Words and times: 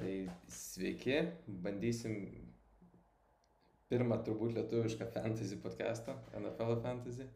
Tai 0.00 0.12
sveiki, 0.48 1.16
bandysim 1.60 2.14
pirmą 3.92 4.16
turbūt 4.24 4.54
lietuvišką 4.56 5.10
fantasy 5.12 5.58
podcastą, 5.60 6.14
NFL 6.38 6.78
fantasy. 6.80 7.26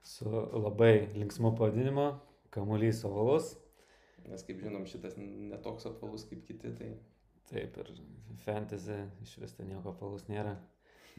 Su 0.00 0.30
labai 0.56 1.10
linksmu 1.12 1.50
pavadinimu, 1.58 2.06
kamuolys 2.54 3.02
ovalus. 3.04 3.50
Nes 4.30 4.44
kaip 4.46 4.62
žinom, 4.64 4.86
šitas 4.88 5.18
netoks 5.20 5.84
apvalus 5.90 6.24
kaip 6.30 6.46
kiti, 6.48 6.70
tai 6.78 6.94
Taip, 7.50 7.76
ir 7.82 7.90
fantasy 8.46 8.96
iš 9.26 9.34
vis 9.42 9.52
ten 9.58 9.68
nieko 9.68 9.92
apvalus 9.92 10.24
nėra. 10.30 10.54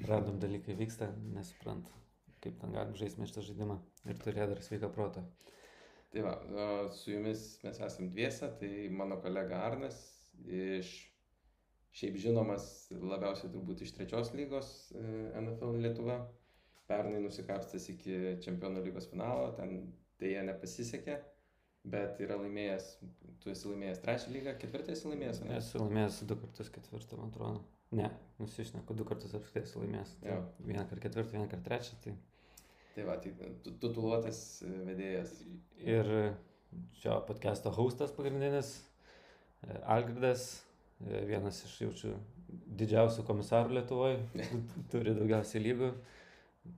Random 0.10 0.40
dalykai 0.42 0.74
vyksta, 0.80 1.12
nesuprant, 1.36 1.92
kaip 2.42 2.58
ten 2.64 2.74
galim 2.74 2.98
žaisti 2.98 3.30
šitą 3.30 3.46
žaidimą 3.52 3.78
ir 4.10 4.18
turėti 4.26 4.50
dar 4.56 4.64
sveiką 4.66 4.90
protą. 4.96 5.22
Tai 6.12 6.26
va, 6.26 6.34
su 6.98 7.14
jumis 7.14 7.46
mes 7.62 7.84
esam 7.86 8.10
dviese, 8.10 8.50
tai 8.58 8.90
mano 8.90 9.22
kolega 9.22 9.62
Arnas 9.68 10.02
iš 10.48 10.92
šiaip 11.92 12.16
žinomas 12.24 12.66
labiausiai 12.96 13.52
turbūt 13.52 13.82
iš 13.84 13.92
trečios 13.98 14.32
lygos 14.38 14.70
e, 14.96 15.02
NFL 15.42 15.76
Lietuva. 15.84 16.22
Pernai 16.88 17.22
nusikapstęs 17.24 17.86
iki 17.94 18.16
čempionų 18.44 18.82
lygos 18.84 19.06
finalo, 19.12 19.52
ten 19.56 19.94
dėja 20.20 20.42
nepasisekė, 20.44 21.18
bet 21.88 22.20
yra 22.24 22.36
laimėjęs, 22.42 22.88
tu 23.40 23.52
esi 23.54 23.70
laimėjęs 23.70 24.02
trečią 24.04 24.34
lygą, 24.34 24.56
ketvirtą 24.60 24.92
esi 24.92 25.08
laimėjęs, 25.08 25.40
ne? 25.46 25.56
Esu 25.62 25.80
laimėjęs 25.80 26.18
du 26.28 26.36
kartus 26.42 26.70
ketvirtą, 26.76 27.20
man 27.22 27.32
atrodo. 27.32 27.64
Ne, 27.96 28.10
nusišneku, 28.40 28.96
du 28.96 29.06
kartus 29.08 29.34
apskritai 29.40 29.64
esu 29.68 29.80
laimėjęs. 29.84 30.12
Tai 30.22 30.34
Jo. 30.36 30.42
vieną 30.68 30.84
kartą 30.90 31.02
ketvirtą, 31.08 31.32
vieną 31.38 31.48
kartą 31.52 31.66
trečią. 31.70 31.98
Tai... 32.04 32.14
Tai 32.96 33.04
va, 33.08 33.16
tai 33.24 33.32
tu- 33.64 33.72
tituluotas 33.80 34.40
e, 34.68 34.72
vedėjas. 34.90 35.34
Ir 35.88 36.12
šio 37.00 37.18
podcast'o 37.28 37.72
hostas 37.76 38.12
pagrindinis, 38.16 38.74
e, 38.80 38.91
Algirdas, 39.86 40.46
e, 41.06 41.22
vienas 41.30 41.60
iš 41.68 41.76
jaučiu 41.86 42.16
didžiausių 42.82 43.24
komisarų 43.28 43.76
Lietuvoje, 43.78 44.18
turi 44.92 45.14
daugiausiai 45.18 45.62
lygų, 45.68 45.92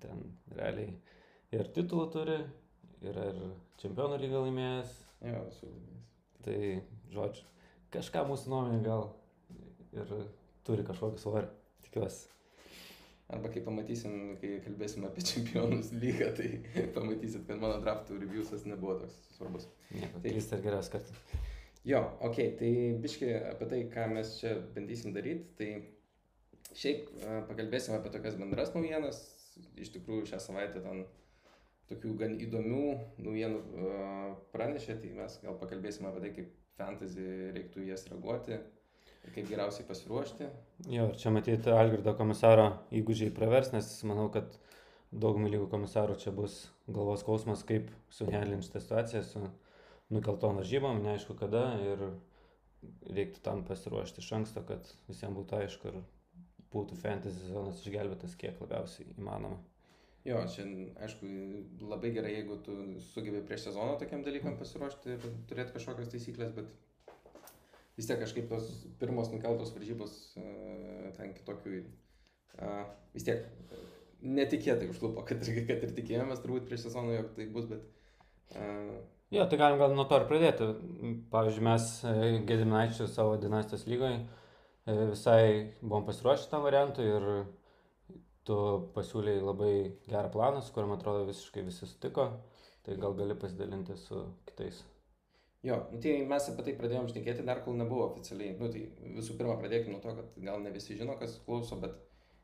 ten 0.03 0.25
realiai 0.57 0.91
ir 1.55 1.69
titulų 1.75 2.09
turi, 2.13 2.38
yra 3.03 3.30
ir 3.31 3.39
čempionų 3.81 4.19
lygą 4.25 4.44
laimėjęs, 4.47 4.94
Jo, 5.23 5.39
esu 5.47 5.69
laimėjęs. 5.69 6.03
tai 6.44 6.57
žodžiu, 7.16 7.47
kažką 7.95 8.25
mūsų 8.30 8.52
nuomonė 8.52 8.81
gal 8.85 9.05
ir 9.95 10.13
turi 10.67 10.83
kažkokį 10.88 11.22
svorį, 11.23 11.47
tikiuosi. 11.88 12.29
Arba 13.33 13.50
kai 13.50 13.61
pamatysim, 13.66 14.35
kai 14.41 14.57
kalbėsim 14.66 15.05
apie 15.07 15.23
čempionus 15.25 15.94
lygą, 16.03 16.27
tai 16.38 16.50
pamatysit, 16.97 17.47
kad 17.47 17.61
mano 17.63 17.79
draftų 17.81 18.19
reviewsas 18.22 18.67
nebuvo 18.69 19.00
toks 19.05 19.16
svarbus. 19.38 19.69
Nieko, 19.95 20.19
Tai- 20.19 20.33
keista 20.35 20.59
ir 20.59 20.66
geriausias 20.67 20.91
kartas. 20.97 21.41
Jo, 21.87 22.03
ok, 22.23 22.37
tai 22.59 22.71
biški 23.03 23.29
apie 23.51 23.67
tai, 23.71 23.81
ką 23.91 24.07
mes 24.13 24.37
čia 24.39 24.53
bandysim 24.75 25.15
daryti, 25.15 25.49
tai 25.59 25.71
šiaip 26.79 27.09
e, 27.11 27.39
pakalbėsim 27.49 27.97
apie 27.97 28.11
tokias 28.13 28.37
bendras 28.39 28.71
naujienas. 28.75 29.19
Iš 29.77 29.91
tikrųjų 29.97 30.29
šią 30.31 30.39
savaitę 30.41 30.81
ten 30.81 31.03
tokių 31.91 32.13
gan 32.21 32.37
įdomių 32.41 32.85
naujienų 33.25 33.59
e, 33.59 34.05
pranešė, 34.55 34.95
tai 35.01 35.11
mes 35.17 35.35
gal 35.43 35.59
pakalbėsim 35.59 36.07
apie 36.09 36.23
tai, 36.23 36.31
kaip 36.39 36.55
fantasy 36.79 37.27
reiktų 37.57 37.85
jas 37.89 38.07
reaguoti 38.09 38.57
kaip 39.31 39.47
geriausiai 39.47 39.87
pasiruošti. 39.87 40.47
Jo, 40.91 41.07
ir 41.07 41.19
čia 41.19 41.31
matyti 41.33 41.71
Algirdo 41.71 42.13
komisaro 42.19 42.65
įgūdžiai 42.95 43.31
pravers, 43.35 43.71
nes 43.75 43.87
manau, 44.07 44.27
kad 44.33 44.57
daugumai 45.13 45.51
lygų 45.53 45.69
komisarų 45.71 46.17
čia 46.19 46.33
bus 46.35 46.65
galvos 46.87 47.23
skausmas, 47.23 47.63
kaip 47.67 47.91
suhelinti 48.11 48.67
šitą 48.67 48.81
situaciją 48.83 49.23
su 49.27 49.43
nukeltom 50.14 50.59
varžybom, 50.61 51.02
neaišku 51.06 51.36
kada 51.39 51.66
ir 51.81 52.03
reiktų 53.17 53.44
tam 53.45 53.64
pasiruošti 53.67 54.22
iš 54.23 54.31
anksto, 54.39 54.64
kad 54.67 54.88
visiems 55.09 55.38
būtų 55.38 55.59
aišku 55.61 55.92
ir 55.92 56.00
būtų 56.73 56.97
fantasy 57.00 57.45
sezonas 57.45 57.81
išgelbėtas 57.83 58.36
kiek 58.39 58.59
labiausiai 58.64 59.14
įmanoma. 59.17 59.59
Jo, 60.23 60.40
čia 60.47 60.63
aišku 61.03 61.28
labai 61.84 62.13
gerai, 62.16 62.31
jeigu 62.38 62.56
tu 62.63 62.75
sugebi 63.12 63.41
prieš 63.44 63.66
sezoną 63.68 63.97
tokiam 64.00 64.23
dalykam 64.23 64.56
pasiruošti 64.59 65.18
ir 65.18 65.25
turėti 65.50 65.75
kažkokias 65.75 66.12
taisyklės, 66.13 66.53
bet 66.56 66.69
vis 67.97 68.07
tiek 68.07 68.22
kažkaip 68.22 68.47
tos 68.52 68.69
pirmos 69.02 69.34
nukeltos 69.34 69.73
varžybos 69.75 70.13
e, 70.40 70.46
ten 71.18 71.34
kitokių, 71.35 71.81
e, 71.84 72.69
vis 73.18 73.28
tiek 73.28 73.44
e, 73.44 73.81
netikėtai 74.23 74.88
užlupo, 74.94 75.25
kad, 75.28 75.44
ir- 75.44 75.68
kad 75.68 75.84
ir 75.84 75.91
tikėjomės 76.00 76.41
turbūt 76.46 76.69
prieš 76.72 76.88
sezoną, 76.88 77.18
jog 77.19 77.34
tai 77.35 77.50
bus, 77.57 77.68
bet 77.73 78.56
Jo, 79.33 79.47
tai 79.49 79.57
galim 79.57 79.79
gal 79.81 79.95
nuo 79.97 80.05
to 80.05 80.19
ir 80.19 80.27
pradėti. 80.29 80.69
Pavyzdžiui, 81.33 81.66
mes 81.66 81.89
e, 82.05 82.16
Gediminaičių 82.45 83.07
savo 83.09 83.33
dinastijos 83.41 83.88
lygoje 83.89 84.19
visai 84.85 85.73
buvom 85.81 86.05
pasiruošę 86.05 86.49
tam 86.51 86.66
variantui 86.67 87.07
ir 87.07 87.25
tu 88.45 88.57
pasiūlėjai 88.93 89.41
labai 89.41 89.73
gerą 90.09 90.29
planą, 90.33 90.61
su 90.61 90.73
kuriuo, 90.75 90.91
man 90.91 90.99
atrodo, 90.99 91.23
visiškai 91.29 91.63
visi 91.66 91.88
sutiko. 91.88 92.27
Tai 92.83 92.97
gal 92.99 93.16
gali 93.16 93.35
pasidalinti 93.39 93.95
su 93.97 94.19
kitais. 94.49 94.83
Jo, 95.63 95.77
nu, 95.93 96.01
tai 96.03 96.17
mes 96.27 96.49
apie 96.51 96.67
tai 96.67 96.73
pradėjom 96.75 97.07
šnekėti 97.09 97.45
dar 97.47 97.63
kol 97.63 97.77
nebuvo 97.79 98.09
oficialiai. 98.09 98.57
Nu, 98.59 98.67
tai 98.69 98.83
visų 99.16 99.38
pirma, 99.39 99.55
pradėkime 99.61 99.95
nuo 99.95 100.03
to, 100.03 100.13
kad 100.17 100.41
gal 100.43 100.59
ne 100.61 100.73
visi 100.75 100.97
žino, 100.99 101.16
kas 101.17 101.38
klauso, 101.45 101.79
bet 101.79 101.95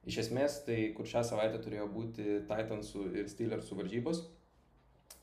iš 0.07 0.21
esmės 0.23 0.61
tai, 0.65 0.77
kur 0.95 1.09
šią 1.11 1.25
savaitę 1.27 1.59
turėjo 1.61 1.89
būti 1.91 2.39
Titansų 2.47 3.09
ir 3.19 3.27
Steelersų 3.27 3.81
varžybos, 3.81 4.23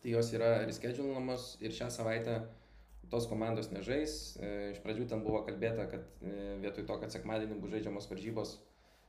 tai 0.06 0.12
jos 0.12 0.28
yra 0.38 0.62
reschedulinamos 0.62 1.56
ir 1.58 1.72
šią 1.74 1.88
savaitę 1.90 2.36
tos 3.10 3.26
komandos 3.26 3.72
nežais. 3.74 4.36
E, 4.38 4.70
Iš 4.70 4.78
pradžių 4.84 5.06
ten 5.10 5.24
buvo 5.24 5.40
kalbėta, 5.42 5.88
kad 5.90 6.04
e, 6.22 6.34
vietoj 6.62 6.86
to, 6.86 6.98
kad 7.02 7.10
sekmadienį 7.10 7.58
bus 7.58 7.72
žaidžiamos 7.74 8.06
varžybos, 8.12 8.52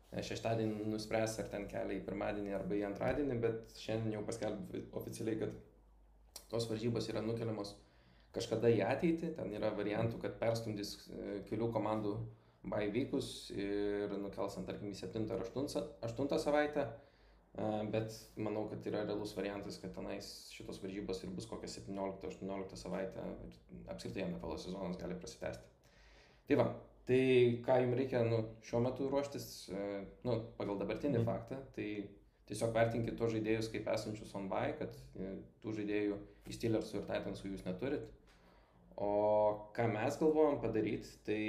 e, 0.09 0.24
šeštadienį 0.25 0.90
nuspręs 0.90 1.38
ar 1.44 1.52
ten 1.53 1.68
kelią 1.69 2.00
į 2.00 2.03
pirmadienį 2.08 2.58
arba 2.58 2.80
į 2.80 2.88
antradienį, 2.90 3.38
bet 3.46 3.78
šiandien 3.78 4.18
jau 4.18 4.24
paskelbė 4.25 4.88
oficialiai, 4.97 5.38
kad 5.44 6.41
tos 6.50 6.66
varžybos 6.72 7.12
yra 7.14 7.22
nukeliamos 7.22 7.75
kažkada 8.34 8.74
į 8.74 8.81
ateitį, 8.90 9.35
ten 9.38 9.53
yra 9.53 9.69
variantų, 9.78 10.18
kad 10.25 10.41
perstumdys 10.41 10.96
kelių 11.52 11.69
komandų 11.78 12.18
bai 12.74 12.88
vykus 12.90 13.52
ir 13.53 14.18
nukels 14.18 14.58
ant, 14.58 14.66
tarkim, 14.66 14.90
į 14.90 14.97
7 14.97 15.29
ar 15.29 15.46
8 15.46 16.41
savaitę, 16.41 16.90
E, 16.90 17.06
bet 17.91 18.13
manau, 18.38 18.68
kad 18.69 18.85
yra 18.85 19.01
realus 19.06 19.34
variantas, 19.38 19.79
kad 19.81 19.95
tenais 19.95 20.28
šitos 20.53 20.78
varžybos 20.84 21.23
ir 21.23 21.31
bus 21.34 21.47
kokią 21.50 21.69
17-18 21.73 22.78
savaitę 22.78 23.23
ir 23.47 23.56
apskritai 23.90 24.28
NFL 24.28 24.59
sezonas 24.62 25.00
gali 25.01 25.18
prasitęsti. 25.18 25.73
Tai 26.47 26.59
va, 26.59 26.67
tai 27.09 27.23
ką 27.66 27.79
jums 27.81 27.97
reikia 27.97 28.22
nu, 28.28 28.44
šiuo 28.67 28.84
metu 28.85 29.09
ruoštis, 29.09 29.47
e, 29.73 29.88
nu, 30.28 30.38
pagal 30.59 30.78
dabartinį 30.84 31.17
Mhm. 31.23 31.25
faktą, 31.25 31.57
tai 31.75 31.90
tiesiog 32.47 32.73
vertinkit 32.75 33.17
tos 33.17 33.34
žaidėjus 33.34 33.72
kaip 33.73 33.90
esančius 33.91 34.35
on 34.35 34.47
buy, 34.51 34.78
kad 34.79 34.94
e, 35.19 35.34
tų 35.63 35.73
žaidėjų 35.81 36.22
į 36.47 36.56
Steelersų 36.56 37.01
ir 37.01 37.09
Titansų 37.09 37.51
jūs 37.51 37.66
neturit. 37.66 38.06
O 38.97 39.72
ką 39.75 39.90
mes 39.94 40.17
galvojam 40.17 40.62
padaryti, 40.62 41.09
tai 41.25 41.41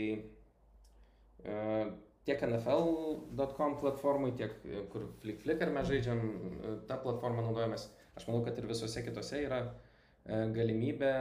e, 1.44 1.92
tiek 2.28 2.42
NFL.com 2.44 3.76
platformai, 3.80 4.32
tiek 4.36 4.52
e, 4.68 4.82
kur 4.92 5.06
FlickFlicker 5.22 5.70
mes 5.72 5.86
žaidžiam, 5.88 6.18
e, 6.20 6.72
tą 6.88 6.98
platformą 7.04 7.44
naudojamės. 7.46 7.88
Aš 8.18 8.26
manau, 8.28 8.42
kad 8.44 8.58
ir 8.60 8.68
visose 8.68 9.04
kitose 9.06 9.40
yra 9.46 9.62
e, 9.64 10.42
galimybė 10.56 11.14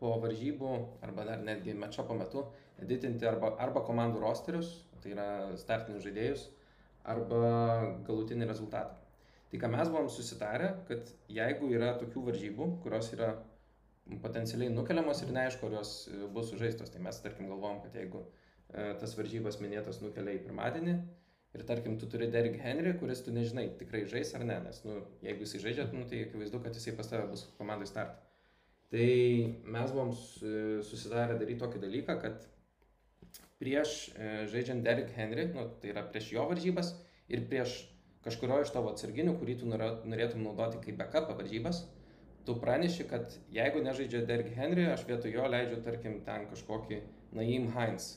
po 0.00 0.16
varžybų 0.22 0.70
arba 1.04 1.24
dar 1.28 1.42
netgi 1.44 1.74
mečapo 1.78 2.14
metu 2.18 2.40
editinti 2.82 3.26
arba, 3.28 3.52
arba 3.62 3.82
komandų 3.86 4.22
rosterius, 4.22 4.70
tai 5.02 5.12
yra 5.12 5.26
startinius 5.60 6.06
žaidėjus, 6.06 6.46
arba 7.06 7.42
galutinį 8.06 8.48
rezultatą. 8.50 8.96
Tai 9.50 9.60
ką 9.62 9.70
mes 9.70 9.92
buvom 9.92 10.08
susitarę, 10.10 10.72
kad 10.88 11.12
jeigu 11.30 11.70
yra 11.76 11.92
tokių 12.00 12.24
varžybų, 12.30 12.70
kurios 12.82 13.12
yra 13.14 13.30
potencialiai 14.24 14.74
nukeliamos 14.74 15.22
ir 15.22 15.30
neaišku, 15.36 15.68
ar 15.68 15.78
jos 15.78 15.92
bus 16.34 16.50
sužaistos, 16.50 16.90
tai 16.90 17.04
mes 17.04 17.22
tarkim 17.22 17.46
galvom, 17.52 17.78
kad 17.84 17.94
jeigu 18.00 18.24
e, 18.24 18.45
tas 18.72 19.14
varžybas 19.18 19.60
minėtas 19.62 20.00
nukelia 20.02 20.34
į 20.36 20.42
pirmadienį 20.46 20.96
ir 21.56 21.64
tarkim 21.64 21.96
tu 21.98 22.08
turi 22.10 22.28
Derrick 22.32 22.60
Henry, 22.60 22.92
kuris 23.00 23.22
tu 23.24 23.32
nežinai 23.32 23.68
tikrai 23.78 24.02
žais 24.10 24.34
ar 24.36 24.44
ne, 24.44 24.58
nes 24.66 24.82
nu, 24.84 24.98
jeigu 25.24 25.46
jisai 25.46 25.62
žaidžia, 25.62 25.86
nu, 25.94 26.04
tai 26.10 26.24
akivaizdu, 26.26 26.60
kad 26.64 26.76
jisai 26.76 26.92
pas 26.98 27.08
tave 27.08 27.28
bus 27.30 27.46
komandai 27.56 27.88
start. 27.88 28.18
Tai 28.92 29.06
mes 29.64 29.94
buvom 29.94 30.12
su- 30.14 30.82
susidarę 30.86 31.38
daryti 31.40 31.62
tokį 31.62 31.80
dalyką, 31.86 32.18
kad 32.22 32.44
prieš 33.62 33.94
e, 34.14 34.46
žaidžiant 34.52 34.84
Derrick 34.84 35.16
Henry, 35.16 35.48
nu, 35.54 35.64
tai 35.80 35.94
yra 35.94 36.04
prieš 36.04 36.28
jo 36.36 36.44
varžybas 36.50 36.92
ir 37.32 37.46
prieš 37.48 37.78
kažkurio 38.26 38.60
iš 38.66 38.74
tavo 38.74 38.92
atsarginių, 38.92 39.38
kurį 39.40 39.56
tu 39.62 39.70
norė- 39.70 40.04
norėtum 40.04 40.44
naudoti 40.44 40.82
kaip 40.84 41.00
backup 41.00 41.32
varžybas, 41.38 41.84
tu 42.46 42.54
praneši, 42.60 43.08
kad 43.10 43.32
jeigu 43.54 43.80
nežaidžia 43.82 44.26
Derrick 44.28 44.54
Henry, 44.58 44.86
aš 44.92 45.06
vietoj 45.08 45.32
jo 45.34 45.48
leidžiu, 45.50 45.80
tarkim, 45.82 46.20
ten 46.26 46.46
kažkokį 46.52 47.00
Naim 47.32 47.70
Heinz. 47.74 48.12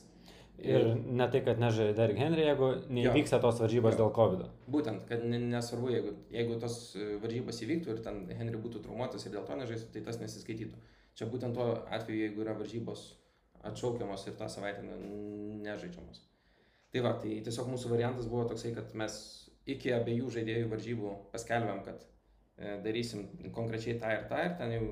Ir 0.60 0.94
ne 1.06 1.26
tai, 1.32 1.40
kad 1.44 1.58
nežaidė 1.62 1.94
Derrick 1.96 2.18
Henry, 2.20 2.42
jeigu 2.44 2.66
neįvyksta 2.92 3.38
tos 3.40 3.60
varžybos 3.62 3.94
Jo. 3.96 3.98
dėl 4.02 4.10
COVID. 4.16 4.40
-o. 4.44 4.48
Būtent, 4.70 5.06
kad 5.08 5.24
ne- 5.24 5.38
nesvarbu, 5.38 5.88
jeigu, 5.90 6.14
jeigu 6.30 6.58
tos 6.60 6.96
e, 6.96 7.16
varžybos 7.22 7.62
įvyktų 7.64 7.94
ir 7.94 8.02
ten 8.04 8.26
Henry 8.28 8.58
būtų 8.60 8.82
traumuotas 8.84 9.24
ir 9.26 9.32
dėl 9.32 9.46
to 9.46 9.56
nežaistų, 9.56 9.92
tai 9.92 10.00
tas 10.02 10.18
nesiskaitytų. 10.20 10.76
Čia 11.14 11.26
būtent 11.26 11.54
tuo 11.54 11.78
atveju, 11.90 12.18
jeigu 12.26 12.42
yra 12.42 12.52
varžybos 12.54 13.16
atšaukiamos 13.64 14.26
ir 14.26 14.34
tą 14.34 14.48
savaitę 14.48 14.82
ne- 14.82 15.64
nežaidžiamos. 15.70 16.20
Tai 16.92 17.00
va, 17.00 17.12
tai 17.22 17.40
tiesiog 17.40 17.66
mūsų 17.68 17.88
variantas 17.90 18.26
buvo 18.26 18.44
toksai, 18.48 18.74
kad 18.74 18.94
mes 18.94 19.50
iki 19.66 19.92
abiejų 19.92 20.30
žaidėjų 20.36 20.68
varžybų 20.70 21.10
paskelbėm, 21.32 21.84
kad 21.84 22.04
e, 22.58 22.80
darysim 22.84 23.28
konkrečiai 23.52 23.98
tą 24.00 24.10
ir 24.12 24.24
tą 24.28 24.44
ir 24.44 24.56
ten 24.58 24.72
jau 24.72 24.86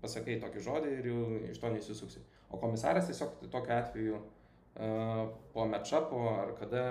pasakai 0.00 0.38
tokį 0.40 0.60
žodį 0.62 0.90
ir 0.98 1.06
jau 1.06 1.50
iš 1.50 1.58
to 1.58 1.66
neįsisuksi. 1.68 2.20
O 2.50 2.56
komisaras 2.58 3.06
tiesiog 3.08 3.48
tokiu 3.50 3.72
atveju 3.72 4.18
po 5.52 5.64
matchupo 5.66 6.20
ar 6.38 6.52
kada, 6.58 6.82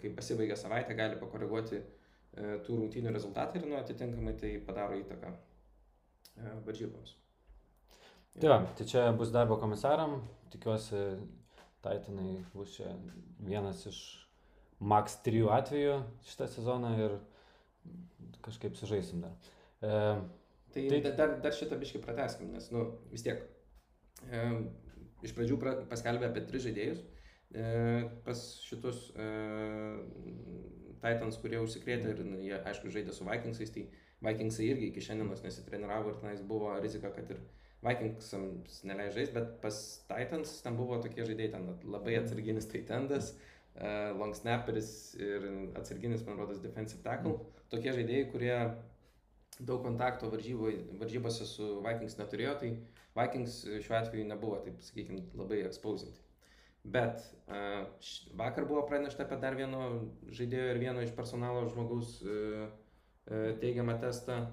kai 0.00 0.12
pasibaigia 0.14 0.56
savaitė, 0.58 0.94
gali 0.98 1.18
pakoreguoti 1.20 1.80
e, 1.80 2.58
tų 2.66 2.76
rungtynių 2.80 3.12
rezultatą 3.14 3.58
ir 3.58 3.66
nu, 3.66 3.76
atitinkamai 3.80 4.36
tai 4.38 4.52
padaro 4.66 4.98
įtaką 5.00 5.32
e, 5.32 6.52
varžyboms. 6.68 7.16
Tai 8.36 8.52
va, 8.52 8.60
tai 8.78 8.86
čia 8.86 9.06
bus 9.16 9.32
darbo 9.34 9.56
komisaram, 9.62 10.20
tikiuosi, 10.52 11.02
Titanai 11.86 12.40
bus 12.54 12.72
čia 12.74 12.88
vienas 13.46 13.84
iš 13.86 13.98
max 14.82 15.20
3 15.26 15.44
atvejų 15.54 15.92
šitą 16.26 16.48
sezoną 16.50 16.88
ir 16.98 17.12
kažkaip 18.42 18.74
sužaisim 18.78 19.22
dar. 19.26 19.36
E, 19.82 20.00
Tai, 20.76 20.82
Tai- 20.90 20.98
tai 21.06 21.12
dar, 21.16 21.30
dar 21.40 21.54
šitą 21.56 21.78
biškį 21.80 22.00
prateskim, 22.04 22.50
nes 22.52 22.66
nu, 22.74 22.82
vis 23.08 23.22
tiek 23.24 23.38
e, 24.28 24.40
iš 25.24 25.34
pradžių 25.36 25.58
pra, 25.60 25.74
paskelbė 25.90 26.28
apie 26.30 26.44
tris 26.48 26.66
žaidėjus. 26.66 27.04
E, 27.54 27.66
pas 28.26 28.40
šitus 28.66 29.10
e, 29.14 29.26
Titans, 31.02 31.38
kurie 31.40 31.60
užsikrėtė 31.62 32.14
ir 32.14 32.22
jie, 32.42 32.56
aišku, 32.58 32.90
žaidė 32.92 33.14
su 33.14 33.26
Vikingsais, 33.28 33.70
tai 33.74 33.86
Vikingsai 34.26 34.70
irgi 34.72 34.90
iki 34.90 35.04
šiandienos 35.04 35.44
nesitreniravo 35.44 36.12
ir 36.12 36.18
tenais 36.22 36.42
buvo 36.42 36.74
rizika, 36.82 37.12
kad 37.14 37.30
ir 37.30 37.42
Vikingsams 37.86 38.80
neleis 38.88 39.14
žaisti, 39.14 39.36
bet 39.36 39.54
pas 39.62 39.78
Titans 40.08 40.56
ten 40.64 40.78
buvo 40.78 40.98
tokie 41.04 41.26
žaidėjai, 41.28 41.52
ten 41.54 41.92
labai 41.92 42.16
atsarginis 42.18 42.68
Titendas, 42.72 43.34
e, 43.76 43.94
long 44.16 44.34
snapperis 44.34 44.90
ir 45.20 45.46
atsarginis, 45.78 46.26
man 46.26 46.40
rodos, 46.40 46.62
defensive 46.64 47.04
tackle. 47.06 47.38
Tokie 47.70 47.94
žaidėjai, 47.94 48.28
kurie 48.32 48.58
daug 49.60 49.84
kontakto 49.84 50.28
varžybo- 50.32 50.98
varžybose 51.00 51.46
su 51.48 51.76
Vikings 51.84 52.18
neturėjo, 52.18 52.58
tai 52.60 52.72
Vikings 53.16 53.58
šiuo 53.84 53.96
atveju 53.98 54.28
nebuvo, 54.28 54.60
taip 54.64 54.80
sakykime, 54.84 55.24
labai 55.38 55.62
exposinti. 55.66 56.22
Bet 56.86 57.22
uh, 57.48 57.88
vakar 58.38 58.68
buvo 58.68 58.84
pranešta 58.86 59.24
apie 59.24 59.40
dar 59.42 59.56
vieno 59.58 59.80
žaidėjo 60.38 60.68
ir 60.74 60.82
vieno 60.82 61.02
iš 61.02 61.14
personalo 61.16 61.64
žmogaus 61.72 62.20
uh, 62.22 62.68
teigiamą 63.62 63.98
testą. 64.02 64.44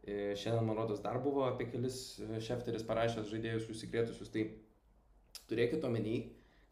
Šiandien, 0.00 0.64
man 0.64 0.78
rodos, 0.78 1.02
dar 1.04 1.18
buvo 1.20 1.42
apie 1.44 1.66
kelis 1.68 1.96
šefteris 2.40 2.86
parašęs 2.88 3.28
žaidėjus 3.28 3.66
užsikrėtusius. 3.68 4.30
Tai 4.32 4.46
turėkit 5.50 5.84
omeny, 5.84 6.14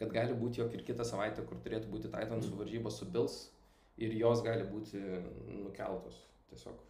kad 0.01 0.15
gali 0.15 0.33
būti, 0.33 0.63
jog 0.63 0.73
ir 0.73 0.87
kitą 0.87 1.05
savaitę, 1.05 1.45
kur 1.45 1.61
turėtų 1.61 1.93
būti 1.93 2.09
Titansų 2.09 2.57
varžybos 2.57 2.97
su 3.03 3.11
Bills, 3.13 3.37
ir 4.01 4.15
jos 4.17 4.43
gali 4.47 4.65
būti 4.71 5.03
nukeltos. 5.61 6.23
Tiesiog 6.49 6.81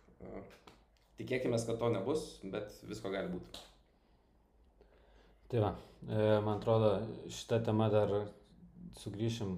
tikėkime, 1.18 1.58
kad 1.66 1.80
to 1.80 1.90
nebus, 1.92 2.28
bet 2.44 2.72
visko 2.86 3.10
gali 3.10 3.32
būti. 3.32 3.66
Tai 5.48 5.60
va, 5.64 5.68
e, 6.04 6.16
man 6.44 6.58
atrodo, 6.58 6.88
šitą 7.32 7.62
temą 7.64 7.86
dar 7.88 8.10
sugrįšim 9.00 9.54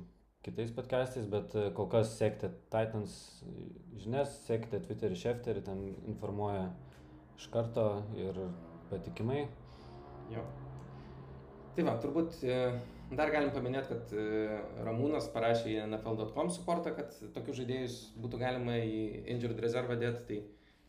kitais 0.46 0.70
podcastais, 0.76 1.24
bet 1.32 1.56
e, 1.58 1.64
kol 1.74 1.88
kas 1.90 2.12
sekite 2.14 2.52
Titans 2.70 3.14
žinias, 3.98 4.36
sekite 4.44 4.78
Twitterį, 4.84 5.16
Šefterį, 5.18 5.64
ten 5.66 5.80
informuoja 6.12 6.68
iš 7.34 7.48
karto 7.50 7.86
ir 8.14 8.38
patikimai. 8.92 9.40
Jo. 10.30 10.44
Tai 11.74 11.86
va, 11.88 11.94
turbūt 12.04 12.38
e, 12.46 12.58
dar 13.10 13.32
galim 13.34 13.50
paminėti, 13.56 13.90
kad 13.90 14.14
Ramūnas 14.86 15.26
parašė 15.34 15.72
į 15.72 15.80
NFL.com 15.88 16.52
suportą, 16.54 16.92
kad 17.00 17.16
tokius 17.34 17.58
žaidėjus 17.64 17.96
būtų 18.22 18.38
galima 18.44 18.76
į 18.78 19.24
injured 19.34 19.58
rezervą 19.66 19.98
dėti. 19.98 20.22
Tai 20.28 20.38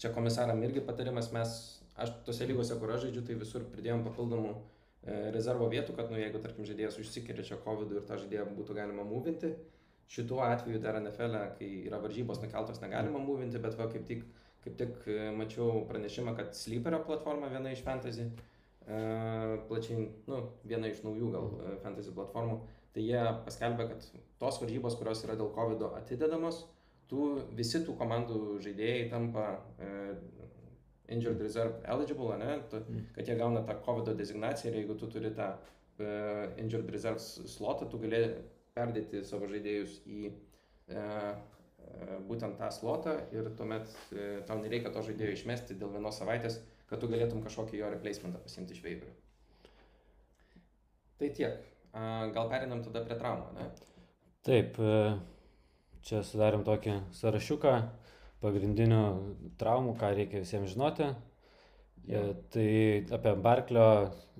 čia 0.06 0.13
komisaram 0.13 0.62
irgi 0.62 0.86
patarimas, 0.86 1.31
mes, 1.33 1.57
aš 1.97 2.13
tose 2.30 2.45
lygose, 2.45 2.77
kur 2.77 2.94
aš 2.94 3.07
žaidžiu, 3.07 3.25
tai 3.25 3.39
visur 3.42 3.65
pridėjom 3.74 4.06
papildomų 4.06 4.54
e, 4.54 4.81
rezervo 5.03 5.68
vietų, 5.71 5.95
kad, 5.98 6.12
nu, 6.13 6.19
jeigu, 6.21 6.39
tarkim, 6.44 6.65
žaidėjas 6.68 7.00
užsikrečia 7.01 7.57
COVID 7.63 7.94
ir 7.95 8.03
tą 8.06 8.19
žaidėją 8.21 8.45
būtų 8.57 8.75
galima 8.77 9.06
mūvinti. 9.07 9.56
Šituo 10.12 10.42
atveju 10.44 10.81
dar 10.83 11.00
NFL, 11.00 11.38
e, 11.39 11.51
kai 11.57 11.69
yra 11.88 12.01
varžybos 12.03 12.42
nukeltos, 12.44 12.81
negalima 12.83 13.21
mūvinti, 13.24 13.62
bet 13.63 13.77
va, 13.80 13.88
kaip 13.89 14.03
tik, 14.09 14.25
kaip 14.65 14.75
tik 14.77 15.07
e, 15.07 15.31
mačiau 15.38 15.86
pranešimą, 15.89 16.36
kad 16.38 16.51
Sleeperio 16.57 17.00
platforma 17.07 17.50
viena 17.53 17.71
iš 17.71 17.81
fantasy 17.86 18.27
e, 18.27 19.00
plačiai, 19.69 20.09
nu, 20.27 20.44
viena 20.68 20.92
iš 20.92 21.01
naujų 21.07 21.31
gal 21.33 21.50
e, 21.56 21.74
fantasy 21.86 22.13
platformų, 22.18 22.59
tai 22.92 23.07
jie 23.07 23.24
paskelbė, 23.47 23.88
kad 23.94 24.06
tos 24.44 24.59
varžybos, 24.62 25.00
kurios 25.00 25.24
yra 25.25 25.39
dėl 25.39 25.54
COVID 25.56 25.88
atidedamos, 25.95 26.65
tų, 27.12 27.31
visi 27.57 27.81
tų 27.86 27.95
komandų 28.00 28.59
žaidėjai 28.68 29.07
tampa 29.15 29.47
e, 29.80 29.92
injured 31.11 31.41
reserve 31.43 31.79
eligible, 31.93 32.37
ne, 32.39 32.57
tu, 32.71 32.79
Mm. 32.81 33.05
kad 33.15 33.27
jie 33.27 33.35
gauna 33.39 33.61
tą 33.67 33.75
COVID 33.85 34.15
designaciją 34.17 34.71
ir 34.73 34.79
jeigu 34.81 34.95
tu 34.99 35.07
turi 35.11 35.31
tą 35.35 35.51
e, 35.99 36.49
injured 36.63 36.89
reserve 36.89 37.19
slotą, 37.21 37.89
tu 37.89 37.99
gali 38.01 38.21
perdėti 38.75 39.23
savo 39.27 39.47
žaidėjus 39.51 39.99
į 40.07 40.31
e, 40.89 41.05
būtent 42.29 42.57
tą 42.57 42.69
slotą 42.71 43.17
ir 43.35 43.49
tuomet 43.57 43.89
e, 44.15 44.41
tau 44.47 44.57
nereikia 44.63 44.89
to 44.95 45.03
žaidėjo 45.05 45.35
išmesti 45.35 45.75
dėl 45.77 45.91
vienos 45.93 46.17
savaitės, 46.21 46.59
kad 46.89 46.99
tu 46.99 47.07
galėtum 47.11 47.43
kažkokį 47.43 47.77
jo 47.81 47.89
replacementą 47.93 48.39
pasimti 48.43 48.73
iš 48.77 48.83
veiverių. 48.85 49.13
Tai 51.19 51.29
tiek. 51.37 51.59
A, 51.93 52.27
Gal 52.33 52.49
perinam 52.49 52.81
tada 52.83 53.03
prie 53.05 53.17
traumų, 53.19 53.51
ne? 53.59 53.67
Taip, 54.47 54.77
čia 56.07 56.23
sudarėm 56.25 56.63
tokį 56.65 56.95
sąrašiuką 57.13 57.73
pagrindinių 58.41 59.01
traumų, 59.61 59.95
ką 60.01 60.13
reikia 60.17 60.41
visiems 60.43 60.73
žinoti. 60.75 61.09
E, 62.09 62.21
Tai 62.53 62.67
apie 63.17 63.35
Barklio 63.38 63.88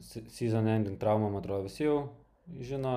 se- 0.02 0.24
season 0.34 0.68
ending 0.68 0.98
traumą, 1.00 1.30
man 1.30 1.44
atrodo, 1.44 1.68
visi 1.70 1.86
jau 1.86 2.00
žino. 2.60 2.96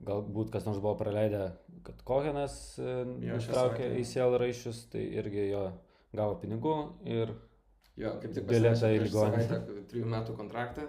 Galbūt 0.00 0.48
kas 0.52 0.64
nors 0.64 0.78
buvo 0.80 0.94
praleidę, 0.96 1.50
kad 1.84 1.98
Kohenas 2.08 2.54
e, 2.80 2.84
ištraukė 3.36 3.84
savaitę. 3.84 4.00
ACL 4.00 4.36
raiščius, 4.40 4.78
tai 4.94 5.02
irgi 5.20 5.50
jo 5.50 5.66
gavo 6.16 6.38
pinigų 6.40 6.74
ir 7.04 7.34
Jo, 8.00 8.14
kaip 8.22 8.32
tik 8.32 8.46
Bilietą 8.48 8.88
į 8.94 9.02
ligoninę. 9.02 9.58
trijų 9.90 10.06
metų 10.08 10.32
kontraktą 10.38 10.86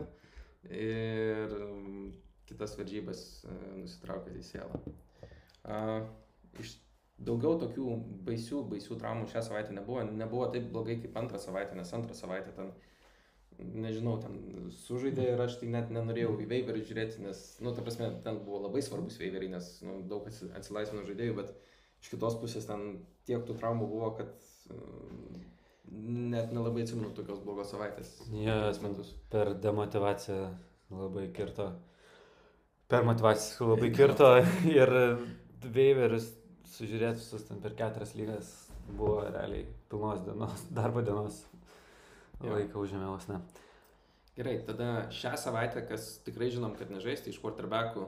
ir 0.72 1.52
um, 1.66 2.14
kitas 2.48 2.78
varžybas 2.80 3.24
uh, 3.50 3.52
nusitraukė 3.82 4.32
į 4.40 4.44
sielą. 4.48 4.80
Uh, 5.66 6.06
iš 6.64 6.78
daugiau 7.26 7.58
tokių 7.62 7.98
baisių, 8.28 8.64
baisių 8.72 8.98
traumų 9.02 9.28
šią 9.32 9.44
savaitę 9.48 9.76
nebuvo. 9.76 10.04
Nebuvo 10.08 10.48
taip 10.54 10.70
blogai 10.74 10.98
kaip 11.02 11.18
antrą 11.22 11.42
savaitę, 11.42 11.78
nes 11.78 11.94
antrą 11.98 12.18
savaitę 12.18 12.54
ten, 12.58 12.72
nežinau, 13.60 14.16
ten 14.24 14.72
sužaidė 14.86 15.28
ir 15.34 15.44
aš 15.46 15.60
tai 15.62 15.70
net 15.74 15.92
nenorėjau 15.94 16.34
į 16.42 16.48
veiverį 16.50 16.86
žiūrėti, 16.88 17.22
nes, 17.26 17.44
nu, 17.62 17.76
ta 17.76 17.86
prasme, 17.86 18.10
ten 18.26 18.42
buvo 18.46 18.64
labai 18.66 18.82
svarbus 18.86 19.20
veiveriai, 19.22 19.54
nes 19.56 19.70
nu, 19.86 20.00
daug 20.10 20.26
atsi- 20.32 20.50
atsilaisvino 20.58 21.06
žaidėjų, 21.08 21.38
bet 21.38 21.54
iš 22.02 22.14
kitos 22.16 22.40
pusės 22.42 22.66
ten 22.70 23.04
tiek 23.30 23.46
tų 23.46 23.58
traumų 23.60 23.90
buvo, 23.92 24.12
kad 24.18 24.34
um, 24.74 25.38
net 26.32 26.52
nelabai 26.56 26.88
atsimenu 26.88 27.14
tokios 27.18 27.44
blogos 27.46 27.72
savaitės. 27.74 28.16
Jo, 28.34 28.58
metus. 28.84 29.14
per 29.30 29.54
demotivaciją 29.62 30.50
labai 30.98 31.30
kirto. 31.36 31.72
Per 32.92 33.06
motivaciją 33.08 33.72
labai 33.76 33.94
kirto 33.96 34.34
ir 34.80 34.92
Veiveris 35.62 36.32
sužiūrėti 36.76 37.20
visus 37.20 37.48
ten 37.48 37.62
per 37.64 37.76
keturias 37.78 38.14
lygas 38.18 38.52
buvo 38.98 39.22
realiai 39.28 39.66
pilnos 39.92 40.24
dienos, 40.26 40.66
darbo 40.80 41.04
dienos 41.06 41.44
laiką 42.42 42.82
užėmė 42.82 43.12
vos 43.12 43.28
ne. 43.30 43.42
Gerai, 44.38 44.56
tada 44.66 45.10
šią 45.14 45.36
savaitę, 45.38 45.84
kas 45.90 46.16
tikrai 46.26 46.48
žinom, 46.54 46.74
kad 46.80 46.92
nežais, 46.94 47.22
tai 47.22 47.34
iš 47.34 47.42
quarterbackų 47.44 48.06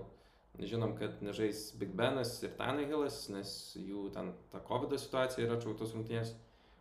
žinom, 0.63 0.95
kad 0.97 1.19
nežais 1.25 1.71
Big 1.79 1.91
Benas 1.97 2.37
ir 2.45 2.53
Tanahillas, 2.57 3.25
nes 3.33 3.51
jų 3.77 4.07
ten 4.15 4.31
ta 4.53 4.61
COVID 4.63 4.95
situacija 4.99 5.45
yra 5.45 5.57
atšauktos 5.57 5.93
rungtynės. 5.97 6.33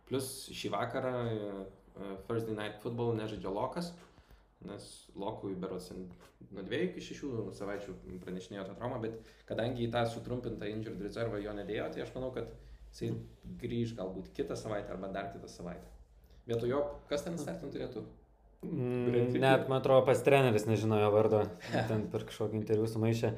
Plus 0.07 0.29
šį 0.53 0.71
vakarą 0.73 1.13
e, 1.27 1.35
e, 1.35 2.15
Thursday 2.27 2.55
Night 2.55 2.79
Football 2.83 3.17
nežaidžia 3.17 3.51
Lokas, 3.53 3.91
nes 4.67 4.89
Lokui 5.19 5.55
berots 5.59 5.91
nuo 5.93 6.63
dviejų 6.63 6.89
iki 6.91 7.03
šešių 7.09 7.31
savaičių 7.57 7.95
pranešinėjo 8.23 8.65
tą 8.69 8.75
traumą, 8.79 8.99
bet 9.03 9.19
kadangi 9.49 9.87
į 9.87 9.91
tą 9.93 10.03
sutrumpintą 10.13 10.69
injured 10.71 11.01
reservą 11.03 11.41
jo 11.43 11.53
nedėjo, 11.57 11.89
tai 11.93 12.03
aš 12.05 12.13
manau, 12.15 12.31
kad 12.35 12.51
jisai 12.93 13.13
grįž 13.61 13.95
galbūt 13.99 14.33
kitą 14.37 14.57
savaitę 14.59 14.93
arba 14.93 15.09
dar 15.13 15.31
kitą 15.33 15.49
savaitę. 15.49 15.87
Vietoj 16.49 16.69
jo, 16.73 16.81
kas 17.09 17.23
ten 17.23 17.37
startint 17.39 17.71
turėtų? 17.73 18.03
Mm, 18.63 19.05
Brentford. 19.09 19.41
Net, 19.43 19.65
man 19.69 19.79
atrodo, 19.81 20.05
pas 20.07 20.21
treneris 20.23 20.67
nežino 20.67 20.99
jo 21.01 21.09
vardo, 21.11 21.41
ten 21.89 22.05
per 22.11 22.23
kažkokį 22.29 22.61
interviu 22.61 22.87
sumaišė 22.87 23.33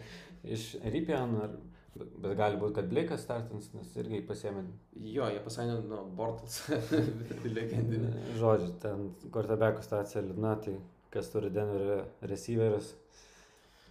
iš 0.53 0.65
Rypian, 0.85 1.33
ar, 1.41 1.55
bet 1.95 2.35
gali 2.37 2.59
būti, 2.61 2.75
kad 2.77 2.89
Blikas 2.91 3.23
startins, 3.25 3.71
nes 3.73 3.93
irgi 3.97 4.21
pasėmė 4.27 4.65
Jo, 5.01 5.29
jie 5.33 5.41
pasakė 5.45 5.79
nuo 5.89 6.03
Bortals, 6.17 6.59
legendinė. 7.57 8.11
žodžių, 8.41 8.69
ten 8.83 9.07
quarterbackų 9.33 9.85
situacija 9.85 10.25
liūdna, 10.27 10.53
tai 10.65 10.75
kas 11.15 11.31
turi 11.33 11.49
Denverio 11.55 12.01
receiverius, 12.27 12.91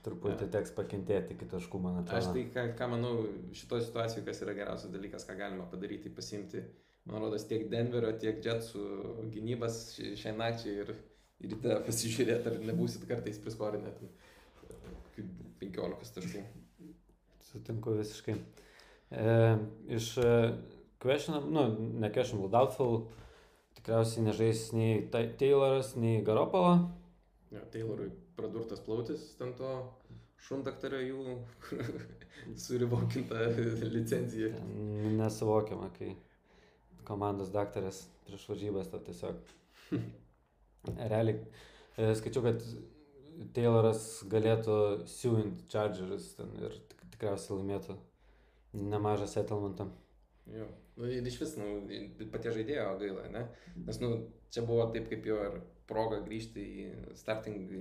truputį 0.05 0.51
teks 0.53 0.73
pakentėti 0.77 1.33
iki 1.39 1.47
taškų, 1.49 1.79
man 1.81 2.03
atrodo. 2.03 2.19
Aš 2.21 2.27
tai, 2.37 2.43
ką, 2.53 2.65
ką 2.79 2.89
manau, 2.93 3.15
šitoje 3.57 3.87
situacijoje, 3.89 4.27
kas 4.29 4.43
yra 4.45 4.55
geriausias 4.59 4.93
dalykas, 4.93 5.25
ką 5.29 5.37
galima 5.39 5.65
padaryti, 5.73 6.13
pasimti, 6.13 6.61
man 7.09 7.25
rodos, 7.25 7.47
tiek 7.49 7.65
Denverio, 7.73 8.11
tiek 8.21 8.43
Jetsų 8.45 8.85
gynybas 9.33 9.79
ši- 9.97 10.13
šiai 10.21 10.35
nakčiai 10.37 10.83
ir, 10.85 10.93
ryte 11.45 11.79
pasižiūrėti, 11.89 12.51
ar 12.53 12.61
nebūsit 12.69 13.09
kartais 13.09 13.41
priskorinę 13.41 13.95
ten, 13.97 14.13
e, 14.69 15.25
15 15.65 16.15
taškų. 16.19 16.45
Sutinku 17.49 17.97
visiškai. 17.99 18.35
E, 19.15 19.59
iš 19.97 20.11
e, 20.19 20.31
questionable, 21.01 21.51
nu, 21.55 21.65
ne 22.01 22.11
questionable, 22.11 22.51
doubtful, 22.53 23.07
tikriausiai 23.79 24.25
nežais 24.29 24.67
nei 24.77 25.03
Tai- 25.13 25.29
Tayloras, 25.39 25.95
nei 25.97 26.21
Garopolo. 26.27 26.91
Jo, 27.55 27.63
Taylorui 27.73 28.11
pradurtas 28.37 28.81
plautis, 28.83 29.29
ten 29.39 29.53
to 29.59 29.71
šundaktario 30.45 31.01
jų 31.05 31.37
surivokinta 32.65 33.45
licencija. 33.95 34.51
Ten 34.57 35.19
Nesuvokiama, 35.21 35.91
kai 35.99 36.15
komandos 37.07 37.53
daktaras 37.55 38.05
prieš 38.27 38.49
varžybas 38.51 38.91
to 38.93 39.01
tiesiog. 39.07 39.39
Realiai, 41.13 41.39
e, 41.97 42.11
skaičiau, 42.19 42.45
kad 42.45 42.65
Tayloras 43.57 44.03
galėtų 44.31 44.75
siūint 45.11 45.65
Chargers 45.73 46.35
ten 46.39 46.53
ir 46.61 46.75
tik- 46.91 47.07
tikriausiai 47.15 47.59
laimėtų 47.61 47.97
nemažą 48.93 49.27
settlementą. 49.31 49.89
Jo. 50.55 50.67
Nu, 50.95 51.09
iš 51.11 51.41
vis, 51.41 51.55
nu, 51.59 51.71
patie 52.31 52.53
žaidėjo 52.55 52.85
gaila, 53.01 53.25
ne? 53.35 53.47
Nes, 53.87 53.99
nu, 54.03 54.11
čia 54.55 54.63
buvo 54.67 54.85
taip 54.95 55.09
kaip 55.11 55.27
jo 55.27 55.39
ir 55.43 55.57
proga 55.91 56.21
grįžti 56.25 56.65
į 56.65 56.87
starting, 57.19 57.75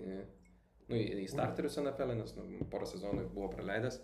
nu, 0.89 0.97
į 0.97 1.27
starterius 1.31 1.79
NFL, 1.81 2.17
nes, 2.19 2.35
nu, 2.39 2.67
porą 2.71 2.89
sezonų 2.89 3.29
buvo 3.33 3.51
praleidęs. 3.53 4.01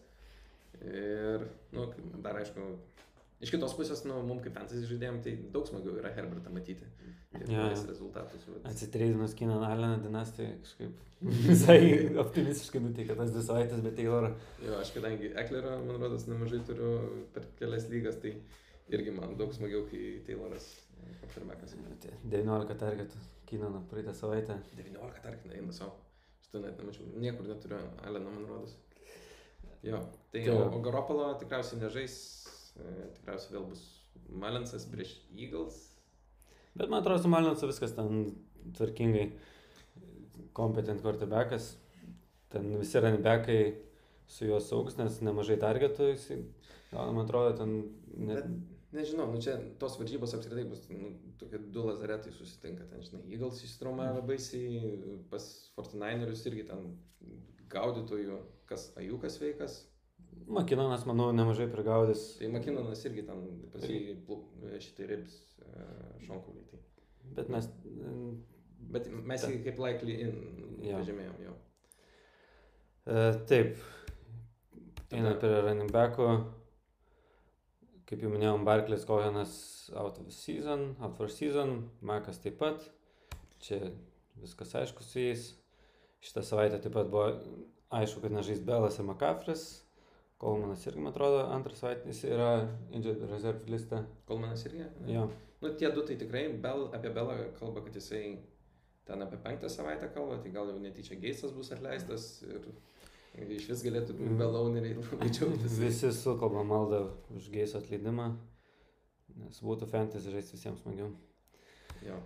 Ir, 0.79 1.44
nu, 1.75 1.88
dar 2.24 2.38
aišku, 2.39 2.65
iš 3.44 3.51
kitos 3.51 3.74
pusės, 3.75 4.06
nu, 4.08 4.22
mums 4.25 4.44
kaip 4.46 4.56
fantasy 4.56 4.88
žaidėjom, 4.88 5.20
tai 5.25 5.36
daug 5.53 5.68
smagiau 5.68 5.98
yra 6.00 6.13
Herbertą 6.15 6.53
matyti. 6.53 6.88
Ir 7.38 7.46
yeah. 7.46 7.70
rezultatus. 7.86 8.46
vat. 8.48 8.63
Atsitreidinus 8.72 9.36
Kinan 9.38 9.62
Alleną 9.62 10.00
dinastiją 10.01 10.56
kažkaip 10.63 11.03
visai 11.50 11.82
optimistiškai 12.24 12.82
nuteikė 12.82 13.18
tas 13.20 13.29
dvi 13.36 13.44
savaitės, 13.46 13.84
bet 13.86 14.00
Taylorą 14.00 14.32
Jo, 14.63 14.79
aš 14.79 14.89
kadangi 14.96 15.29
Eklerio, 15.38 15.75
man 15.86 16.01
rodos, 16.01 16.25
nemažai 16.29 16.63
turiu 16.65 16.96
per 17.36 17.46
kelias 17.60 17.86
lygas, 17.91 18.18
tai 18.24 18.34
irgi 18.89 19.13
man 19.13 19.38
daug 19.38 19.53
smagiau, 19.53 19.84
kai 19.91 20.24
Tayloras 20.25 20.65
quarterbackas. 21.22 21.75
19 22.24 22.77
targetų 22.79 23.22
Kinaną 23.50 23.82
praeitą 23.89 24.13
savaitę. 24.13 24.60
19 24.77 25.24
tarkina 25.24 25.56
eina 25.58 25.74
savo. 25.74 25.96
Šitą 26.46 26.62
net 26.63 26.77
nemačiau. 26.77 27.08
Niekur 27.22 27.48
neturiu 27.50 27.79
Aleno, 28.06 28.34
man 28.36 28.46
rodos. 28.50 28.75
Jo. 29.86 30.01
Tai 30.34 30.44
Tai 30.46 30.56
o, 30.56 30.82
Garopolo 30.86 31.32
tikriausiai 31.41 31.82
nežais. 31.82 32.15
E, 32.77 33.10
tikriausiai 33.18 33.56
vėl 33.58 33.68
bus 33.72 33.84
Malensas 34.29 34.86
prieš 34.89 35.15
Eagles. 35.34 35.79
Bet 36.75 36.91
man 36.91 37.01
atrodo, 37.01 37.24
su 37.24 37.32
Malinsu 37.32 37.70
viskas 37.72 37.96
ten 37.98 38.34
tvarkingai. 38.77 39.32
Competent 40.58 41.01
quarterbackas. 41.06 41.74
Ten 42.53 42.72
visi 42.77 43.01
runningbackai 43.01 43.62
su 44.29 44.46
juo 44.46 44.60
saugs, 44.62 44.98
nes 44.98 45.22
nemažai 45.25 45.58
targetų 45.62 46.13
gauna, 46.91 47.13
man 47.13 47.25
atrodo, 47.25 47.56
ten 47.58 47.79
net... 48.13 48.46
Bet 48.46 48.79
nežinau, 48.96 49.27
nu 49.34 49.39
čia 49.43 49.58
tos 49.81 49.98
varžybos 50.00 50.34
apskritai 50.38 50.63
bus, 50.69 50.86
nu, 50.89 51.12
tokie 51.41 51.60
du 51.74 51.84
lazaretai 51.86 52.31
susitinka 52.34 52.88
ten, 52.89 53.03
žinai. 53.05 53.22
Eagles 53.36 53.62
įsitraumavo 53.67 54.24
baisiai, 54.29 54.96
pas 55.31 55.46
49erius 55.77 56.46
irgi 56.50 56.65
ten 56.72 56.88
gaudytojų, 57.69 58.39
kas 58.69 58.89
Ajukas 58.98 59.38
veikas. 59.41 59.79
Makinonas, 60.50 61.03
manau, 61.10 61.29
nemažai 61.36 61.67
prigaudys. 61.69 62.24
Tai 62.39 62.50
Makinonas 62.55 63.01
irgi 63.05 63.25
ten 63.27 63.43
pas 63.74 63.86
jį 63.86 64.15
plu- 64.25 64.43
šitai 64.81 65.08
ribs 65.12 65.36
e, 65.62 65.86
šonkuliai. 66.25 66.65
Tai. 66.72 66.79
Bet 67.38 67.50
mes... 67.53 67.69
Bet 68.89 69.10
mes 69.12 69.43
jį 69.46 69.60
kaip 69.65 69.81
likely 69.84 70.15
in 70.24 70.38
Jo. 70.86 70.98
pažymėjom 71.01 71.41
jau. 71.46 71.55
E, 73.10 73.25
taip, 73.50 73.81
Tada- 75.10 75.17
eina 75.19 75.34
prie 75.41 75.51
running 75.65 75.91
backų. 75.93 76.29
Kaip 78.10 78.24
jau 78.25 78.30
minėjom, 78.34 78.63
Barklės 78.66 79.04
Kohenas 79.06 79.51
out 79.94 80.16
of 80.18 80.32
season, 80.34 80.96
out 80.98 81.13
for 81.18 81.30
season, 81.30 81.84
Makas 82.01 82.39
taip 82.42 82.56
pat. 82.58 82.88
Čia 83.62 83.92
viskas 84.42 84.74
aišku 84.80 85.06
su 85.06 85.22
jais. 85.22 85.44
Šitą 86.25 86.42
savaitę 86.48 86.80
taip 86.82 86.96
pat 86.96 87.12
buvo 87.13 87.28
aišku, 87.94 88.24
kad 88.24 88.34
nežais 88.34 88.63
Belas 88.66 88.98
ir 88.98 89.06
Makafris. 89.06 89.68
Kolmanas 90.42 90.88
irgi, 90.88 91.04
man 91.04 91.13
atrodo, 91.13 91.44
antras 91.54 91.84
savaitės 91.84 92.24
yra 92.25 92.50
injured 92.96 93.22
reserve 93.30 93.70
liste. 93.70 94.01
Kolmanas 94.25 94.66
irgi. 94.66 94.88
Jo. 95.12 95.28
Nu, 95.62 95.74
tie 95.78 95.92
du 95.94 96.01
tai 96.08 96.16
tikrai, 96.18 96.48
Bel, 96.63 96.88
apie 96.96 97.12
Belą 97.13 97.36
kalba, 97.60 97.84
kad 97.86 97.98
jisai 98.00 98.39
ten 99.06 99.22
apie 99.22 99.38
penktą 99.44 99.70
savaitę 99.70 100.10
kalba, 100.16 100.39
tai 100.42 100.54
gal 100.56 100.72
jau 100.72 100.82
netyčia 100.82 101.20
Geisas 101.20 101.54
bus 101.54 101.70
atleistas 101.75 102.30
ir 102.48 102.72
iš 103.55 103.69
vis 103.72 103.84
galėtų 103.86 104.15
Mhm. 104.17 104.38
Bel 104.39 104.58
owneriai 104.60 104.96
labai 105.00 105.29
džiaugtis. 105.29 105.77
Visi 105.81 106.12
sukalba 106.15 106.63
maldą 106.67 107.05
už 107.36 107.50
geisų 107.53 107.79
atleidimą, 107.81 108.34
nes 109.39 109.62
būtų 109.63 109.89
fantasy 109.91 110.34
žaisti 110.34 110.58
visiems 110.58 110.84
smagiau. 110.84 111.13
Jo. 112.05 112.19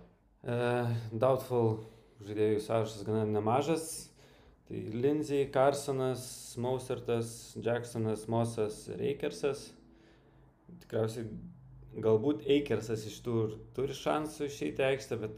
Uh, 0.44 0.90
doubtful 1.12 1.78
žaidėjų 2.24 2.60
sąrašas 2.64 3.06
gana 3.06 3.24
nemažas. 3.28 4.10
Tai 4.64 4.80
Lindsay, 4.96 5.44
Carsonas, 5.52 6.24
Mausertas, 6.56 7.54
Jacksonas, 7.60 8.24
Mosas, 8.32 8.86
Reikersas. 8.96 9.66
Tikriausiai 10.80 11.26
galbūt 12.00 12.46
Eikersas 12.50 13.04
iš 13.06 13.18
tų 13.24 13.34
turi 13.76 13.96
šansų 13.96 14.48
išeiti 14.48 14.84
aikštę, 14.86 15.18
bet 15.20 15.36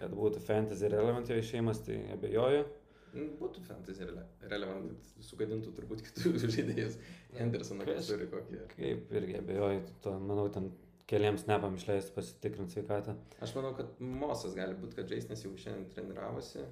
kad 0.00 0.14
būtų 0.16 0.42
fantasy 0.42 0.90
relevant 0.90 1.30
jo 1.30 1.38
išėjimas, 1.38 1.84
tai 1.86 2.00
abejoju. 2.16 2.64
Būtų 3.12 3.60
fantasy 3.66 4.06
rele- 4.08 4.24
relevant, 4.48 5.10
sugadintų 5.20 5.74
turbūt 5.76 6.04
kitus 6.06 6.46
žaidėjus. 6.54 6.96
Hendersoną, 7.36 7.84
kas 7.88 8.08
turi 8.08 8.28
kokį. 8.32 8.62
Kaip 8.72 9.12
irgi 9.18 9.36
abejoju, 9.42 9.82
to 10.04 10.14
manau 10.22 10.46
ten 10.52 10.70
keliams 11.10 11.44
nepam 11.48 11.76
išleisti 11.76 12.14
pasitikrinti 12.16 12.78
sveikatą. 12.78 13.16
Aš 13.44 13.52
manau, 13.58 13.74
kad 13.76 14.00
Mosas 14.00 14.56
gali 14.56 14.78
būti, 14.78 14.96
kad 14.96 15.12
žais, 15.12 15.28
nes 15.28 15.44
jau 15.44 15.52
šiandien 15.60 15.90
treniravosi. 15.92 16.64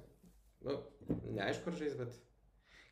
Nu, 0.65 0.79
neaišku, 1.35 1.69
ar 1.69 1.77
žais, 1.77 1.97
bet 1.99 2.17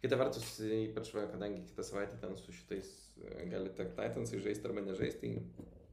kita 0.03 0.20
vertus, 0.20 0.51
ypač, 0.62 1.10
va, 1.15 1.25
kadangi 1.32 1.63
kitą 1.70 1.86
savaitę 1.86 2.20
ten 2.22 2.38
su 2.38 2.53
šitais 2.53 2.91
e, 3.18 3.48
gali 3.50 3.74
tek 3.77 3.96
Titansai 3.98 4.41
žaisti 4.46 4.70
arba 4.70 4.86
nežaisti, 4.86 5.34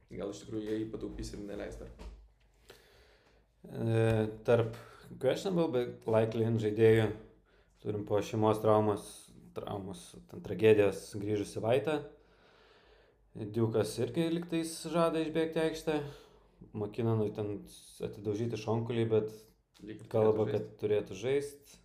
tai 0.09 0.21
gal 0.21 0.33
iš 0.33 0.43
tikrųjų 0.43 0.77
jie 0.77 0.91
pataupys 0.93 1.33
ir 1.33 1.41
neleis 1.45 1.81
dar. 1.81 1.89
E, 3.67 4.27
tarp 4.47 4.77
questionable, 5.21 5.71
bet 5.73 6.05
likely 6.13 6.49
žaidėjų 6.67 7.09
turim 7.83 8.05
po 8.07 8.19
šeimos 8.21 8.61
traumos, 8.63 9.07
traumos, 9.57 10.03
ten 10.31 10.43
tragedijos 10.45 11.09
grįžusi 11.19 11.63
Vaitą. 11.63 11.97
Diukas 13.37 13.91
irgi 14.01 14.29
liktais 14.33 14.71
žada 14.89 15.21
išbėgti 15.21 15.61
aikštę. 15.61 15.97
Makinanui 16.77 17.29
ten 17.37 17.59
atidaužyti 18.01 18.57
šonkulį, 18.57 19.03
bet 19.11 19.35
kalba, 20.09 20.47
kad 20.49 20.71
turėtų 20.81 21.17
žaisti. 21.17 21.77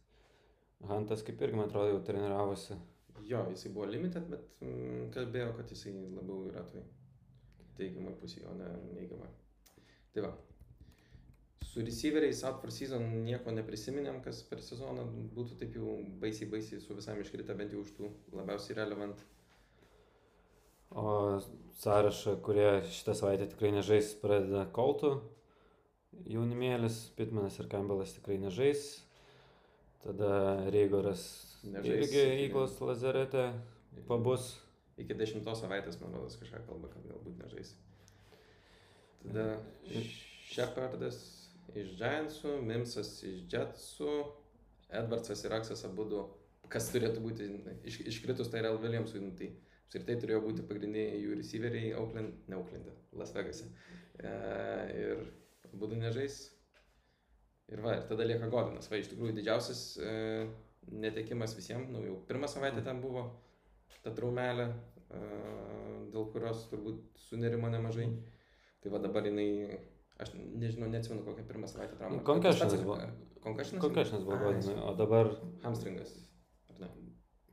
Hantas 0.88 1.22
kaip 1.26 1.42
irgi, 1.44 1.58
man 1.60 1.68
atrodo, 1.68 1.92
jau 1.92 2.00
treniravosi. 2.06 2.78
Jo, 3.28 3.44
jisai 3.52 3.70
buvo 3.74 3.86
limited, 3.86 4.24
bet 4.32 4.64
mm, 4.64 5.10
kalbėjo, 5.14 5.52
kad 5.58 5.70
jisai 5.70 5.92
labiau 5.94 6.48
yra 6.48 6.64
toj 6.72 6.82
teigiamai 7.78 8.16
pusėje, 8.18 8.48
o 8.50 8.56
ne 8.56 8.70
neigiamai. 8.96 9.28
Tai 10.12 10.24
va. 10.26 10.32
Su 11.68 11.84
receiveriais 11.84 12.42
out 12.44 12.58
for 12.60 12.72
season 12.74 13.04
nieko 13.26 13.52
neprisiminėm, 13.54 14.20
kas 14.24 14.42
per 14.48 14.60
sezoną 14.64 15.04
būtų 15.36 15.58
taip 15.60 15.76
jau 15.78 15.94
baisiai, 16.22 16.48
baisiai 16.52 16.80
su 16.82 16.96
visam 16.98 17.20
iškrita, 17.22 17.56
bent 17.58 17.72
jau 17.72 17.84
už 17.84 17.94
tų 17.96 18.10
labiausiai 18.36 18.76
relevant. 18.80 19.22
O 20.92 21.40
sąrašą, 21.80 22.36
kurie 22.44 22.82
šitą 22.92 23.14
savaitę 23.16 23.46
tikrai 23.54 23.70
nežais, 23.72 24.12
pradeda 24.20 24.66
Koltų. 24.76 25.14
Jaunimėlis, 26.28 26.98
Pitmanas 27.16 27.56
ir 27.62 27.70
Campbellas 27.72 28.12
tikrai 28.18 28.36
nežais. 28.42 29.00
Tada 30.02 30.68
Reigoras 30.74 31.22
Nežais 31.62 32.10
irgi 32.10 32.22
Eagles 32.42 32.74
lazerete 32.82 33.46
pabus. 34.08 34.56
Iki 35.00 35.14
dešimtos 35.16 35.62
savaitės, 35.62 35.96
man 36.02 36.12
rodos, 36.18 36.36
kažką 36.40 36.64
kalba, 36.66 36.90
kad 36.92 37.06
galbūt 37.06 37.38
nežais. 37.40 37.72
Tada 39.22 39.46
Shepardas 40.52 41.20
iš 41.78 41.96
Giantsų, 41.98 42.56
Mimsas 42.66 43.18
iš 43.26 43.42
Jetsų, 43.52 44.14
Edvardsas 44.92 45.44
ir 45.46 45.54
Aksas 45.56 45.84
abu, 45.88 46.06
du, 46.08 46.22
kas 46.72 46.90
turėtų 46.92 47.22
būti 47.24 47.48
iš, 47.88 48.00
iškritus 48.12 48.50
tai 48.52 48.64
Real 48.64 48.80
Williamsui, 48.80 49.22
nu, 49.24 49.32
tai 49.38 49.52
apskritai 49.92 50.16
turėjo 50.22 50.40
būti 50.46 50.64
pagrindiniai 50.64 51.20
jų 51.20 51.36
receiveriai 51.36 51.92
Auckland, 52.00 52.32
ne 52.48 52.56
Aucklande, 52.56 52.94
Las 53.20 53.34
Vegase. 53.36 53.66
E, 54.16 54.32
ir 54.96 55.18
abu 55.68 55.88
du 55.90 55.98
nežais. 56.00 56.46
Ir 57.68 57.82
va, 57.84 57.98
ir 57.98 58.06
tada 58.08 58.24
lieka 58.24 58.48
Godinas. 58.52 58.88
Va, 58.88 58.96
iš 58.96 59.10
tikrųjų 59.12 59.36
didžiausias 59.36 59.82
e, 60.00 60.14
netekimas 60.96 61.52
visiems, 61.58 61.92
nu 61.92 62.00
jau 62.06 62.16
pirmą 62.28 62.48
savaitę 62.48 62.84
ten 62.86 63.02
buvo 63.04 63.26
ta 64.02 64.14
traumelė, 64.16 64.70
e, 65.12 65.20
dėl 66.14 66.28
kurios 66.32 66.64
turbūt 66.72 67.20
sunerimo 67.28 67.68
nemažai. 67.72 68.08
Tai 68.82 68.94
va 68.96 69.02
dabar 69.02 69.28
jinai, 69.28 69.76
aš 70.20 70.34
nežinau, 70.36 70.88
neatsimenu 70.92 71.24
kokią 71.24 71.44
pirmą 71.48 71.66
savaitę 71.70 71.96
traumą. 71.96 72.20
Pats- 72.60 72.84
buvo. 72.84 72.98
Kokios 73.80 74.10
buvo 74.24 74.36
godinai, 74.44 74.76
o 74.82 74.94
dabar 74.94 75.32
Hamstringas. 75.62 76.12
Ar 76.70 76.80
ne? 76.80 76.88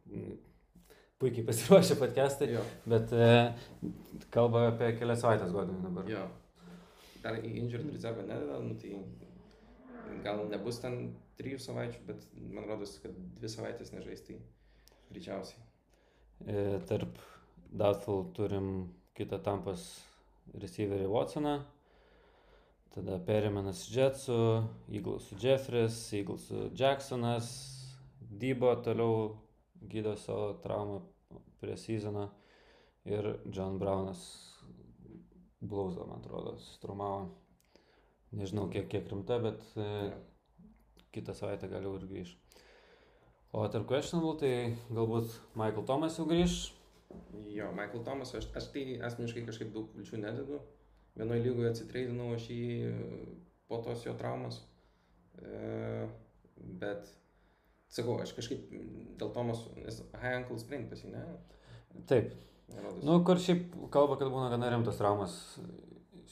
mm, 0.05 0.37
puikiai 1.19 1.45
pasiruošę 1.45 1.95
podcastai, 1.99 2.51
bet 2.85 3.13
e, 3.13 3.31
kalba 4.31 4.67
apie 4.73 4.91
kelias 4.99 5.23
savaitės 5.23 5.51
godinai 5.55 5.81
dabar. 5.87 6.11
Jo. 6.11 6.27
Dar 7.23 7.39
į 7.43 7.55
injured 7.63 7.89
reservą 7.91 8.23
nededa, 8.27 8.59
nu, 8.63 8.77
tai 8.79 10.21
gal 10.23 10.45
nebus 10.51 10.79
ten 10.83 10.99
trijų 11.39 11.59
savaičių, 11.63 12.05
bet 12.07 12.23
man 12.39 12.67
rodos, 12.69 12.97
kad 13.03 13.15
dvi 13.39 13.49
savaitės 13.51 13.91
nežais, 13.95 14.23
tai 14.27 14.37
greičiausiai. 15.09 15.65
E, 16.47 16.79
tarp 16.87 17.19
Doubtful 17.69 18.31
turim 18.33 18.69
kitą 19.17 19.37
tampas 19.43 19.83
receiverį 20.57 21.09
Watsoną, 21.11 21.59
tada 22.93 23.19
Perimanas 23.25 23.83
Jetsų, 23.93 24.39
Eaglesų 24.91 25.37
Jeffries, 25.43 25.99
Eaglesų 26.17 26.69
Jacksonas, 26.77 27.51
Dybo 28.19 28.71
toliau 28.85 29.37
gydo 29.81 30.15
savo 30.19 30.53
traumą 30.63 31.01
prie 31.59 31.77
sezono 31.77 32.29
ir 33.05 33.39
John 33.51 33.79
Brownas 33.79 34.23
Blauzą, 35.61 36.05
man 36.07 36.21
atrodo, 36.21 36.55
sustraumavo. 36.57 37.29
Nežinau, 38.31 38.67
kiek, 38.71 38.85
kiek 38.87 39.09
rimta, 39.09 39.39
bet 39.41 39.63
e, 39.75 40.11
kitą 41.11 41.33
savaitę 41.35 41.67
gal 41.71 41.83
jau 41.83 41.95
ir 41.97 42.05
grįž. 42.07 42.35
O 43.51 43.63
tarp 43.73 43.87
questionable, 43.89 44.35
tai 44.37 44.51
galbūt 44.93 45.33
Michael 45.57 45.87
Thomas 45.89 46.19
jau 46.19 46.27
grįž. 46.29 46.59
Jo, 47.49 47.71
Michael 47.73 48.05
Thomas, 48.05 48.35
aš, 48.37 48.51
aš 48.55 48.69
tai 48.75 48.83
asmeniškai 49.07 49.47
kažkaip 49.47 49.73
daug 49.73 49.89
vilčių 49.97 50.21
nededu. 50.21 50.61
Vienoje 51.19 51.43
lygoje 51.43 51.73
atsitreidinau 51.73 52.31
aš 52.35 52.49
jį 52.53 52.91
po 53.69 53.81
tos 53.85 54.05
jo 54.05 54.15
traumos. 54.19 54.61
E, 55.39 56.07
bet, 56.81 57.09
sakau, 57.91 58.17
aš 58.23 58.33
kažkaip 58.37 58.71
dėl 59.19 59.33
Tomas, 59.35 59.65
nes 59.79 60.01
high 60.15 60.39
ankle 60.39 60.59
sprain 60.61 60.87
pas 60.91 61.03
jį, 61.03 61.11
ne? 61.13 61.25
Taip. 62.09 62.33
Nerodos. 62.69 63.03
Nu, 63.05 63.19
kur 63.25 63.39
šiaip 63.41 63.71
kalba, 63.93 64.17
kad 64.19 64.31
būna 64.31 64.49
gana 64.53 64.71
rimtas 64.71 64.99
traumas. 64.99 65.35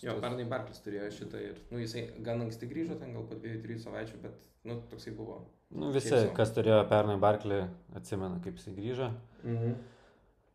Jo, 0.03 0.13
pernai 0.21 0.45
Barklis 0.49 0.83
turėjo 0.85 1.09
šitą 1.15 1.39
ir, 1.41 1.61
nu, 1.71 1.79
jisai 1.81 2.03
gan 2.25 2.43
anksti 2.43 2.69
grįžo, 2.69 2.99
ten 3.01 3.15
gal 3.17 3.25
po 3.25 3.37
dviejų, 3.39 3.61
trijų 3.63 3.79
savaičių, 3.81 4.19
bet, 4.21 4.35
nu, 4.69 4.77
toksai 4.91 5.15
buvo. 5.17 5.39
Nu, 5.73 5.89
visi, 5.95 6.13
Šiaip 6.13 6.35
kas 6.37 6.53
turėjo 6.55 6.83
pernai 6.91 7.17
Barklį, 7.21 7.63
atsimena, 7.97 8.37
kaip 8.43 8.59
jisai 8.61 8.75
grįžo. 8.77 9.09
Mhm. 9.41 9.73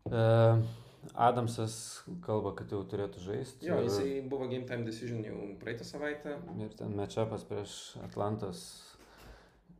E, 0.07 0.23
Adamsas 1.19 1.75
kalba, 2.23 2.53
kad 2.59 2.71
jau 2.71 2.83
turėtų 2.87 3.23
žaisti. 3.25 3.67
Jo, 3.67 3.81
jisai 3.83 4.21
buvo 4.31 4.47
game 4.51 4.67
time 4.69 4.87
decision 4.87 5.25
jau 5.27 5.39
praeitą 5.61 5.87
savaitę. 5.87 6.37
Ir 6.63 6.77
ten 6.79 6.95
matchupas 6.99 7.43
prieš 7.49 7.75
Atlantos 8.07 8.63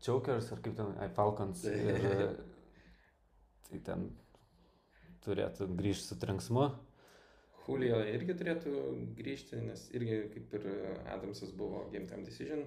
Chokers, 0.02 0.50
ar 0.52 0.62
kaip 0.64 0.75
ten, 0.79 0.91
ai, 0.99 1.09
Falcons. 1.14 1.62
Ir 1.71 2.35
tai 3.69 3.81
ten 3.87 4.09
turėtų 5.23 5.71
grįžti 5.79 6.11
su 6.11 6.19
trenksmu. 6.21 6.67
Julio 7.62 8.00
irgi 8.11 8.35
turėtų 8.37 8.73
grįžti, 9.17 9.61
nes 9.62 9.85
irgi 9.95 10.25
kaip 10.35 10.57
ir 10.59 10.64
Adamsas 11.14 11.55
buvo 11.55 11.85
game 11.93 12.09
time 12.11 12.26
decision. 12.26 12.67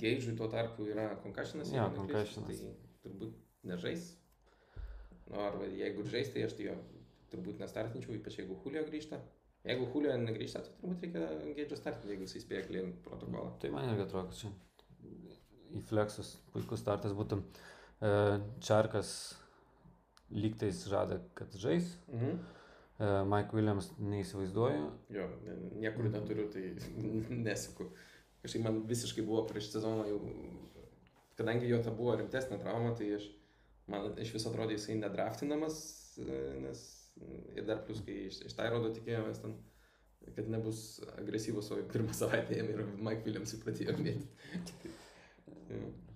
Geidžui 0.00 0.34
tuo 0.36 0.50
tarpu 0.50 0.90
yra. 0.90 1.06
Jo, 1.14 1.30
jeigu 1.70 2.08
neklystu, 2.08 2.42
concussionas. 2.42 2.64
Tai 2.66 3.04
turbūt 3.06 3.38
nežais. 3.70 4.10
Nu, 5.30 5.42
arba 5.44 5.68
jeigu 5.70 6.06
žais, 6.10 6.32
tai 6.34 6.46
aš 6.46 6.56
tai 6.58 6.70
jo 6.70 6.78
turbūt 7.30 7.60
nestartinčiau, 7.62 8.16
ypač 8.18 8.40
jeigu 8.40 8.58
Julio 8.64 8.82
grįžta. 8.88 9.20
Jeigu 9.66 9.86
Julio 9.92 10.14
negrįžta, 10.18 10.62
tai 10.64 10.76
turbūt 10.80 11.04
reikia 11.04 11.54
Geidžio 11.58 11.78
startinti, 11.78 12.14
jeigu 12.14 12.26
jisai 12.26 12.42
spėja 12.42 12.64
klien 12.66 12.94
protokolą. 13.04 13.52
Tai 13.60 13.72
man 13.74 13.90
irgi 13.92 14.06
atrodo, 14.06 14.30
kad 14.30 14.40
čia 14.40 14.52
į 15.76 15.82
flexus 15.90 16.34
puikus 16.54 16.82
startas 16.82 17.14
būtų. 17.16 17.40
E, 18.00 18.12
Čarkas 18.64 19.12
lygtais 20.32 20.84
žada, 20.88 21.20
kad 21.38 21.54
žais. 21.60 21.92
Mhm. 22.08 22.38
E, 23.00 23.10
Mike 23.28 23.56
Williams 23.56 23.90
neįsivaizduoju. 23.98 24.88
Jo, 25.14 25.26
niekur 25.80 26.08
neturiu, 26.10 26.48
tai 26.52 26.72
nesuku. 27.46 27.90
Kažkaip 28.40 28.64
man 28.64 28.82
visiškai 28.88 29.24
buvo 29.26 29.44
prieš 29.48 29.74
sezoną 29.74 30.06
jau, 30.08 30.20
kadangi 31.36 31.68
jo 31.68 31.82
ta 31.84 31.92
buvo 31.92 32.16
rimtesnė 32.16 32.60
trauma, 32.62 32.94
tai 32.96 33.12
aš, 33.18 33.28
man 33.90 34.12
iš 34.22 34.34
viso 34.36 34.50
atrodė 34.50 34.76
jisai 34.78 34.98
nedraftinamas, 35.00 35.80
e, 36.22 36.40
nes 36.64 36.84
ir 37.56 37.66
dar 37.68 37.82
plus, 37.86 38.02
kai 38.06 38.16
iš, 38.28 38.40
iš 38.48 38.56
tai 38.56 38.68
rodo 38.72 38.92
tikėjomės 38.94 39.42
ten, 39.42 39.56
kad 40.36 40.50
nebus 40.52 41.00
agresyvus, 41.16 41.70
o 41.74 41.80
pirmą 41.90 42.14
savaitę 42.16 42.58
jam 42.58 42.70
ir 42.72 42.84
Mike 42.98 43.26
Williams 43.26 43.56
pradėjo 43.62 43.96
mėtyti. 44.00 44.94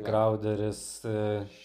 Tai. 0.00 0.04
Crowderis. 0.06 0.82
E, 1.04 1.14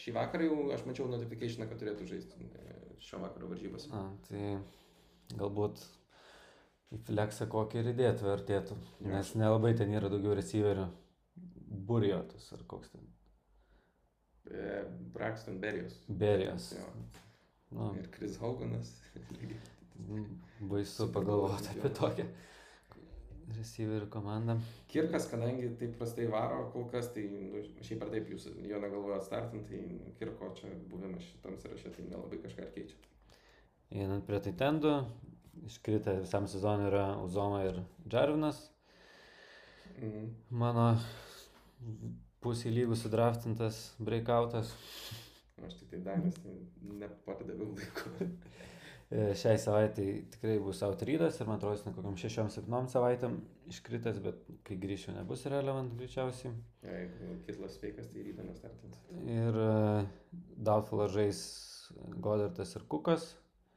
Šį 0.02 0.15
vakarą 0.15 0.48
jau 0.48 0.56
aš 0.76 0.82
mačiau 0.88 1.06
notifikationą, 1.12 1.68
kad 1.70 1.80
turėtų 1.80 2.08
žaisti 2.10 2.48
e, 2.50 2.74
šio 3.06 3.22
vakaro 3.22 3.48
varžybas. 3.52 3.88
a, 3.94 4.02
tai 4.28 4.58
galbūt 5.39 5.84
į 6.96 7.00
flexą 7.08 7.48
kokį 7.52 7.82
ir 7.82 7.91
įdėtų 7.94 8.28
vertėtų. 8.28 8.78
Nes 9.08 9.34
nelabai 9.39 9.74
ten 9.78 9.94
yra 9.96 10.12
daugiau 10.12 10.36
receiverių. 10.38 10.89
Burjotas 11.86 12.52
ar 12.56 12.65
koks 12.70 12.91
ten. 12.94 13.14
E, 14.51 14.84
Braxton 15.13 15.60
Berrios. 15.60 16.01
Berijas. 16.08 16.73
Jo. 16.77 16.89
Nu, 17.75 17.93
Ir 17.99 18.10
Chris 18.12 18.38
Hoganas. 18.38 18.93
baisu 20.60 21.05
Super 21.05 21.21
pagalvoti 21.21 21.71
apie 21.71 21.89
tokią 21.95 22.25
receiverių 23.55 24.08
komandą. 24.10 24.55
Kirkas, 24.89 25.27
kadangi 25.29 25.69
taip 25.79 25.93
prastai 25.99 26.25
varo 26.31 26.63
kol 26.73 26.88
kas, 26.89 27.12
tai 27.13 27.27
nu, 27.29 27.62
šiaip 27.86 28.01
ar 28.05 28.13
taip 28.13 28.31
jūs 28.34 28.47
jo 28.65 28.79
negalvojat 28.81 29.27
startinti, 29.27 29.81
tai 30.01 30.13
Kirko 30.19 30.49
čia 30.58 30.71
buvimas 30.89 31.27
šitam 31.29 31.60
sąraše 31.62 31.93
tai 31.93 32.08
nelabai 32.10 32.41
kažką 32.41 32.69
keičia. 32.73 32.97
Einant 33.93 34.25
prie 34.25 34.39
Taitendų, 34.41 34.95
iškritę 35.69 36.17
visam 36.23 36.49
sezonui 36.49 36.89
yra 36.89 37.05
Uzoma 37.21 37.62
ir 37.67 37.84
Jarvinas. 38.12 38.63
Mhm. 39.99 40.31
Mano 40.49 40.88
pusė 42.45 42.71
lygų 42.73 42.97
sudraftintas 43.01 43.81
breakoutas. 43.99 44.71
Aš 45.65 45.77
tik 45.81 45.91
tai 45.93 45.99
Danis, 46.05 46.38
tai 46.43 46.53
nepardaviau 47.01 47.73
laiko. 47.73 48.12
E, 49.13 49.29
Šiai 49.38 49.60
savaitai 49.62 50.08
tikrai 50.34 50.55
bus 50.63 50.79
outrydas 50.88 51.38
ir 51.39 51.47
man 51.47 51.60
atrodo, 51.60 51.75
jis 51.77 51.86
ne 51.86 51.93
kokiam 51.93 52.15
6-7 52.17 52.89
savaitėm 52.91 53.36
iškritęs, 53.69 54.17
bet 54.25 54.39
kai 54.65 54.77
grįšiu 54.81 55.13
nebus 55.15 55.45
relevant 55.51 55.93
greičiausiai. 55.99 56.51
Jeigu 56.84 57.38
kitlas 57.47 57.77
sveikas, 57.77 58.10
tai 58.12 58.25
ryto 58.25 58.45
nestartins. 58.47 58.99
Ir 59.29 59.60
uh, 59.62 60.03
Doubtful 60.58 61.05
žais 61.13 61.39
Godartas 62.17 62.73
ir 62.79 62.88
Kukas, 62.91 63.34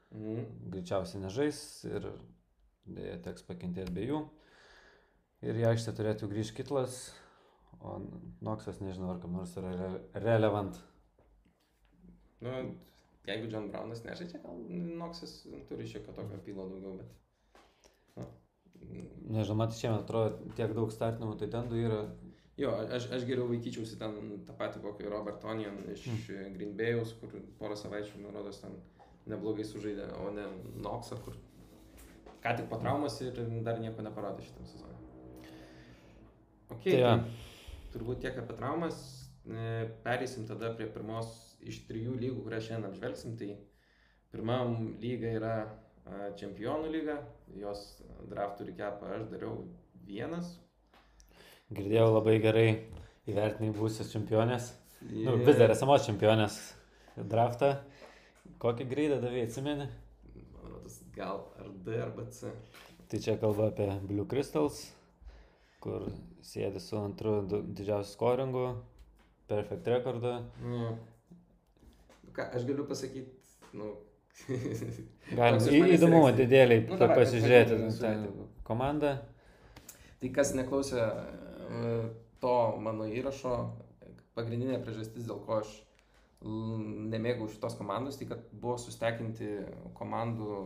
Mhm. 0.08 0.44
greičiausiai 0.72 1.20
nežais 1.20 1.58
ir 1.84 2.06
dėja 2.88 3.18
teks 3.26 3.42
pakentėti 3.44 3.92
be 3.92 4.06
jų. 4.08 4.20
Ir 5.44 5.58
į 5.60 5.66
aikštę 5.68 5.92
turėtų 5.98 6.30
grįžti 6.30 6.62
kitlas, 6.62 7.10
o 7.80 7.98
Noksas 8.44 8.80
nežinau, 8.82 9.12
ar 9.14 9.20
kam 9.22 9.36
nors 9.38 9.54
yra 9.60 9.72
re 9.74 9.90
relevant. 10.24 10.78
Nu, 12.40 12.54
jeigu 13.26 13.50
John 13.50 13.70
Brownas 13.72 14.04
nežaidžia, 14.06 14.42
gal 14.44 14.60
Noksas 15.00 15.40
turi 15.68 15.86
šiokio 15.90 16.14
tokio 16.16 16.40
pilo 16.44 16.68
daugiau, 16.70 16.98
bet... 17.00 17.94
Nu, 18.18 18.26
Nežinau, 19.34 19.58
man 19.58 19.74
šiemet 19.74 20.04
atrodo 20.04 20.52
tiek 20.58 20.74
daug 20.74 20.92
startinimų, 20.94 21.38
tai 21.40 21.48
ten 21.52 21.70
du 21.70 21.80
yra. 21.80 22.02
Jo, 22.58 22.72
aš, 22.94 23.08
aš 23.14 23.26
geriau 23.26 23.46
vaikyčiausi 23.50 23.98
ten 23.98 24.14
tą 24.46 24.54
patį 24.58 24.82
kokį 24.82 25.10
Robert 25.10 25.44
Onion 25.46 25.82
iš 25.92 26.06
mm. 26.10 26.54
Green 26.56 26.72
Bay'us, 26.78 27.14
kur 27.20 27.34
porą 27.58 27.76
savaičių, 27.78 28.22
man 28.22 28.34
rodos, 28.34 28.62
ten 28.62 28.78
neblogai 29.30 29.66
sužaidė, 29.66 30.08
o 30.22 30.30
ne 30.34 30.46
Noksą, 30.82 31.18
kur 31.26 31.36
ką 32.42 32.54
tik 32.58 32.70
po 32.70 32.78
traumas 32.82 33.20
ir 33.22 33.38
dar 33.66 33.78
nieko 33.82 34.02
neparodė 34.06 34.46
šitam 34.46 34.66
sezonui. 34.66 34.96
Ok, 36.68 36.84
Tai 36.84 36.92
tai, 36.92 37.02
tai 37.02 37.47
turbūt 37.98 38.22
tiek 38.22 38.38
apie 38.38 38.54
traumas. 38.56 39.00
E, 39.48 39.88
Pereisim 40.04 40.46
tada 40.48 40.70
prie 40.76 40.86
pirmos 40.92 41.58
iš 41.66 41.82
trijų 41.88 42.14
lygų, 42.20 42.44
kurią 42.46 42.62
šiandien 42.62 42.88
apžvelgsim. 42.92 43.36
Tai 43.40 43.50
pirmam 44.32 44.94
lyga 45.02 45.34
yra 45.40 45.54
a, 45.66 46.30
čempionų 46.38 46.92
lyga, 46.94 47.18
jos 47.58 47.84
draftų 48.30 48.70
recapą 48.70 49.12
aš 49.18 49.28
dariau 49.32 49.66
vienas. 50.08 50.54
Girdėjau 51.74 52.10
labai 52.14 52.38
gerai 52.40 52.68
įvertinai 53.28 53.74
būsios 53.76 54.12
čempionės. 54.14 54.72
Nu, 55.04 55.36
vis 55.44 55.58
dar 55.58 55.74
esamos 55.74 56.06
čempionės 56.06 56.58
draftą. 57.18 57.74
Kokį 58.62 58.86
greidą 58.90 59.18
davai, 59.22 59.44
atsimeni? 59.46 59.86
Man 60.54 60.72
rodos, 60.72 60.96
gal 61.14 61.44
ar 61.60 61.68
D, 61.84 61.98
arba 62.02 62.24
C. 62.32 62.50
Tai 63.08 63.20
čia 63.24 63.36
kalba 63.40 63.68
apie 63.70 63.86
Blue 64.08 64.26
Crystals, 64.28 64.80
kur 65.80 66.08
sėdi 66.44 66.80
su 66.82 66.96
antru 66.98 67.40
du- 67.48 67.62
didžiausiu 67.62 68.12
skoringu. 68.16 68.66
perfect 69.48 69.86
rekordą. 69.88 70.42
Nu, 70.60 70.90
ką, 72.36 72.50
aš 72.52 72.66
galiu 72.68 72.84
pasakyti, 72.84 73.30
nu, 73.72 73.94
Galim 75.38 75.86
įdomumo 75.88 76.28
didėliai 76.36 76.82
Nu, 76.86 76.98
davai, 77.00 77.16
pasižiūrėti 77.22 77.78
komandą. 78.68 79.14
Tai 80.20 80.28
kas 80.36 80.52
neklausė 80.54 81.00
e, 81.00 81.94
to 82.42 82.52
mano 82.84 83.06
įrašo, 83.08 83.54
pagrindinė 84.36 84.78
priežastis, 84.84 85.24
dėl 85.26 85.40
ko 85.46 85.62
aš 85.62 85.72
nemėgau 86.44 87.48
šitos 87.50 87.74
komandos, 87.80 88.20
tai 88.20 88.28
kad 88.30 88.44
buvo 88.52 88.76
sustekinti 88.78 89.48
komandų, 89.98 90.58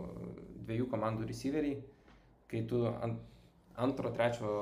dviejų 0.67 0.89
komandų 0.93 1.31
receiveriai, 1.31 1.79
kai 2.51 2.65
tu 2.69 2.83
ant, 2.91 3.23
antro, 3.77 4.13
trečio, 4.15 4.53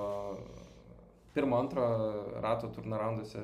pirmo, 1.35 1.59
antro 1.59 1.85
rato 2.43 2.71
turnarounduose 2.75 3.43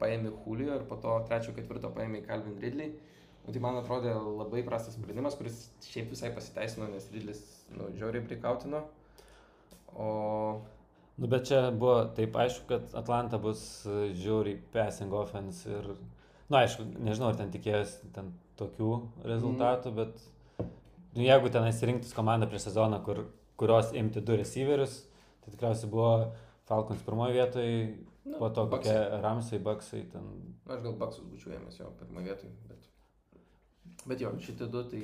paėmė 0.00 0.32
Julio 0.44 0.78
ir 0.78 0.86
po 0.88 0.98
to 1.02 1.16
trečio, 1.28 1.54
ketvirto 1.56 1.90
paėmė 1.94 2.24
Calvin 2.26 2.58
Ridley. 2.62 2.94
Nu, 3.44 3.52
tai 3.52 3.60
man 3.60 3.76
atrodė 3.76 4.14
labai 4.16 4.62
prastas 4.64 4.96
sprendimas, 4.96 5.36
kuris 5.36 5.66
šiaip 5.84 6.14
visai 6.14 6.30
pasiteisino, 6.32 6.88
nes 6.88 7.10
Ridlis, 7.12 7.42
nu, 7.76 7.90
žiauriai 7.98 8.24
prikautino. 8.24 8.86
O 9.94 10.08
Nu, 11.14 11.28
bet 11.30 11.46
čia 11.46 11.68
buvo 11.70 12.00
taip 12.16 12.34
aišku, 12.34 12.66
kad 12.66 12.94
Atlanta 12.98 13.38
bus 13.38 13.60
žiauriai 14.18 14.58
passing 14.74 15.12
offense 15.14 15.70
ir, 15.70 15.92
nu, 16.48 16.56
aišku, 16.58 16.88
nežinau, 17.06 17.28
ar 17.30 17.38
ten 17.38 17.52
tikėjosi 17.54 18.10
ten 18.16 18.32
tokių 18.58 18.90
rezultatų, 19.22 19.92
mm. 19.92 20.00
bet 20.00 20.64
nu, 21.14 21.22
jeigu 21.22 21.52
ten 21.54 21.68
įsirinktis 21.68 22.16
komandą 22.16 22.48
prieš 22.50 22.66
sezoną, 22.66 22.98
kur, 23.06 23.22
kurios 23.60 23.92
imti 23.94 24.22
du 24.24 24.36
receiverius, 24.40 25.02
tai 25.44 25.54
tikriausiai 25.54 25.90
buvo 25.92 26.10
Falcons 26.68 27.04
pirmoje 27.06 27.36
vietoje, 27.36 27.78
Nu, 28.24 28.38
po 28.38 28.48
to 28.48 28.70
kokie 28.70 29.20
Ramsai, 29.20 29.58
Baksai 29.58 30.06
ten. 30.08 30.24
Na, 30.64 30.74
aš 30.74 30.82
gal 30.86 30.96
baksus 30.96 31.26
būčiau 31.28 31.52
ėmęs 31.58 31.76
jo 31.76 31.90
pirmą 31.98 32.24
vietą, 32.24 32.48
bet... 32.70 32.86
Bet 34.08 34.22
jo, 34.24 34.30
šitie 34.40 34.68
du 34.72 34.80
tai... 34.88 35.02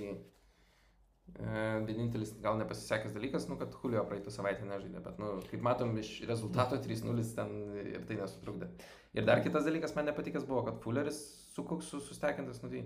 E, 1.31 1.65
vienintelis 1.87 2.33
gal 2.43 2.57
nepasisekęs 2.59 3.13
dalykas, 3.15 3.45
nu, 3.51 3.59
kad 3.61 3.77
Julio 3.77 4.01
praeitą 4.09 4.33
savaitę 4.35 4.65
nežaidė, 4.67 5.03
bet, 5.05 5.21
nu, 5.21 5.35
kaip 5.51 5.61
matom, 5.63 5.93
iš 6.01 6.15
rezultato 6.27 6.81
3-0 6.81 7.27
ten 7.37 7.53
ir 7.77 8.09
tai 8.09 8.17
nesutrukdė. 8.19 8.71
Ir 9.15 9.29
dar 9.29 9.45
kitas 9.45 9.69
dalykas 9.69 9.95
man 9.95 10.09
nepatikęs 10.09 10.49
buvo, 10.49 10.65
kad 10.67 10.81
Fulleris 10.83 11.21
su 11.53 11.63
Kuksu 11.69 12.01
sustekintas, 12.03 12.65
nu, 12.65 12.73
tai, 12.73 12.83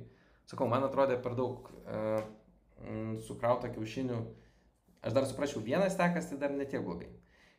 sakau, 0.51 0.67
man 0.69 0.85
atrodė 0.85 1.17
per 1.23 1.39
daug 1.39 1.71
e, 1.87 2.03
mm, 2.83 3.15
sukrauta 3.25 3.71
kiaušinių. 3.73 4.19
Aš 5.05 5.15
dar 5.17 5.29
suprasčiau, 5.29 5.63
vienas 5.65 5.99
tekas 6.01 6.31
tai 6.31 6.41
dar 6.41 6.55
netiek 6.57 6.85
blogai. 6.85 7.11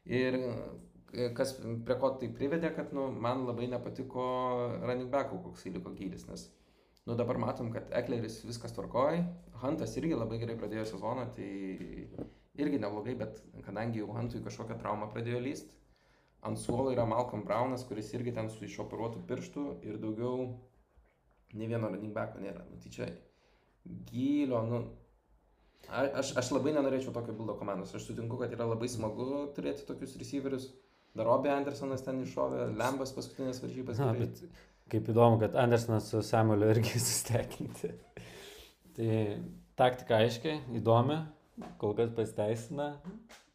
Ir 0.10 0.38
e, 0.41 1.29
kas 1.38 1.55
prie 1.62 1.97
ko 2.01 2.15
tai 2.19 2.29
privedė, 2.34 2.73
kad, 2.75 2.93
nu, 2.97 3.08
man 3.12 3.45
labai 3.45 3.69
nepatiko 3.69 4.25
running 4.81 5.12
backų, 5.13 5.41
koks 5.45 5.67
įliko 5.69 5.93
gylis, 5.97 6.25
nes 6.29 6.49
Nu 7.05 7.13
dabar 7.13 7.38
matom, 7.38 7.69
kad 7.69 7.91
Ekleris 7.93 8.39
viskas 8.47 8.73
tvarkoja, 8.73 9.21
Huntas 9.62 9.91
irgi 9.99 10.17
labai 10.17 10.39
gerai 10.41 10.55
pradėjo 10.58 10.88
sezoną, 10.89 11.27
tai 11.36 11.49
irgi 12.58 12.79
neblogai, 12.81 13.13
bet 13.19 13.43
kadangi 13.67 14.01
jau 14.01 14.08
Huntui 14.15 14.41
kažkokią 14.45 14.79
traumą 14.81 15.12
pradėjo 15.13 15.41
lyst, 15.43 15.69
ant 16.49 16.58
suolo 16.58 16.89
yra 16.95 17.05
Malcolm 17.05 17.43
Brownas, 17.45 17.86
kuris 17.86 18.10
irgi 18.17 18.34
ten 18.34 18.49
su 18.49 18.65
išoperuotų 18.65 19.21
pirštų 19.29 19.67
ir 19.86 19.99
daugiau 20.01 20.47
ne 21.53 21.69
vieno 21.69 21.93
running 21.93 22.13
backo 22.15 22.41
nėra. 22.41 22.65
Nu, 22.71 22.81
tai 22.81 22.93
čia 22.97 23.12
gylio, 24.10 24.63
nu, 24.71 24.81
aš, 25.90 26.34
aš 26.38 26.52
labai 26.56 26.74
nenorėčiau 26.76 27.14
tokio 27.16 27.34
bildo 27.38 27.56
komandos. 27.60 27.94
Aš 27.98 28.08
sutinku, 28.10 28.38
kad 28.42 28.54
yra 28.56 28.68
labai 28.70 28.90
smagu 28.92 29.28
turėti 29.56 29.86
tokius 29.88 30.16
receiverius. 30.22 30.70
Dar 31.16 31.26
Robė 31.30 31.52
Andersonas 31.56 32.02
ten 32.04 32.18
iššovė, 32.26 32.66
Lembas 32.76 33.14
paskutinės 33.16 33.62
varžybas. 33.64 34.02
Na, 34.04 34.12
bet 34.18 34.42
kaip 34.92 35.08
įdomu, 35.14 35.38
kad 35.40 35.56
Andersonas 35.56 36.10
su 36.12 36.20
Samueliu 36.26 36.68
irgi 36.74 37.00
sustekinti. 37.08 37.94
tai 38.96 39.16
taktika 39.80 40.20
aiškiai, 40.24 40.60
įdomi, 40.80 41.22
kol 41.82 41.96
kas 41.98 42.12
pasiteisina, 42.18 42.96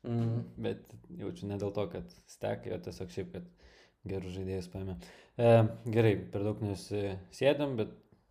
Mm. 0.00 0.38
bet 0.56 0.94
jaučiu 1.12 1.44
ne 1.50 1.58
dėl 1.60 1.74
to, 1.76 1.82
kad 1.92 2.08
stekai, 2.32 2.70
o 2.72 2.78
tiesiog 2.80 3.10
šiaip, 3.12 3.34
kad 3.34 3.48
gerus 4.08 4.32
žaidėjus 4.32 4.70
paėmė. 4.72 4.94
E, 5.36 5.50
gerai, 5.92 6.14
per 6.32 6.40
daug 6.46 6.62
nesėdėm, 6.64 7.74
bet 7.76 7.90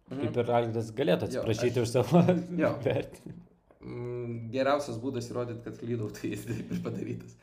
Mhm. 0.09 0.23
kaip 0.23 0.39
ir 0.41 0.49
Algirdas 0.49 0.89
galėtų 0.97 1.27
Jo, 1.29 1.43
atsiprašyti 1.43 1.83
už 1.83 1.91
savo 1.93 2.23
vertinimą. 2.87 3.45
Mm, 3.79 4.49
Geriausias 4.51 4.97
būdas 4.99 5.29
įrodyti, 5.31 5.63
kad 5.63 5.77
klydau, 5.79 6.09
tai 6.11 6.33
jis 6.33 6.41
taip 6.49 6.71
ir 6.75 6.81
padarytas. 6.83 7.35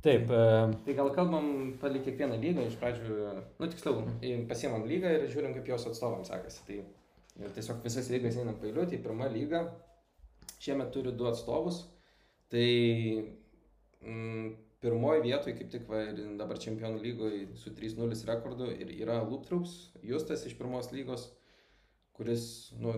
Taip, 0.00 0.30
e, 0.32 0.44
Tai 0.86 0.94
gal 0.96 1.10
kalbam 1.12 1.48
palik 1.80 2.06
kiekvieną 2.06 2.38
lygą, 2.40 2.62
iš 2.70 2.78
pradžių, 2.80 3.18
nu 3.60 3.68
tiksliau, 3.68 4.00
į- 4.24 4.46
pasiemam 4.48 4.86
lygą 4.88 5.10
ir 5.18 5.26
žiūrim, 5.28 5.52
kaip 5.58 5.68
jos 5.68 5.84
atstovams 5.90 6.30
sekasi. 6.32 6.62
Tai 6.66 6.78
ir 7.44 7.52
tiesiog 7.56 7.82
visas 7.84 8.08
lygas 8.08 8.38
einam 8.40 8.56
pailiu, 8.62 8.86
tai 8.88 8.96
pirma 9.04 9.28
lyga 9.28 9.60
šiemet 10.60 10.88
turi 10.94 11.12
du 11.12 11.28
atstovus. 11.28 11.82
Tai 12.48 12.64
mm, 14.06 14.48
pirmoji 14.80 15.22
vietoje, 15.28 15.54
kaip 15.58 15.70
tik 15.70 15.84
va, 15.88 16.00
ir 16.08 16.32
dabar 16.40 16.56
čempionų 16.56 17.02
lygoje 17.04 17.44
su 17.60 17.70
3-0 17.76 18.24
rekordu 18.32 18.70
ir 18.72 18.88
yra 19.02 19.20
Luptraups, 19.22 19.90
Justas 20.02 20.46
iš 20.48 20.56
pirmos 20.56 20.88
lygos, 20.96 21.28
kuris, 22.16 22.72
nu, 22.80 22.96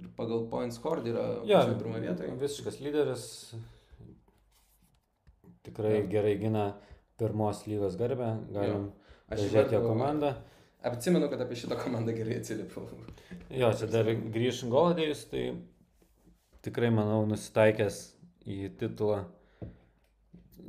ir 0.00 0.08
pagal 0.16 0.46
point 0.50 0.74
score 0.74 1.04
yra 1.06 1.26
pačioj 1.44 1.76
pirmoje 1.78 2.04
vietoje. 2.08 2.36
visiškas 2.40 2.80
lyderis. 2.84 3.26
Tikrai 5.66 5.98
Jo. 6.00 6.06
gerai 6.08 6.36
gina 6.40 6.64
pirmos 7.20 7.66
lygos 7.68 7.98
garbę, 8.00 8.30
galim 8.54 8.88
Aš 9.30 9.44
žiūrėti 9.44 9.76
jo 9.76 9.82
komandą. 9.84 10.32
Atsimenu, 10.88 11.28
kad 11.30 11.42
apie 11.44 11.58
šitą 11.60 11.76
komandą 11.78 12.14
gerai 12.16 12.38
atsiliepiau. 12.40 12.86
Jo, 13.52 13.68
čia 13.76 13.86
dar 13.92 14.08
grįž 14.08 14.62
Goldėjus, 14.72 15.26
tai 15.30 15.42
tikrai, 16.64 16.88
manau, 16.94 17.20
nusitaikęs 17.28 17.98
į 18.48 18.72
titulą. 18.80 19.20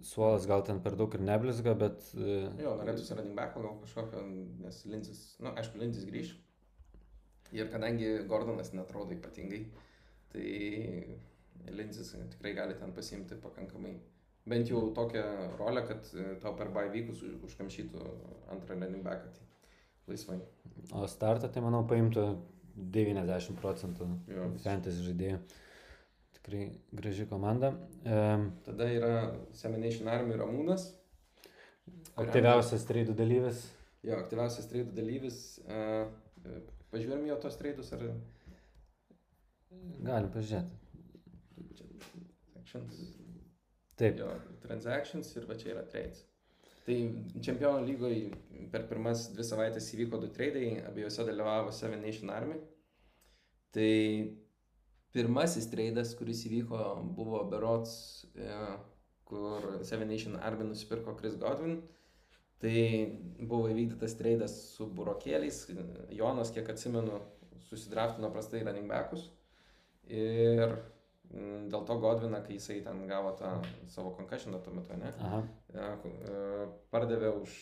Suolas 0.04 0.46
gal 0.50 0.64
ten 0.68 0.82
per 0.84 0.96
daug 1.00 1.14
ir 1.16 1.22
neblizga, 1.24 1.74
bet... 1.78 2.04
e, 2.18 2.42
Jo, 2.60 2.76
norėtųsi 2.80 3.16
running 3.16 3.36
backo 3.38 3.62
gal 3.64 3.76
kažkokio, 3.84 4.22
nes 4.66 4.80
Lincis, 4.90 5.20
na, 5.40 5.52
nu, 5.52 5.56
aišku, 5.62 5.78
Lincis 5.82 6.08
grįž. 6.10 6.32
Ir 7.52 7.68
kadangi 7.72 8.08
Gordonas 8.30 8.72
netrodo 8.74 9.12
ypatingai, 9.16 9.66
tai 10.32 11.18
Lincis 11.76 12.14
tikrai 12.32 12.54
gali 12.56 12.74
ten 12.80 12.94
pasiimti 12.96 13.36
pakankamai. 13.44 13.96
Bent 14.48 14.70
jau 14.72 14.88
tokią 14.96 15.24
rolę, 15.60 15.84
kad 15.88 16.08
e, 16.18 16.36
tau 16.42 16.56
per 16.58 16.70
bai 16.74 16.88
vykus 16.90 17.20
už- 17.22 17.44
užkamšytų 17.46 18.00
antrą 18.50 18.78
running 18.80 19.04
backą. 19.06 19.30
Tai 19.36 19.46
laisvai. 20.10 20.40
O 20.98 21.04
startą, 21.08 21.50
tai 21.54 21.62
manau, 21.62 21.84
paimtų 21.88 22.24
90 22.96 23.60
procentų 23.62 24.08
Jo, 24.32 24.48
fantasy 24.64 25.04
žaidėjų. 25.06 25.38
Tikrai 26.40 26.64
graži 26.98 27.28
komanda. 27.30 27.74
E, 28.02 28.18
Tada 28.66 28.88
yra 28.90 29.12
Semination 29.54 30.08
Army 30.10 30.40
Ramūnas. 30.42 30.88
aktyviausias 32.18 32.84
treidų 32.90 33.14
dalyvis. 33.16 33.62
Jo, 34.04 34.18
aktyviausias 34.24 34.66
treidų 34.72 34.96
dalyvis. 34.98 35.60
Uh, 35.68 36.10
pažiūrėjom 36.92 37.28
jo 37.30 37.40
tos 37.44 37.58
treidus 37.60 37.92
ar... 37.98 38.06
Galim 40.04 40.32
pažiūrėti. 40.34 40.78
Actions. 42.60 43.00
Taip, 44.00 44.20
Jo, 44.20 44.30
transactions 44.64 45.30
ir 45.36 45.48
va 45.50 45.58
čia 45.60 45.74
yra 45.76 45.84
trades. 45.88 46.24
Tai 46.86 46.96
čempionų 47.46 47.86
lygoje 47.86 48.70
per 48.74 48.88
pirmas 48.90 49.28
dvi 49.36 49.46
savaitės 49.46 49.92
įvyko 49.94 50.18
du 50.24 50.30
tradai, 50.34 50.80
abiejose 50.90 51.26
dalyvavo 51.28 51.74
Seven 51.76 52.02
Nation 52.02 52.32
Army. 52.34 52.58
Tai 53.76 53.92
pirmasis 55.14 55.70
tradas, 55.72 56.16
kuris 56.18 56.42
įvyko, 56.50 56.80
buvo 57.18 57.44
Berots, 57.52 57.94
e, 58.34 58.50
kur 59.30 59.68
Seven 59.88 60.10
Nation 60.10 60.40
Army 60.42 60.72
nusipirko 60.72 61.14
Chris 61.20 61.38
Godwin. 61.40 61.78
Tai 62.62 62.78
buvo 63.42 63.72
įvykdytas 63.72 64.14
tradas 64.20 64.56
su 64.76 64.86
burokėliais. 64.94 65.64
Jonas, 66.14 66.52
kiek 66.54 66.68
atsimenu, 66.70 67.18
susidraftino 67.66 68.30
prastai 68.34 68.62
running 68.62 68.90
backus. 68.90 69.30
Ir 70.12 70.76
mm, 71.32 71.70
dėl 71.72 71.86
to 71.88 71.98
Godviną, 72.04 72.42
kai 72.46 72.58
jisai 72.60 72.82
ten 72.86 73.06
gavo 73.10 73.32
tą 73.40 73.56
savo 73.90 74.12
concussioną 74.18 74.60
tuo 74.62 74.76
metu, 74.76 74.98
ne? 75.00 75.10
aha. 75.26 75.42
E, 75.74 76.66
pardavė 76.94 77.32
už 77.40 77.56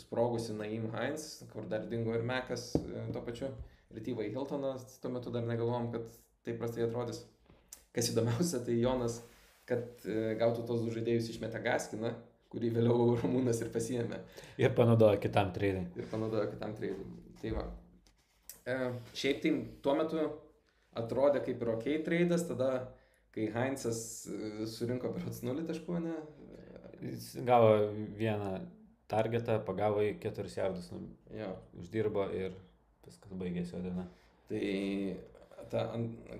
sprogusį 0.00 0.56
Naim 0.60 0.86
Heinz, 0.94 1.26
kur 1.52 1.66
dar 1.68 1.84
dingo 1.90 2.14
ir 2.16 2.24
Mekas 2.26 2.70
e, 2.78 3.08
tuo 3.12 3.24
pačiu. 3.26 3.50
Ir 3.92 4.04
Tyvai 4.06 4.30
Hiltonas, 4.30 4.98
tuo 5.02 5.12
metu 5.14 5.32
dar 5.34 5.44
negalvom, 5.46 5.90
kad 5.92 6.08
taip 6.46 6.60
prastai 6.62 6.86
atrodys. 6.86 7.24
Kas 7.96 8.10
įdomiausia, 8.12 8.60
tai 8.64 8.78
Jonas, 8.78 9.20
kad 9.68 10.06
e, 10.06 10.32
gautų 10.40 10.64
tos 10.68 10.84
du 10.84 10.94
žaidėjus 10.94 11.30
išmetė 11.34 11.62
Gaskiną, 11.64 12.14
kurį 12.56 12.72
vėliau 12.80 13.12
Rumūnas 13.20 13.60
ir 13.62 13.70
pasiėmė 13.74 14.18
Ir 14.64 14.74
panaudojo 14.78 15.20
kitam 15.22 15.52
treidai. 15.54 15.86
ir 16.00 16.08
panaudojo 16.10 16.48
kitam 16.54 16.74
treidui. 16.78 17.06
Tai 17.42 17.52
va. 17.58 17.66
E, 18.66 18.76
šiaip 19.14 19.42
tai 19.44 19.52
tuo 19.84 19.94
metu 20.00 20.22
atrodė 20.96 21.44
kaip 21.44 21.60
ir 21.62 21.72
ok 21.76 21.90
treidas, 22.06 22.46
tada 22.48 22.70
kai 23.36 23.50
Heinzas 23.52 24.00
e, 24.32 24.66
surinko 24.72 25.12
berots 25.12 25.42
0 25.44 25.66
taškų, 25.68 26.00
ne? 26.00 26.16
Jis 27.04 27.34
gavo 27.44 27.74
vieną 28.16 28.54
targetą, 29.12 29.58
pagavo 29.68 30.00
į 30.02 30.14
4 30.24 30.48
jardus, 30.56 30.88
nu, 30.96 31.04
uždirbo 31.78 32.24
ir 32.34 32.56
viskas 33.06 33.36
baigėsi 33.38 33.76
jo 33.76 33.82
diena. 33.84 34.06
Tai 34.48 34.62
ta, 35.70 35.84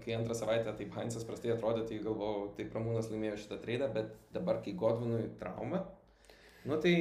kai 0.04 0.16
antrą 0.16 0.34
savaitę 0.38 0.72
taip 0.78 0.96
Heinzas 0.96 1.26
prastai 1.28 1.52
atrodė, 1.54 1.84
tai 1.86 2.00
galvojau, 2.02 2.48
taip 2.56 2.74
Ramūnas 2.74 3.10
laimėjo 3.12 3.36
šitą 3.44 3.60
treidą, 3.62 3.90
bet 3.94 4.16
dabar, 4.34 4.62
kai 4.64 4.74
Godvinui 4.78 5.28
trauma, 5.40 5.84
nu 6.66 6.76
tai 6.82 6.92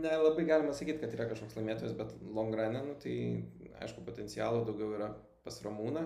nelabai 0.00 0.44
galima 0.48 0.72
sakyti, 0.72 1.00
kad 1.02 1.14
yra 1.16 1.28
kažkoks 1.28 1.56
laimėtojas, 1.58 1.94
bet 1.98 2.12
long 2.36 2.54
run'e, 2.56 2.80
nu 2.86 2.96
tai 3.02 3.14
aišku, 3.84 4.04
potencialo 4.06 4.64
daugiau 4.64 4.94
yra 4.96 5.10
pas 5.44 5.56
Ramūną. 5.64 6.04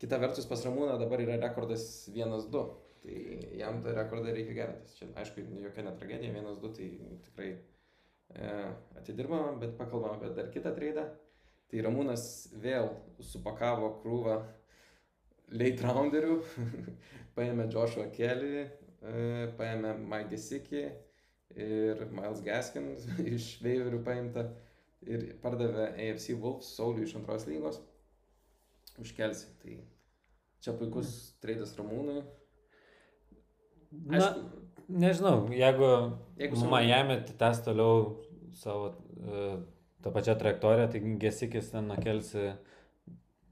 Kita 0.00 0.18
vertus, 0.22 0.48
pas 0.50 0.62
Ramūną 0.66 0.96
dabar 1.00 1.22
yra 1.22 1.36
rekordas 1.42 1.84
1-2, 2.10 2.62
tai 3.04 3.18
jam 3.60 3.82
tą 3.84 3.94
rekordą 3.96 4.32
reikia 4.34 4.56
gerintis. 4.56 4.96
Čia, 4.98 5.10
aišku, 5.22 5.44
jokia 5.64 5.84
ne 5.86 5.92
tragedija, 5.98 6.32
1-2, 6.34 6.70
tai 6.76 6.88
tikrai 7.26 7.50
e, 7.54 8.54
atidirbama, 9.00 9.52
bet 9.60 9.76
pakalbam 9.78 10.16
apie 10.16 10.32
dar 10.36 10.48
kitą 10.54 10.72
treidą. 10.76 11.06
Tai 11.70 11.84
Ramūnas 11.86 12.24
vėl 12.58 12.90
supakavo 13.22 13.92
krūvą 14.00 14.40
late 15.60 15.86
rounderių, 15.86 16.40
paėmė 17.36 17.68
Joshua 17.70 18.08
Kelly, 18.14 18.66
e, 18.66 19.46
paėmė 19.58 19.94
Mike 20.00 20.32
Gesicki 20.34 20.88
ir 21.56 22.02
Miles 22.14 22.42
Gaskin 22.44 22.92
iš 23.36 23.52
Waiverių 23.64 24.02
paimta 24.06 24.46
ir 25.06 25.30
pardavė 25.42 25.90
AFC 25.94 26.36
Wolves 26.38 26.74
Saulių 26.76 27.06
iš 27.06 27.16
antros 27.20 27.46
lygos 27.48 27.80
už 29.00 29.14
Kelsi. 29.16 29.48
Tai 29.62 29.76
čia 30.60 30.76
puikus 30.76 31.14
treidas 31.42 31.72
Ramūnui. 31.78 32.22
Na, 33.90 34.18
Aišku, 34.20 34.42
nežinau, 35.02 35.36
jeigu, 35.50 35.86
Jeigu 36.38 36.66
Miami 36.70 37.16
tęs 37.26 37.62
toliau 37.66 38.20
savo 38.54 38.92
uh, 38.92 39.56
tą 40.04 40.12
pačią 40.14 40.36
trajektoriją, 40.38 40.90
tai 40.92 41.00
Gesikis 41.22 41.72
ten 41.72 41.88
nukelsi, 41.90 42.52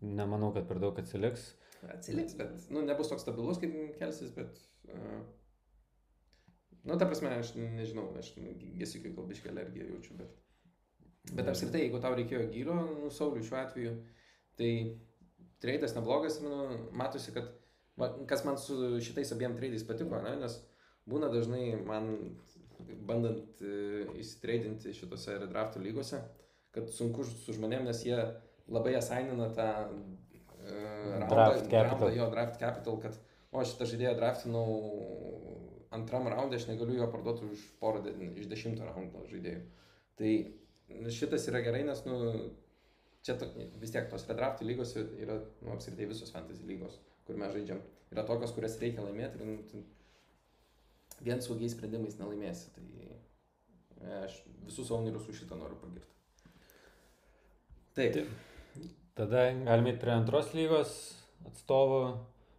nemanau, 0.04 0.52
kad 0.54 0.68
per 0.68 0.78
daug 0.82 1.00
atsiliks. 1.00 1.50
atsiliks, 1.90 2.37
bet 2.38 2.70
nu, 2.70 2.84
nebus 2.87 3.11
toks 3.11 3.26
stabilus 3.26 3.58
kaip 3.62 3.74
Kelsis, 3.98 4.30
bet... 4.37 4.62
Uh, 4.92 5.24
nu, 6.88 6.96
ta 6.96 7.07
prasme, 7.09 7.31
aš 7.37 7.55
nežinau, 7.59 8.09
aš 8.18 8.33
Gesikiui 8.81 9.14
gal 9.16 9.29
biškai 9.29 9.53
alergiją 9.53 9.90
jaučiu, 9.92 10.16
bet... 10.20 10.37
Bet 11.37 11.48
apskritai, 11.51 11.83
jeigu 11.85 12.01
tau 12.01 12.14
reikėjo 12.16 12.46
gyro, 12.55 12.74
nu, 12.88 13.11
Sauliui 13.12 13.44
šiuo 13.44 13.59
atveju, 13.61 13.90
tai 14.57 14.70
treidas 15.61 15.92
neblogas 15.96 16.38
ir 16.40 16.46
nu, 16.46 16.61
matosi, 16.96 17.35
kad 17.35 17.51
va, 18.01 18.09
kas 18.31 18.44
man 18.46 18.57
su 18.61 18.96
šitais 19.05 19.35
abiem 19.35 19.57
treidais 19.59 19.85
patiko, 19.85 20.16
ne, 20.24 20.38
nes 20.40 20.57
būna 21.09 21.29
dažnai 21.33 21.74
man 21.85 22.09
bandant 23.09 23.61
e, 23.61 24.07
įsitreidinti 24.22 24.94
šitose 24.96 25.37
redraftų 25.42 25.83
lygose, 25.85 26.22
kad 26.74 26.88
sunku 26.94 27.27
su 27.29 27.57
žmonėm, 27.57 27.85
nes 27.88 28.05
jie 28.07 28.16
labai 28.70 28.94
asainina 28.98 29.51
tą 29.57 29.68
e, 29.85 30.72
raundą- 30.72 31.29
Draft 31.29 31.64
capital. 31.66 31.88
raundą, 31.90 32.11
jo 32.16 32.31
draft 32.33 32.61
capital, 32.62 33.01
kad 33.05 33.18
o 33.53 33.64
šitą 33.64 33.88
žaidėją 33.92 34.14
draftinau 34.18 34.66
antram 35.94 36.29
raundui, 36.29 36.59
aš 36.59 36.68
negaliu 36.68 36.98
jo 36.98 37.11
parduoti 37.12 37.48
už 37.48 37.66
porą 37.81 38.03
de, 38.05 38.14
iš 38.40 38.48
dešimto 38.51 38.87
raundo 38.87 39.24
žaidėjų. 39.31 39.61
Tai 40.18 40.33
šitas 41.14 41.46
yra 41.51 41.62
gerai, 41.64 41.85
nes, 41.88 42.03
nu, 42.09 42.18
čia 43.27 43.37
to, 43.40 43.48
vis 43.81 43.92
tiek 43.94 44.09
tos 44.11 44.27
redraftų 44.29 44.66
lygos 44.68 44.94
yra, 44.98 45.38
nu, 45.62 45.72
apskritai 45.74 46.09
visos 46.11 46.33
fantasy 46.35 46.66
lygos, 46.68 46.98
kur 47.29 47.38
mes 47.40 47.55
žaidžiam. 47.55 47.81
Yra 48.12 48.24
tokios, 48.29 48.55
kurias 48.57 48.79
reikia 48.81 49.05
laimėti 49.05 49.40
ir 49.40 49.48
nu, 49.48 49.83
vien 51.24 51.42
saugiais 51.44 51.74
sprendimais 51.77 52.16
nelaimėsi. 52.20 52.72
Tai 52.77 52.87
e, 53.05 54.12
aš 54.22 54.38
visus 54.68 54.92
ownerius 54.94 55.29
už 55.29 55.42
šitą 55.42 55.59
noriu 55.61 55.77
pagirti. 55.83 56.09
Taip. 57.98 58.20
Taip. 58.20 58.88
Tada 59.18 59.48
galime 59.66 59.96
prie 59.98 60.14
antros 60.14 60.53
lygos 60.55 60.92
atstovų. 61.48 62.03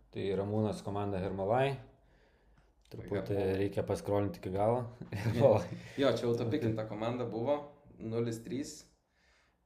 Tai 0.10 0.24
Ramūnas 0.40 0.82
komanda 0.82 1.22
Hermalai. 1.22 1.78
Truputį 2.90 3.36
reikia 3.60 3.84
paskrolinti 3.86 4.42
iki 4.42 4.54
galo. 4.54 4.86
Jo, 6.02 6.10
čia 6.18 6.26
autopikinta 6.30 6.88
komanda 6.90 7.28
buvo 7.30 7.60
0-3. 8.02 8.72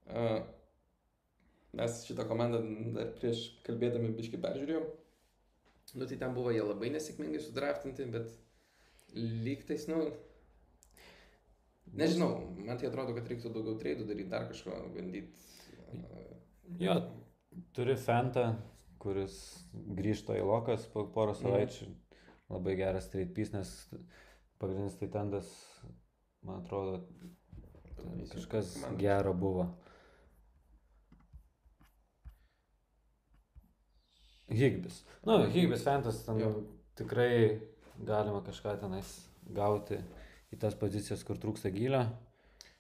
Uh, 0.04 0.42
mes 1.80 2.02
šitą 2.08 2.26
komandą 2.28 2.60
dar 2.98 3.14
prieš 3.16 3.46
kalbėdami 3.64 4.12
biškai 4.18 4.42
peržiūrėjom. 4.44 4.90
Nu 5.94 6.08
tai 6.10 6.18
ten 6.20 6.36
buvo 6.36 6.52
jie 6.52 6.64
labai 6.66 6.90
nesėkmingai 6.94 7.42
sudraftinti, 7.44 8.10
bet 8.12 8.32
lygtais, 9.16 9.88
nu... 9.92 10.06
Nežinau, 11.94 12.30
man 12.58 12.80
tai 12.82 12.88
atrodo, 12.90 13.14
kad 13.14 13.28
reiktų 13.30 13.52
daugiau 13.54 13.78
treidų 13.78 14.08
daryti, 14.10 14.32
dar 14.32 14.48
kažko 14.50 14.74
bandyti. 14.96 15.30
Jo, 16.82 16.96
turi 17.76 17.94
Fentą, 18.00 18.48
kuris 19.04 19.36
grįžta 19.74 20.40
į 20.40 20.48
Lokas 20.48 20.88
po 20.90 21.06
porą 21.14 21.36
savaičių. 21.38 21.92
Labai 22.54 22.76
geras 22.78 23.10
trade 23.10 23.34
piece, 23.34 23.56
nes 23.58 23.70
pagrindinis 24.62 24.98
taitandas, 25.00 25.48
man 26.46 26.62
atrodo, 26.62 27.00
kažkas 28.34 28.76
gero 29.00 29.34
buvo. 29.34 29.66
Higbis. 34.54 35.00
Nu, 35.26 35.40
Higbis 35.50 35.84
Fentas 35.84 36.26
ten 36.26 36.40
Jo. 36.40 36.52
tikrai 36.96 37.60
galima 37.98 38.44
kažką 38.46 38.76
tenais 38.80 39.16
gauti 39.50 39.98
į 40.54 40.60
tas 40.62 40.76
pozicijas, 40.76 41.24
kur 41.24 41.40
trūksta 41.42 41.72
gylio. 41.74 42.04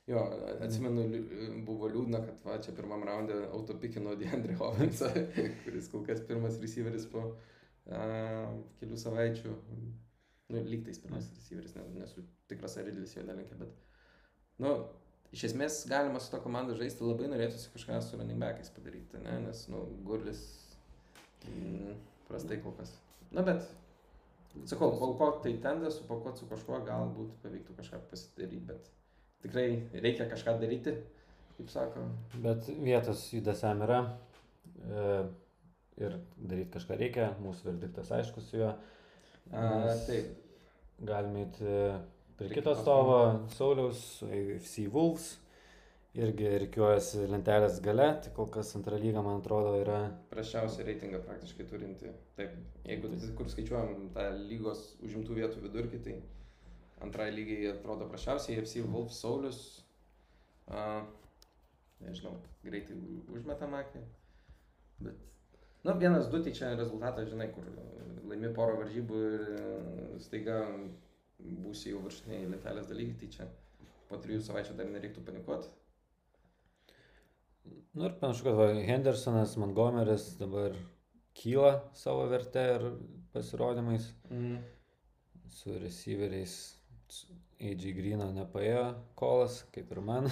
Jo, 0.06 0.22
atsimenu, 0.62 1.08
buvo 1.66 1.88
liūdna, 1.90 2.20
kad 2.28 2.46
va, 2.46 2.60
čia 2.62 2.76
pirmam 2.76 3.04
raunde 3.08 3.40
autopikino 3.48 4.14
Deandre 4.20 4.54
Hopkinsą, 4.60 5.10
kuris 5.64 5.88
kol 5.90 6.04
kas 6.06 6.22
pirmas 6.28 6.60
receiveris 6.62 7.08
po 7.10 7.24
uh, 7.24 7.53
kelių 7.88 9.00
savaičių. 9.00 9.54
Nu, 10.54 10.62
lygtais 10.68 11.00
pirmas 11.02 11.30
receiveris, 11.34 11.74
ne, 11.78 11.86
nesu 11.98 12.24
tikras, 12.52 12.76
ar 12.78 12.86
Ridlis 12.86 13.16
jo 13.16 13.24
nelinkė, 13.26 13.56
bet, 13.58 13.78
nu, 14.62 14.74
iš 15.34 15.48
esmės 15.50 15.80
galima 15.90 16.20
su 16.22 16.30
to 16.34 16.42
komanda 16.44 16.76
žaisti, 16.78 17.06
labai 17.08 17.30
norėtųsi 17.32 17.72
kažką 17.74 18.02
su 18.04 18.20
running 18.20 18.42
backais 18.44 18.70
padaryti, 18.76 19.22
ne, 19.24 19.38
nes, 19.48 19.64
nu, 19.72 19.86
Gurlis 20.06 20.44
mm, 21.48 21.96
prastai 22.28 22.60
kol 22.62 22.76
kas. 22.78 22.92
Na, 23.34 23.42
bet, 23.48 23.66
sakau, 24.70 24.92
kol 25.00 25.16
ko 25.18 25.32
tai 25.46 25.56
tenda, 25.64 25.90
supakuoti 25.96 26.44
su 26.44 26.52
kažkuo, 26.52 26.84
galbūt 26.86 27.40
pavyktų 27.46 27.80
kažką 27.80 28.04
pasidaryti, 28.12 28.62
bet 28.68 28.92
tikrai 29.48 29.68
reikia 30.04 30.28
kažką 30.30 30.60
daryti, 30.62 30.98
kaip 31.58 31.72
sako. 31.72 32.06
Bet 32.44 32.70
vietos 32.84 33.26
judesiam 33.34 33.82
yra. 33.88 34.04
E, 34.84 35.08
ir 36.02 36.18
daryti 36.38 36.72
kažką 36.78 36.98
reikia, 37.00 37.30
mūsų 37.44 37.68
verdiktas 37.72 38.12
aiškus 38.16 38.50
su 38.50 38.58
juo. 38.62 38.74
A, 39.52 39.94
taip, 40.08 40.32
Galime 41.04 41.42
eiti 41.48 41.66
prie 42.38 42.50
kito 42.54 42.72
atstovo, 42.72 43.18
Sauliaus, 43.58 44.04
AFC 44.28 44.86
Wolves. 44.94 45.32
Irgi 46.14 46.46
reikiuojasi 46.62 47.24
lentelės 47.32 47.80
gale, 47.82 48.06
tai 48.22 48.30
kol 48.38 48.46
kas 48.54 48.70
antra 48.78 49.00
lyga, 49.02 49.24
man 49.26 49.40
atrodo, 49.40 49.72
yra 49.82 49.96
prasčiausią 50.30 50.84
reitingą 50.86 51.24
praktiškai 51.26 51.66
turinti. 51.72 52.12
Taip, 52.38 52.52
jeigu 52.86 53.10
tai, 53.10 53.32
kur 53.40 53.50
skaičiuojam 53.50 54.12
tą 54.14 54.28
lygos 54.46 54.84
užimtų 55.02 55.40
vietų 55.40 55.64
vidurkį, 55.64 56.02
tai 56.06 56.20
antrai 57.02 57.32
lygiai 57.34 57.72
atrodo 57.72 58.06
prasčiausiai, 58.12 58.60
FC 58.62 58.86
Wolf 58.86 59.10
Saulis, 59.18 59.64
a, 60.70 61.02
nežinau, 62.06 62.36
greitai 62.62 62.94
u- 62.94 63.24
užmetam 63.34 63.74
akį, 63.82 64.04
bet, 65.10 65.18
na, 65.84 65.94
vienas, 66.00 66.30
du, 66.32 66.42
tai 66.44 66.54
čia 66.56 66.74
rezultatas, 66.80 67.30
žinai, 67.32 67.50
kur 67.56 67.68
laimi 68.30 68.50
porą 68.56 68.78
varžybų 68.82 69.22
ir 69.36 69.46
e, 69.54 69.64
staiga 70.24 70.62
būsi 71.44 71.92
jau 71.92 72.02
viršutiniai 72.06 72.50
lentelės 72.54 72.88
dalykai, 72.90 73.16
tai 73.20 73.30
čia 73.36 73.48
po 74.10 74.20
trijų 74.24 74.44
savaičių 74.46 74.78
dar 74.80 74.92
nereiktų 74.94 75.24
panikuoti. 75.28 75.72
Nu 77.94 78.08
ir 78.08 78.16
panašu, 78.20 78.44
kad 78.48 78.58
va, 78.58 78.70
Hendersonas, 78.88 79.56
Montgomeris 79.62 80.34
dabar 80.40 80.76
kyla 81.38 81.74
savo 81.96 82.26
vertę 82.32 82.64
ir 82.76 82.88
pasirodymais 83.34 84.10
Mm. 84.30 84.58
su 85.50 85.80
receiveriais. 85.80 86.78
su 87.14 87.28
AJ 87.62 87.92
Greeno 87.94 88.26
nepaėjo 88.34 88.96
kolas, 89.16 89.60
kaip 89.72 89.92
ir 89.92 90.00
man. 90.02 90.26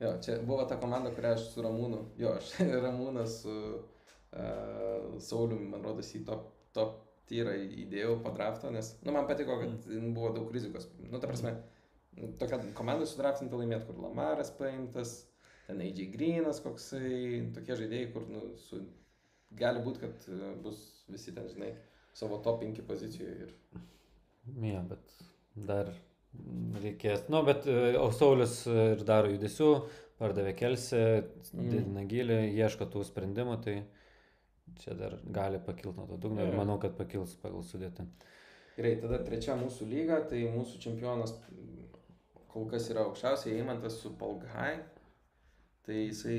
Jo, 0.00 0.12
čia 0.22 0.36
buvo 0.46 0.64
ta 0.68 0.76
komanda, 0.80 1.10
kurią 1.10 1.32
aš 1.34 1.48
su 1.52 1.62
Ramūnu, 1.64 1.98
jo, 2.16 2.30
aš 2.38 2.52
Ramūnas 2.84 3.40
su 3.42 3.50
uh, 3.50 3.80
Sauliu, 5.20 5.58
man 5.72 5.82
rodos, 5.84 6.12
į 6.14 6.22
top, 6.28 6.50
top 6.76 7.00
tyrą 7.30 7.54
įdėjau 7.84 8.16
po 8.24 8.32
drafto, 8.34 8.70
nes, 8.74 8.92
nu, 9.04 9.12
man 9.14 9.26
patiko, 9.28 9.58
kad 9.60 9.88
buvo 10.14 10.32
daug 10.34 10.50
rizikos. 10.54 10.88
Nu, 11.02 11.18
ta 11.18 11.30
prasme, 11.30 11.54
tokia 12.40 12.60
komanda 12.78 13.06
sudraftinta 13.06 13.58
laimėti, 13.58 13.86
kur 13.88 14.00
Lamaras 14.02 14.50
paimtas, 14.58 15.16
ten 15.66 15.82
AJ 15.84 16.08
Greenas 16.14 16.62
koksai, 16.64 17.52
tokie 17.54 17.76
žaidėjai, 17.78 18.10
kur, 18.14 18.26
nu, 18.30 18.48
su, 18.66 18.80
gali 19.58 19.82
būti, 19.84 20.02
kad 20.02 20.26
e, 20.30 20.52
bus 20.64 20.82
visi 21.10 21.34
ten, 21.36 21.46
žinai, 21.50 21.72
savo 22.18 22.40
top 22.42 22.62
5 22.64 22.82
pozicijoje 22.86 23.48
ir 23.48 23.56
Ja, 24.64 24.80
bet 24.82 25.12
dar 25.54 25.92
reikės. 26.82 27.26
Nu, 27.30 27.42
bet 27.46 27.66
e, 27.70 27.94
o 28.00 28.08
Saulis 28.14 28.62
ir 28.70 29.02
daro 29.06 29.30
judesių, 29.30 29.70
pardavė 30.20 30.54
kelsį, 30.58 31.02
Mm. 31.50 31.70
didina 31.70 32.02
gilį, 32.06 32.36
ieško 32.58 32.86
tų 32.92 33.02
sprendimų, 33.06 33.56
tai 33.64 33.80
čia 34.78 34.94
dar 34.94 35.18
gali 35.24 35.58
pakilti 35.66 35.96
nuo 35.98 36.06
to 36.06 36.16
dugno 36.16 36.44
ir 36.46 36.54
manau, 36.56 36.78
kad 36.80 36.96
pakils 36.98 37.34
pagal 37.42 37.62
sudėtį. 37.66 38.06
Gerai, 38.76 38.94
tada 39.02 39.18
trečia 39.26 39.56
mūsų 39.60 39.88
lyga, 39.90 40.20
tai 40.30 40.44
mūsų 40.54 40.78
čempionas 40.80 41.34
kol 42.50 42.66
kas 42.70 42.88
yra 42.90 43.04
aukščiausiai 43.08 43.58
įmantas 43.60 43.98
su 44.02 44.10
Palghai. 44.18 44.78
Tai 45.86 45.94
jisai 45.96 46.38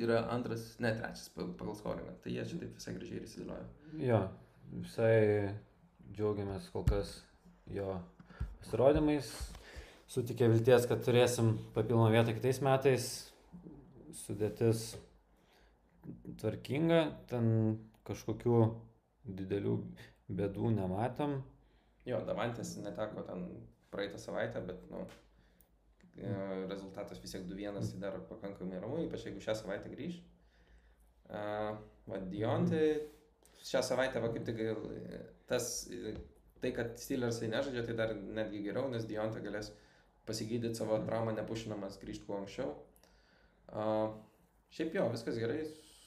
yra 0.00 0.22
antras, 0.32 0.76
ne 0.80 0.92
trečias 0.96 1.28
pa- 1.34 1.48
pagal 1.58 1.74
skoringą. 1.76 2.14
Tai 2.22 2.32
jie 2.32 2.44
čia 2.46 2.58
taip 2.62 2.74
visai 2.78 2.94
gražiai 2.96 3.16
ir 3.20 3.26
įsidėlioja. 3.26 3.66
Jo, 4.06 4.20
visai 4.72 5.54
džiaugiamės 6.14 6.70
kol 6.72 6.84
kas 6.88 7.16
jo 7.70 7.98
pasirodymais. 8.60 9.30
Sutikė 10.10 10.48
vilties, 10.50 10.86
kad 10.90 11.04
turėsim 11.06 11.52
papildomą 11.74 12.08
vietą 12.10 12.34
kitais 12.34 12.58
metais. 12.66 13.10
Sudėtis 14.24 14.96
tvarkinga, 16.40 17.00
ten 17.30 17.50
kažkokių 18.08 18.60
didelių 19.40 19.74
bėdų 20.30 20.72
nematom. 20.76 21.40
Jo, 22.08 22.22
Davantės 22.26 22.76
neteko 22.80 23.24
ten 23.28 23.46
praeitą 23.92 24.18
savaitę, 24.18 24.62
bet, 24.66 24.82
nu, 24.90 25.04
e, 26.16 26.34
rezultatas 26.70 27.20
vis 27.22 27.34
tiek 27.34 27.46
2-1 27.48 27.92
tai 27.92 28.02
dar 28.02 28.18
pakankamai 28.30 28.80
ramu, 28.82 29.02
ypač 29.04 29.26
jeigu 29.28 29.42
šią 29.44 29.56
savaitę 29.62 29.92
grįž. 29.92 30.20
Uh, 31.30 31.76
va, 32.10 32.18
Diontai 32.26 32.86
šią 33.66 33.82
savaitę, 33.86 34.22
va, 34.22 34.30
kaip 34.34 34.46
tik 34.48 34.60
e, 34.64 35.20
tas, 35.50 35.68
e, 35.92 36.14
tai, 36.62 36.72
kad 36.76 36.96
Steelersai 37.00 37.50
nežaidžia, 37.52 37.84
tai 37.86 37.96
dar 37.98 38.14
netgi 38.16 38.62
geriau, 38.64 38.88
nes 38.90 39.06
Diontai 39.08 39.42
galės 39.44 39.70
pasigydyti 40.28 40.78
savo 40.78 40.98
traumą 41.06 41.34
nepušinamas 41.36 41.98
grįžti 42.02 42.26
kuo 42.26 42.40
anksčiau. 42.40 42.74
Uh, 43.70 44.16
šiaip 44.74 44.96
jo, 44.96 45.04
viskas 45.12 45.38
gerai, 45.38 45.60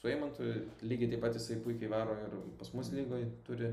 su 0.04 0.10
Eimantu 0.12 0.44
lygiai 0.84 1.10
taip 1.14 1.22
pat 1.24 1.36
jisai 1.38 1.56
puikiai 1.64 1.88
varo 1.88 2.14
ir 2.26 2.32
pas 2.60 2.72
mus 2.76 2.90
lygoje 2.92 3.28
turi 3.46 3.70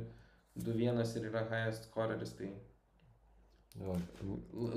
2-1 0.57 1.17
ir 1.19 1.25
yra 1.31 1.41
highest 1.49 1.89
scoreris, 1.89 2.31
tai 2.37 2.51
Jo, 3.79 3.95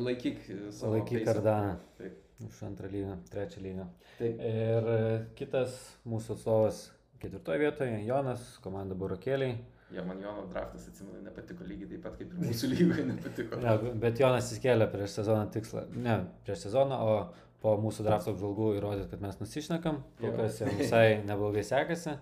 laikyk 0.06 0.38
savo 0.70 0.92
Laikyk 0.92 1.24
kardaną. 1.26 1.76
Taip. 1.98 2.20
Už 2.46 2.62
antrą 2.62 2.88
lygą, 2.90 3.16
trečią 3.30 3.62
lygą. 3.62 3.86
Taip. 4.18 4.38
Ir 4.38 4.88
e, 4.90 4.98
kitas 5.38 5.74
mūsų 6.06 6.36
atstovas 6.36 6.80
ketvirtoje 7.22 7.62
vietoje, 7.62 7.96
Jonas, 8.06 8.44
komanda 8.62 8.94
Burokėliai. 8.98 9.56
Jo, 9.94 10.04
man 10.06 10.22
Jono 10.22 10.46
draftas, 10.50 10.86
atsimenu, 10.90 11.22
nepatiko 11.26 11.66
lygiai 11.66 11.90
taip 11.94 12.04
pat 12.06 12.18
kaip 12.20 12.34
ir 12.34 12.44
mūsų 12.50 12.70
lygoje 12.74 13.06
nepatiko. 13.10 13.60
Ne, 13.62 13.74
bet 14.02 14.22
Jonas 14.22 14.50
įskėlė 14.54 14.90
prieš 14.94 15.18
sezoną 15.20 15.46
tikslą. 15.54 15.86
Ne, 16.06 16.18
prieš 16.46 16.66
sezoną, 16.68 16.98
o 17.02 17.16
po 17.64 17.74
mūsų 17.80 18.04
drafto 18.04 18.34
apžvalgų 18.34 18.74
įrodyti, 18.78 19.08
kad 19.14 19.24
mes 19.24 19.40
nusišnekam. 19.40 20.02
Kol 20.20 20.28
Jo. 20.30 20.36
kas 20.42 20.60
jam 20.60 20.74
visai 20.76 21.06
neblogai 21.30 21.64
sekasi. 21.64 22.18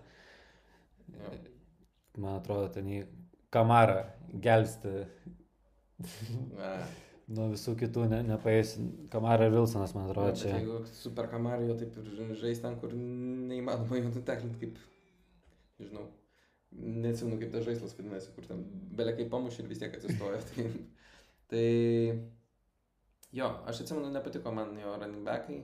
Jo. 1.13 1.35
Man 2.23 2.39
atrodo, 2.39 2.69
ten 2.75 2.89
į 2.93 3.03
kamarą 3.53 4.05
gelbsti 4.45 5.01
nuo 7.33 7.49
visų 7.53 7.75
kitų, 7.81 8.07
ne, 8.13 8.21
nepaės. 8.27 8.75
Kamara 9.13 9.47
ir 9.49 9.55
Wilsonas, 9.55 9.95
man 9.97 10.09
jo, 10.09 10.15
atrodo, 10.15 10.35
čia. 10.41 10.57
jeigu 10.57 10.81
Super 10.93 11.29
Kamario 11.33 11.77
taip 11.81 11.97
ir 12.01 12.35
žais 12.41 12.61
ten, 12.63 12.77
kur 12.83 12.95
neįmanoma 12.97 14.01
jo 14.01 14.11
nuteklinti 14.11 14.61
kaip, 14.61 14.81
nežinau, 15.81 16.07
neatsimenu 16.73 17.39
kaip 17.41 17.55
tas 17.55 17.67
žaislas 17.69 17.97
vadinasi, 17.99 18.33
kur 18.37 18.49
ten 18.49 18.65
belia 18.99 19.17
kaip 19.19 19.31
pamušė 19.33 19.65
ir 19.65 19.71
vis 19.73 19.83
tiek 19.83 19.97
atsistojo. 19.99 20.43
tai, 20.53 20.69
tai 21.53 21.67
jo, 23.33 23.49
aš 23.66 23.83
atsimenu, 23.85 24.11
nepatiko 24.14 24.53
man 24.55 24.75
jo 24.79 24.97
running 24.97 25.25
backai, 25.27 25.62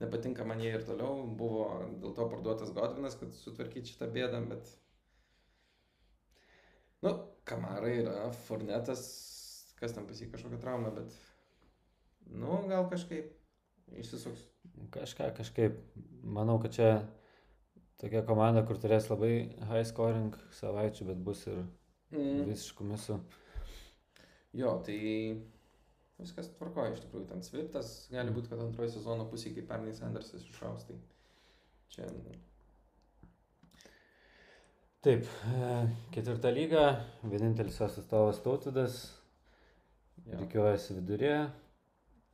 nepatinka 0.00 0.46
man 0.48 0.60
jie 0.62 0.72
ir 0.74 0.84
toliau, 0.86 1.24
buvo 1.36 1.66
dėl 2.02 2.14
to 2.16 2.28
parduotas 2.32 2.72
Godvinas, 2.76 3.18
kad 3.20 3.34
sutvarkyti 3.36 3.94
šitą 3.94 4.10
bėdą, 4.14 4.44
bet... 4.50 4.76
Nu, 7.00 7.14
Kamarai 7.48 7.94
yra 8.02 8.28
Fornetas, 8.44 9.02
kas 9.80 9.94
tam 9.96 10.06
pasik 10.08 10.32
kažkokią 10.34 10.60
traumą, 10.60 10.92
bet... 10.96 11.16
Nu, 12.30 12.60
gal 12.70 12.86
kažkaip 12.92 13.32
išsisuks. 13.98 14.44
Kažką 14.94 15.32
kažkaip, 15.40 15.80
manau, 16.22 16.60
kad 16.62 16.76
čia 16.76 16.90
tokia 18.00 18.22
komanda, 18.28 18.62
kur 18.68 18.78
turės 18.80 19.08
labai 19.10 19.32
high 19.72 19.86
scoring 19.88 20.36
savaičių, 20.60 21.08
bet 21.10 21.24
bus 21.26 21.46
ir 21.50 21.64
Mm. 22.10 22.46
visiškų 22.48 22.86
misų. 22.90 23.16
Jo, 24.58 24.74
tai 24.86 24.96
viskas 26.20 26.50
tvarkoja 26.58 26.94
iš 26.94 27.02
tikrųjų. 27.04 27.26
Ten 27.30 27.42
Sviftas 27.44 27.94
gali 28.12 28.34
būti, 28.34 28.52
kad 28.52 28.62
antroji 28.62 28.94
sezono 28.94 29.26
pusė, 29.30 29.54
kaip 29.56 29.68
pernai 29.70 29.94
Sandersas 29.96 30.46
iššaus. 30.46 30.86
Tai 30.88 30.98
čia 31.94 32.08
Taip, 35.00 35.24
e, 35.48 35.68
ketvirta 36.12 36.50
lyga, 36.52 36.84
vienintelis 37.24 37.78
jos 37.80 37.94
atstovas 38.02 38.42
Tautvidas, 38.44 38.98
reikiuojasi 40.28 40.98
vidurė. 40.98 41.34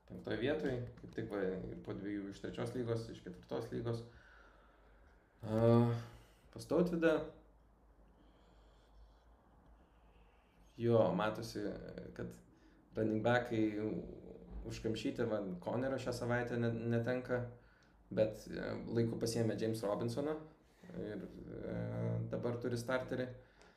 penktoje 0.09 0.39
vietoje, 0.41 0.81
kaip 0.99 1.15
tik 1.15 1.31
va, 1.31 1.45
po 1.87 1.95
dviejų 1.95 2.33
iš 2.33 2.43
trečios 2.43 2.75
lygos, 2.75 3.09
iš 3.11 3.23
ketvirtos 3.23 3.71
lygos. 3.71 4.03
Uh, 5.47 5.95
Pastautvidą. 6.55 7.21
Jo, 10.77 11.13
matosi, 11.15 11.63
kad 12.19 12.35
running 12.99 13.23
backai 13.25 13.63
užkamšyti, 14.67 15.27
va, 15.31 15.41
Konerio 15.63 15.99
šią 16.03 16.13
savaitę 16.13 16.59
ne- 16.59 16.73
netenka, 16.97 17.43
bet 18.11 18.47
e, 18.51 18.71
laiku 18.97 19.19
pasiemė 19.23 19.57
James 19.61 19.83
Robinsoną 19.87 20.35
ir 21.03 21.23
e, 21.23 21.77
dabar 22.33 22.57
turi 22.63 22.79
starterį. 22.81 23.27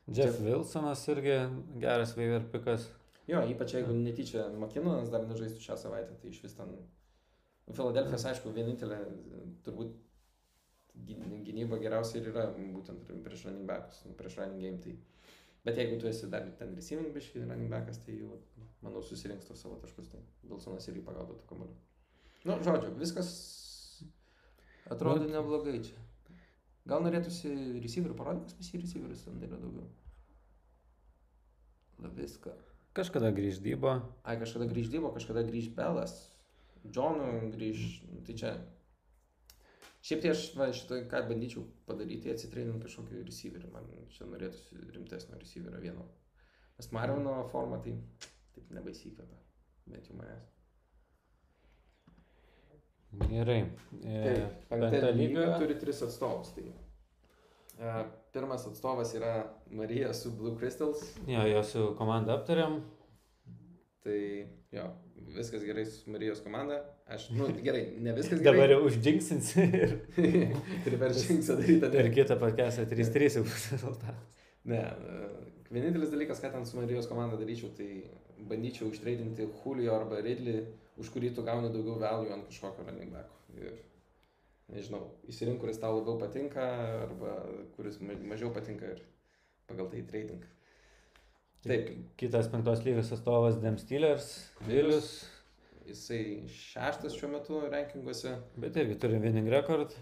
Jeff 0.10 0.40
Jeff- 0.40 0.42
Wilsonas 0.46 1.04
irgi 1.14 1.36
geras 1.82 2.16
waiver 2.18 2.46
pikas. 2.54 2.88
Jo, 3.30 3.44
ypač 3.46 3.76
jeigu 3.78 3.94
netyčia 3.94 4.48
Makinonas 4.58 5.12
dar 5.14 5.28
nežaistų 5.30 5.62
šią 5.62 5.76
savaitę, 5.78 6.16
tai 6.22 6.32
iš 6.34 6.42
vis 6.48 6.56
ten... 6.58 6.72
Filadelfijos, 7.70 8.24
aišku, 8.26 8.50
vienintelė 8.56 8.96
turbūt 9.62 9.92
gyn- 11.06 11.44
gynyba 11.46 11.78
geriausia 11.78 12.18
ir 12.18 12.32
yra 12.32 12.48
būtent 12.58 13.06
prieš 13.22 13.44
running 13.46 13.68
backus, 13.70 14.00
prieš 14.18 14.40
running 14.42 14.64
game. 14.64 14.80
Tai... 14.82 14.96
Bet 15.66 15.78
jeigu 15.78 16.00
tu 16.00 16.08
esi 16.08 16.30
dar 16.32 16.46
ten 16.60 16.76
receiving 16.78 17.12
biškai 17.16 17.44
running 17.44 17.72
backas, 17.72 18.00
tai 18.06 18.16
jau, 18.22 18.38
manau, 18.86 19.02
susirinks 19.04 19.50
tos 19.50 19.60
savo 19.60 19.76
taškus, 19.82 20.08
tai 20.14 20.22
Wilsonas 20.48 20.88
irgi 20.88 21.04
pagaudo 21.06 21.36
tų 21.36 21.50
kamolių. 21.50 21.76
Nu, 22.48 22.56
žodžiu, 22.64 22.94
viskas 23.00 23.32
atrodo 24.90 25.28
Nu, 25.28 25.34
neblogai 25.36 25.82
čia. 25.84 26.00
Gal 26.90 27.04
norėtųsi 27.04 27.52
receiverių 27.84 28.16
parodyti, 28.18 28.48
kas 28.48 28.58
pas 28.62 28.72
jį 28.72 28.84
receiverius 28.86 29.26
ten 29.28 29.44
yra 29.46 29.60
daugiau. 29.60 29.90
La 32.00 32.10
viską. 32.16 32.56
Kažkada 32.96 33.30
grįždybo. 33.36 33.92
Ai, 34.24 34.40
kažkada 34.42 34.66
grįž 34.72 34.90
Dybo, 34.94 35.12
kažkada 35.14 35.44
grįž 35.46 35.70
Belas, 35.76 36.16
Džonu 36.88 37.52
grįž, 37.54 37.84
nu, 38.10 38.24
tai 38.26 38.36
čia. 38.40 38.54
Šiaip 40.06 40.22
tai 40.24 40.30
aš 40.32 40.46
va, 40.56 40.70
šitą, 40.76 41.02
ką 41.12 41.20
bandyčiau 41.28 41.66
padaryti, 41.90 42.22
tai 42.28 42.36
atsitreininti 42.38 42.86
kažkokį 42.86 43.24
receiverį, 43.28 43.72
man 43.74 43.90
čia 44.16 44.28
norėtųsi 44.32 44.80
rimtesnio 44.96 45.40
receiverio 45.42 45.82
vieno. 45.84 46.06
Nes 46.80 46.88
Marvino 46.96 47.34
forma 47.52 47.82
tai 47.84 47.98
taip 48.56 48.70
nebaisiai 48.78 49.12
įkvepia, 49.12 49.42
bent 49.92 50.08
jau 50.08 50.16
manęs. 50.16 50.46
Gerai. 53.30 53.60
E, 54.06 54.48
Penkta 54.70 55.10
lyga. 55.18 55.58
turi 55.60 55.76
tris 55.82 56.00
atstovus. 56.06 56.54
Tai, 56.56 56.64
e, 57.80 57.94
pirmas 58.34 58.68
atstovas 58.70 59.16
yra 59.18 59.34
Marija 59.74 60.14
su 60.14 60.32
Blue 60.38 60.56
Crystals, 60.60 61.02
Jo, 61.28 61.44
jos 61.50 61.74
jau 61.76 61.90
komandą 61.98 62.38
aptariam. 62.38 62.80
Tai 64.04 64.20
jo, 64.72 64.86
viskas 65.36 65.64
gerai 65.68 65.86
su 65.86 66.12
Marijos 66.14 66.42
komanda. 66.46 66.78
Aš, 67.10 67.30
nu 67.36 67.48
gerai, 67.66 67.86
ne 68.00 68.14
viskas 68.18 68.40
gerai. 68.44 68.54
Dabar 68.60 68.74
jau 68.76 68.82
uždžinksinsi 68.88 69.66
ir 69.82 69.96
Priverčingsą 70.86 71.58
daryti. 71.60 71.92
per 71.98 72.12
kitą 72.16 72.38
pakesą 72.42 72.86
3-3 72.92 73.40
jau 73.40 73.44
bus 73.48 73.66
rezultatas. 73.76 74.40
Ne, 74.70 74.82
vienintelis 75.72 76.12
dalykas, 76.14 76.42
ką 76.44 76.52
ten 76.54 76.66
su 76.68 76.78
Marijos 76.80 77.08
komanda 77.10 77.38
daryčiau, 77.40 77.72
tai 77.78 77.90
bandyčiau 78.50 78.92
ištreidinti 78.94 79.48
Julio 79.64 79.96
arba 79.96 80.20
Ridley, 80.24 80.66
už 81.00 81.10
kurį 81.14 81.34
tu 81.36 81.44
gauni 81.48 81.72
daugiau 81.74 82.00
value 82.02 82.32
ant 82.36 82.48
kažkokio 82.50 82.86
running 82.88 83.12
backo. 83.16 83.36
Ir 83.60 83.74
nežinau, 84.70 85.02
įsirink, 85.32 85.58
kuris 85.64 85.80
tau 85.82 85.96
labiau 85.98 86.20
patinka 86.22 86.66
arba 87.08 87.40
kuris 87.76 87.98
ma- 88.04 88.20
mažiau 88.34 88.52
patinka 88.54 88.92
ir 88.96 89.02
pagal 89.70 89.90
tai 89.92 90.04
trading. 90.12 90.44
Taip. 91.66 91.90
Kitas 92.20 92.48
penktos 92.52 92.86
lygos 92.86 93.12
atstovas 93.12 93.58
Dem 93.60 93.78
Steelers, 93.78 94.30
Vilius. 94.68 95.10
Jisai 95.90 96.46
šeštas 96.54 97.16
šiuo 97.18 97.32
metu 97.34 97.60
rankinguose. 97.72 98.36
Bet 98.62 98.78
irgi 98.78 98.96
turi 99.02 99.18
winning 99.20 99.50
record. 99.52 99.96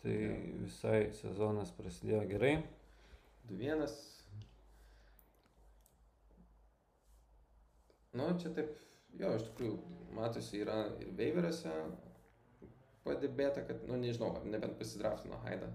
Tai 0.00 0.14
Jo. 0.14 0.36
visai 0.62 1.00
sezonas 1.18 1.72
prasidėjo 1.76 2.22
gerai. 2.30 2.54
2-1. 3.50 3.88
Nu, 8.18 8.28
čia 8.40 8.52
taip, 8.56 8.70
jo, 9.20 9.34
iš 9.36 9.44
tikrųjų, 9.50 9.74
matosi, 10.16 10.62
yra 10.62 10.78
ir 11.02 11.10
Veiverėse 11.18 11.74
padėbėta, 13.04 13.66
kad, 13.68 13.84
nu, 13.90 13.98
nežinau, 14.00 14.30
nebent 14.48 14.78
pasidraftino 14.80 15.38
Haidą. 15.44 15.68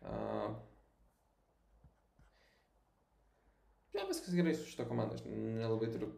Uh, 0.00 0.56
jo, 3.94 4.06
viskas 4.08 4.34
gerai 4.34 4.54
su 4.54 4.66
šito 4.70 4.84
komanda, 4.88 5.14
aš 5.18 5.24
nelabai 5.26 5.90
turiu 5.92 6.12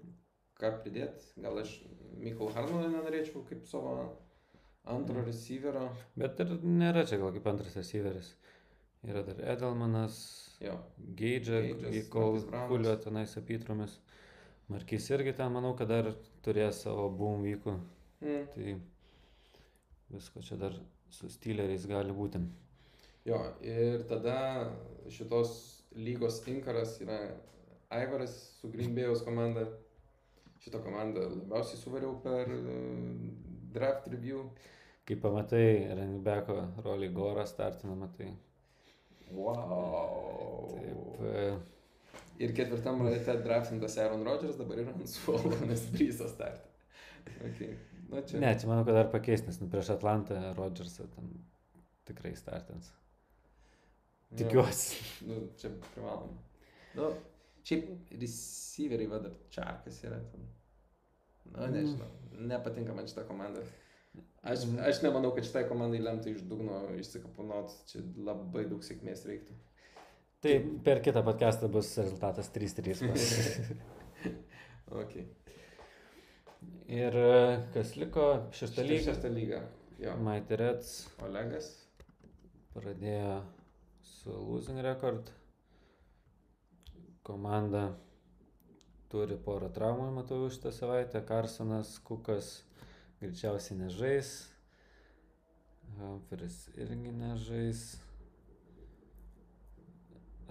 ką 0.61 0.71
pridėti. 0.83 1.33
Gal 1.43 1.59
aš 1.63 1.73
Mikol 2.23 2.53
Harmaną 2.55 2.91
nenorėčiau 2.93 3.43
kaip 3.49 3.65
savo 3.67 3.95
antro 4.85 5.21
Mm. 5.21 5.27
receiverio. 5.31 5.89
Bet 6.17 6.41
ir 6.41 6.47
nėra 6.63 7.07
čia 7.09 7.19
gal 7.19 7.33
kaip 7.33 7.47
antras 7.47 7.75
receiveris. 7.77 8.35
Yra 9.03 9.23
dar 9.27 9.41
Edelmanas, 9.41 10.17
Geidžia, 11.17 11.59
kol. 12.11 12.37
Kulio 12.69 12.93
tenais 13.03 13.33
apytromis. 13.37 13.97
Markys 14.71 15.09
irgi 15.11 15.33
ten 15.37 15.51
manau, 15.53 15.73
kad 15.77 15.89
dar 15.89 16.13
turės 16.45 16.83
savo 16.85 17.09
boom 17.11 17.43
vykų. 17.43 17.75
mm. 18.23 18.47
Tai 18.55 18.77
visko 20.13 20.43
čia 20.43 20.57
dar 20.61 20.77
su 21.11 21.29
Steeleriais 21.29 21.87
gali 21.87 22.13
būti. 22.15 22.41
jo, 23.25 23.39
ir 23.61 24.03
tada 24.09 24.71
šitos 25.11 25.83
lygos 25.95 26.41
inkaras 26.49 27.01
yra 27.01 27.19
Aivaras 27.93 28.35
su 28.61 28.71
Green 28.73 28.95
Bay'aus 28.97 29.25
komanda. 29.27 29.67
Šitą 30.63 30.79
komandą 30.85 31.25
labiausiai 31.27 31.81
suvariau 31.81 32.15
per 32.23 32.51
uh, 32.55 32.69
draft 33.75 34.07
review. 34.13 34.45
Kai 35.09 35.17
pamatai 35.19 35.67
Renibeko 35.99 36.55
rolį 36.85 37.09
Gorą 37.17 37.43
startinamą, 37.51 38.09
tai 38.17 38.29
Wow. 39.33 40.69
taip. 40.77 41.23
e, 41.25 41.59
Ir 42.43 42.53
ketvirtam 42.57 43.01
rate 43.07 43.35
draftintas 43.45 43.97
Aaron 43.99 44.25
Rodgers 44.27 44.57
dabar 44.59 44.79
yra 44.83 44.93
ant 44.95 45.09
suolo, 45.09 45.53
nes 45.69 45.83
drįso 45.95 46.29
startą. 46.31 46.69
Okay. 47.49 47.75
Nu, 48.11 48.21
čia. 48.29 48.41
Ne, 48.43 48.51
čia 48.59 48.69
manau, 48.69 48.85
kad 48.87 48.97
dar 48.99 49.11
pakeis, 49.13 49.45
nes 49.47 49.61
nu, 49.63 49.69
prieš 49.73 49.93
Atlantą 49.95 50.39
Rodgersą 50.59 51.07
ten 51.15 51.29
tikrai 52.09 52.35
startins. 52.37 52.91
Jo. 54.33 54.43
Tikiuosi. 54.43 54.99
Nu, 55.29 55.39
čia 55.61 55.71
privaloma. 55.95 56.39
Nu, 56.99 57.13
šiaip 57.65 57.89
receiveriai 58.21 59.11
va 59.11 59.19
dar 59.25 59.35
Čarkas 59.51 60.03
yra 60.05 60.19
ten. 60.33 60.49
Nu, 61.53 61.67
nežinau. 61.75 62.09
Nepatinka 62.53 62.95
man 62.97 63.07
šitą 63.07 63.25
komandą. 63.29 63.63
Aš, 64.43 64.65
Mhm. 64.67 64.79
aš 64.89 65.03
nemanau, 65.03 65.31
kad 65.35 65.45
šitai 65.45 65.69
komandai 65.69 66.01
lemtų 66.03 66.35
iš 66.35 66.41
dugno 66.51 66.81
išsikapunot. 66.99 67.71
Čia 67.87 68.01
labai 68.17 68.65
daug 68.69 68.83
sėkmės 68.83 69.25
reiktų. 69.29 69.55
Tai 70.43 70.55
per 70.85 71.01
kitą 71.01 71.23
podcastą 71.25 71.69
bus 71.71 71.97
rezultatas 71.99 72.49
3-3. 72.51 72.99
Okay. 74.93 75.23
Ir 76.93 77.15
e, 77.17 77.63
kas 77.73 77.95
liko. 77.97 78.27
Šeštą 78.53 79.31
lygą. 79.33 79.63
Jo. 80.03 80.17
Mighty 80.21 80.57
Reds 80.61 80.91
Olegas. 81.25 81.71
pradėjo 82.75 83.39
su 84.03 84.31
losing 84.33 84.81
record. 84.85 85.31
Komanda 87.23 87.83
turi 89.13 89.37
porą 89.39 89.69
traumų, 89.75 90.09
matau, 90.17 90.49
šitą 90.51 90.73
savaitę. 90.75 91.21
Carsonas, 91.29 91.99
Kukas 92.03 92.63
greičiausiai 93.21 93.79
nežais. 93.79 94.31
Humphries 95.99 96.57
irgi 96.75 97.13
nežais. 97.13 97.83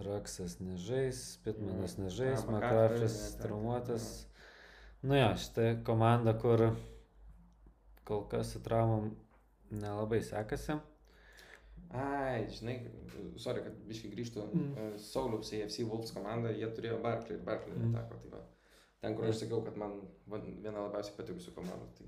Raksas 0.02 0.60
nežais, 0.60 1.38
Pitmanas 1.44 1.98
Mhm. 1.98 2.06
nežais, 2.08 2.46
Makrafis 2.50 3.36
traumuotas. 3.42 4.26
Nu 5.04 5.16
jo, 5.16 5.28
šitą 5.38 5.84
komandą, 5.84 6.34
kur 6.40 6.76
kol 8.06 8.24
kas 8.30 8.54
su 8.54 8.60
traumom 8.64 9.16
nelabai 9.72 10.22
sekasi. 10.24 10.80
Ai, 11.94 12.46
žinai, 12.48 12.78
sorry, 13.42 13.64
kad 13.66 13.76
biškai 13.88 14.12
grįžtų. 14.14 14.46
Mm. 14.54 14.68
Mm. 14.80 14.98
Sauliaus 15.04 15.52
AFC 15.58 15.84
Wolves 15.90 16.14
komanda, 16.16 16.52
jie 16.56 16.70
turėjo 16.72 17.02
Barkley 17.04 17.36
ir 17.36 17.44
Barkley 17.48 17.76
Mm. 17.76 17.92
neteko. 17.92 18.20
Tai 18.24 18.30
va. 18.38 18.44
Ten, 19.02 19.16
kur 19.18 19.26
aš 19.28 19.42
sakiau, 19.42 19.64
kad 19.66 19.76
man 19.78 19.98
viena 20.64 20.86
labiausiai 20.86 21.18
patikusių 21.18 21.52
komandų. 21.56 21.88
Tai, 21.98 22.08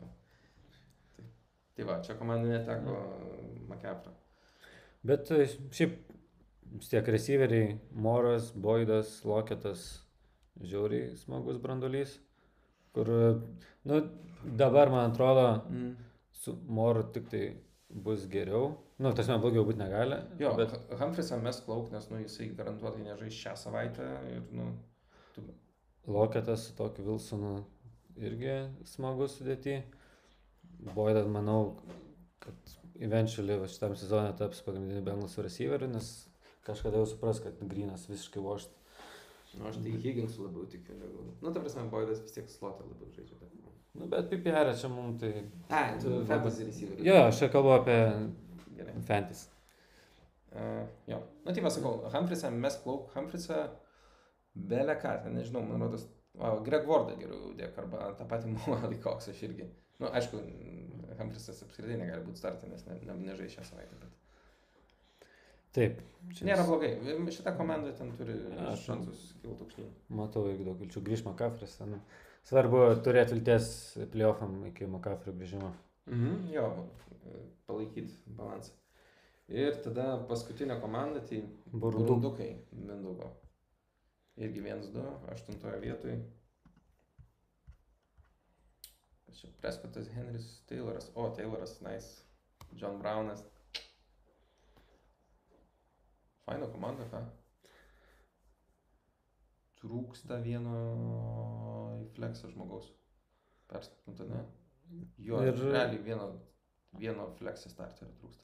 jo. 0.00 0.08
tai, 1.16 1.24
tai 1.76 1.84
va, 1.84 2.00
čia 2.02 2.16
komanda 2.18 2.48
neteko 2.48 2.96
mm. 2.96 3.68
McCaffrey. 3.68 4.14
Bet 5.04 5.30
e, 5.30 5.44
šiaip 5.70 5.98
vis 6.74 6.88
tiek 6.90 7.06
receiveriai, 7.06 7.78
Moras, 7.92 8.50
Boydas, 8.56 9.20
Loketas, 9.28 9.84
žiauriai 10.64 11.12
smagus 11.20 11.58
brandolys, 11.62 12.16
kur, 12.96 13.06
e, 13.10 13.34
nu, 13.84 14.00
dabar 14.58 14.90
man 14.90 15.10
atrodo, 15.12 15.46
Mm. 15.70 15.94
su 16.32 16.56
Moru 16.66 17.04
tik 17.12 17.28
tai 17.30 17.44
bus 17.88 18.26
geriau. 18.26 18.72
Nu, 18.98 19.10
tas 19.10 19.26
man 19.26 19.40
blogiau 19.42 19.64
būti 19.66 19.80
negali. 19.80 20.20
Jo, 20.38 20.52
bet 20.58 20.74
Humphreysą 21.00 21.40
mes 21.42 21.58
klauk, 21.66 21.88
nes 21.90 22.06
nu, 22.12 22.20
jisai 22.22 22.52
garantuotai 22.54 23.02
nežais 23.02 23.34
šią 23.34 23.54
savaitę 23.58 24.06
ir, 24.30 24.44
nu, 24.54 24.68
tu, 25.34 25.42
Loketas 26.06 26.68
su 26.68 26.76
tokiu 26.78 27.08
Wilsonu 27.08 27.56
irgi 28.20 28.54
smagus 28.86 29.38
sudėti. 29.40 29.80
Boydas, 30.94 31.26
manau, 31.32 31.80
kad 32.44 32.74
eventually 33.00 33.56
va 33.58 33.66
šitam 33.70 33.96
sezonė 33.98 34.34
taps 34.38 34.62
pagrindiniu 34.66 35.02
Bengals 35.06 35.34
receiveriu, 35.42 35.88
nes 35.90 36.12
kažkada 36.66 37.00
jau 37.00 37.08
supras, 37.08 37.40
kad 37.42 37.58
Grinas 37.70 38.06
visiškai 38.10 38.42
vošt. 38.44 38.78
nu, 39.58 39.66
aš 39.70 39.80
tai 39.82 39.96
Higginsų 40.06 40.46
labiau 40.48 40.68
tikiu. 40.70 40.94
Negu, 41.00 41.26
nu, 41.40 41.50
ta 41.50 41.58
prasme, 41.58 41.88
Boydas 41.90 42.22
vis 42.22 42.36
tiek 42.36 42.46
slotą 42.50 42.86
labiau 42.86 43.10
žaidžia. 43.16 43.38
Bet... 43.40 43.50
Nu, 43.94 44.08
bet 44.10 44.30
PPR 44.30 44.72
čia 44.78 44.90
mums 44.90 45.20
tai... 45.22 45.44
Ai, 45.70 45.98
tu 46.02 46.16
fantasy 46.26 46.66
receiver. 46.66 47.02
Jo, 47.06 47.20
aš 47.28 47.42
čia 47.42 47.50
kalbu 47.52 47.76
apie 47.76 47.98
Gerai. 48.78 48.94
Fantasy. 49.08 49.48
Uh, 50.54 50.84
jo. 51.10 51.18
Na 51.44 51.54
tai 51.54 51.62
va 51.64 51.72
sakau, 51.74 52.04
Humphreysą 52.14 52.50
mes 52.54 52.76
klauk, 52.84 53.08
Humphreysą 53.14 53.62
belė 54.54 54.94
ką, 55.02 55.16
nežinau, 55.34 55.64
man 55.66 55.82
rodos, 55.82 56.04
o, 56.38 56.52
Greg 56.66 56.86
Wardą 56.86 57.16
geriau 57.18 57.54
dėk, 57.58 57.74
arba 57.82 58.12
tą 58.18 58.26
patį 58.30 58.52
Moalį 58.56 59.00
Cox 59.02 59.32
aš 59.32 59.42
irgi. 59.48 59.66
Na, 59.98 60.06
nu, 60.06 60.12
aišku, 60.20 60.42
Humphreysas 61.18 61.64
apskritai 61.66 61.98
negali 61.98 62.26
būti 62.26 62.42
startė, 62.42 62.70
nes 62.70 62.86
ne, 62.86 63.00
ne, 63.08 63.18
nežai 63.30 63.50
šią 63.50 63.66
savaitę. 63.70 63.98
Bet... 64.02 64.14
Taip. 65.74 65.98
Čia 66.38 66.46
nėra 66.46 66.64
blogai, 66.68 66.92
šita 67.34 67.52
komanda 67.58 67.90
ten 67.98 68.12
turi 68.14 68.36
Aš- 68.70 68.84
šansus 68.86 69.24
kilti 69.42 69.66
aukštyn. 69.66 69.88
Matau 70.14 70.46
irgi 70.50 70.66
daug 70.68 70.78
vilčių. 70.78 71.02
Grįž 71.08 71.24
Makafris. 71.26 71.74
Ten. 71.80 71.98
Svarbu 72.46 72.84
turėti 73.02 73.34
vilties 73.34 73.66
playoffam 74.12 74.60
iki 74.70 74.86
Makafrio 74.90 75.34
grįžimo. 75.34 75.72
Mhm, 76.06 76.48
jo, 76.52 76.88
palaikyti 77.66 78.34
balansą. 78.36 78.72
Ir 79.48 79.76
tada 79.84 80.04
paskutinė 80.28 80.78
komanda, 80.80 81.20
tai. 81.28 81.42
Burundukai 81.72 82.50
Mindaugo. 82.72 83.30
Irgi 84.40 84.62
1-2, 84.64 85.04
aštuntoje 85.32 85.80
vietoje. 85.82 86.16
Kas 89.26 89.40
čia 89.40 89.50
Preskotas, 89.60 90.08
Henris, 90.16 90.48
Tayloras. 90.68 91.10
O, 91.14 91.28
Tayloras, 91.36 91.76
nice. 91.84 92.24
John 92.72 92.98
Brownas. 93.02 93.44
Faina 96.44 96.66
komanda, 96.72 97.06
ką? 97.12 97.22
Trūksta 99.80 100.40
vieno 100.44 100.74
fleksą 102.16 102.50
žmogaus. 102.52 102.90
Perstumta, 103.68 104.26
ne? 104.28 104.42
Jo, 105.18 105.40
Ir- 105.42 105.58
realiai 105.72 105.98
vieno, 106.04 106.26
vieno 106.98 107.28
fleksą 107.38 107.70
starterio 107.72 108.12
trūksta. 108.20 108.42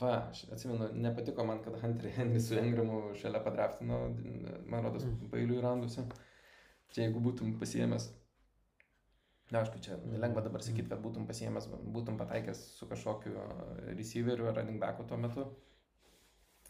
Va, 0.00 0.12
aš 0.30 0.42
atsimenu, 0.52 0.90
nepatiko 1.00 1.44
man, 1.48 1.62
kad 1.64 1.76
Hunterį 1.80 2.10
Henry 2.18 2.40
su 2.44 2.56
Engramu 2.60 3.14
šalia 3.16 3.40
padraftino, 3.44 4.00
man 4.68 4.84
rodos, 4.84 5.04
Mm. 5.08 5.30
pailiui 5.32 5.62
randuose. 5.64 6.04
Čia 6.92 7.06
jeigu 7.06 7.20
būtum 7.24 7.54
pasiemęs, 7.60 8.10
na, 9.50 9.60
aišku, 9.62 9.80
čia 9.84 9.96
lengva 10.22 10.42
dabar 10.44 10.62
sakyti, 10.62 10.88
kad 10.92 11.00
būtum 11.02 11.26
pasiemęs, 11.28 11.66
būtum 11.96 12.18
pataikęs 12.20 12.60
su 12.78 12.86
kažkokiu 12.90 13.34
receiveriu 13.98 14.48
ar 14.50 14.54
running 14.60 14.78
backu 14.80 15.04
tuo 15.08 15.16
metu. 15.18 15.46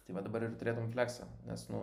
Tai 0.06 0.14
va 0.16 0.22
dabar 0.22 0.46
ir 0.46 0.54
turėtum 0.60 0.88
flexą, 0.94 1.26
nes, 1.50 1.66
nu, 1.68 1.82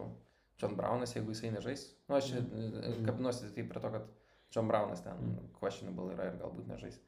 John 0.61 0.75
Brownas, 0.79 1.13
jeigu 1.15 1.33
jisai 1.35 1.51
nežais, 1.51 1.85
nu, 2.07 2.15
aš 2.15 2.31
čia 2.31 2.41
Mm. 2.41 3.03
kapinuosi 3.05 3.51
taip 3.55 3.69
prie 3.69 3.81
to, 3.83 3.91
kad 3.97 4.07
John 4.53 4.67
Brownas 4.69 5.01
ten 5.01 5.17
Mm. 5.17 5.49
questionable 5.59 6.13
yra 6.13 6.25
ir 6.31 6.37
galbūt 6.41 6.67
nežais. 6.69 6.99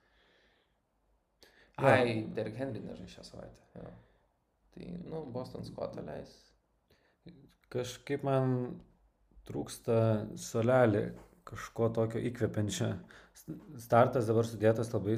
Ai, 1.77 2.23
Derek 2.35 2.55
Henry 2.55 2.79
nežais 2.81 3.11
šią 3.17 3.23
savaitę. 3.27 3.61
Jo. 3.75 3.89
Tai, 4.75 4.87
nu, 5.11 5.25
Boston 5.31 5.63
Scottą 5.67 6.03
leis. 6.07 6.31
Kažkaip 7.69 8.23
man 8.23 8.79
trūksta 9.47 9.97
solelį 10.39 11.03
kažko 11.45 11.89
tokio 11.93 12.21
įkvepiančio. 12.29 12.93
Startas 13.77 14.25
dabar 14.29 14.47
sudėtas 14.47 14.93
labai 14.93 15.17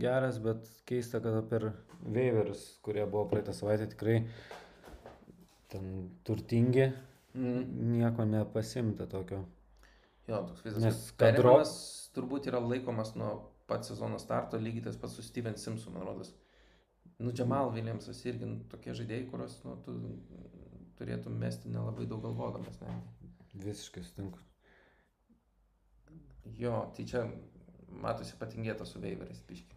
geras, 0.00 0.38
bet 0.38 0.68
keista, 0.86 1.20
kad 1.20 1.48
per 1.50 1.72
Weiverius, 2.06 2.78
kurie 2.82 3.04
buvo 3.06 3.26
praeitą 3.28 3.52
savaitę 3.52 3.90
tikrai 3.92 4.20
ten 5.68 6.10
turtingi, 6.24 6.92
Mm. 7.34 7.66
nieko 7.92 8.24
nepasimta 8.26 9.06
tokio. 9.06 9.44
Jo, 10.30 10.44
toks 10.46 10.62
vaizdas. 10.64 10.82
Nes 10.84 10.94
Nes 10.94 11.12
kadro- 11.18 11.42
Kadronas 11.42 11.72
turbūt 12.14 12.46
yra 12.50 12.60
laikomas 12.62 13.14
nuo 13.18 13.32
pat 13.70 13.84
sezono 13.86 14.18
starto, 14.22 14.58
lygiai 14.58 14.84
tas 14.88 14.96
pats 14.98 15.14
su 15.18 15.22
Steven 15.26 15.56
Simpson, 15.58 15.94
man 15.94 16.06
rodos. 16.06 16.32
Nu, 17.20 17.32
Jamal 17.36 17.70
Williamsas 17.74 18.22
irgi 18.30 18.46
nu, 18.48 18.62
tokie 18.72 18.94
žaidėjai, 18.96 19.26
kuriuos 19.30 19.58
nu, 19.66 19.74
tu 19.84 19.94
turėtum 21.00 21.34
mesti 21.40 21.68
nelabai 21.72 22.06
daug 22.08 22.22
galvodamas. 22.24 22.78
Ne? 22.80 22.94
Visiškai 23.66 24.02
sutinku. 24.06 24.38
Jo, 26.58 26.78
tai 26.96 27.04
čia 27.06 27.24
matosi 28.02 28.36
patingėta 28.40 28.86
su 28.88 29.00
Weiveriais, 29.02 29.42
piški. 29.46 29.76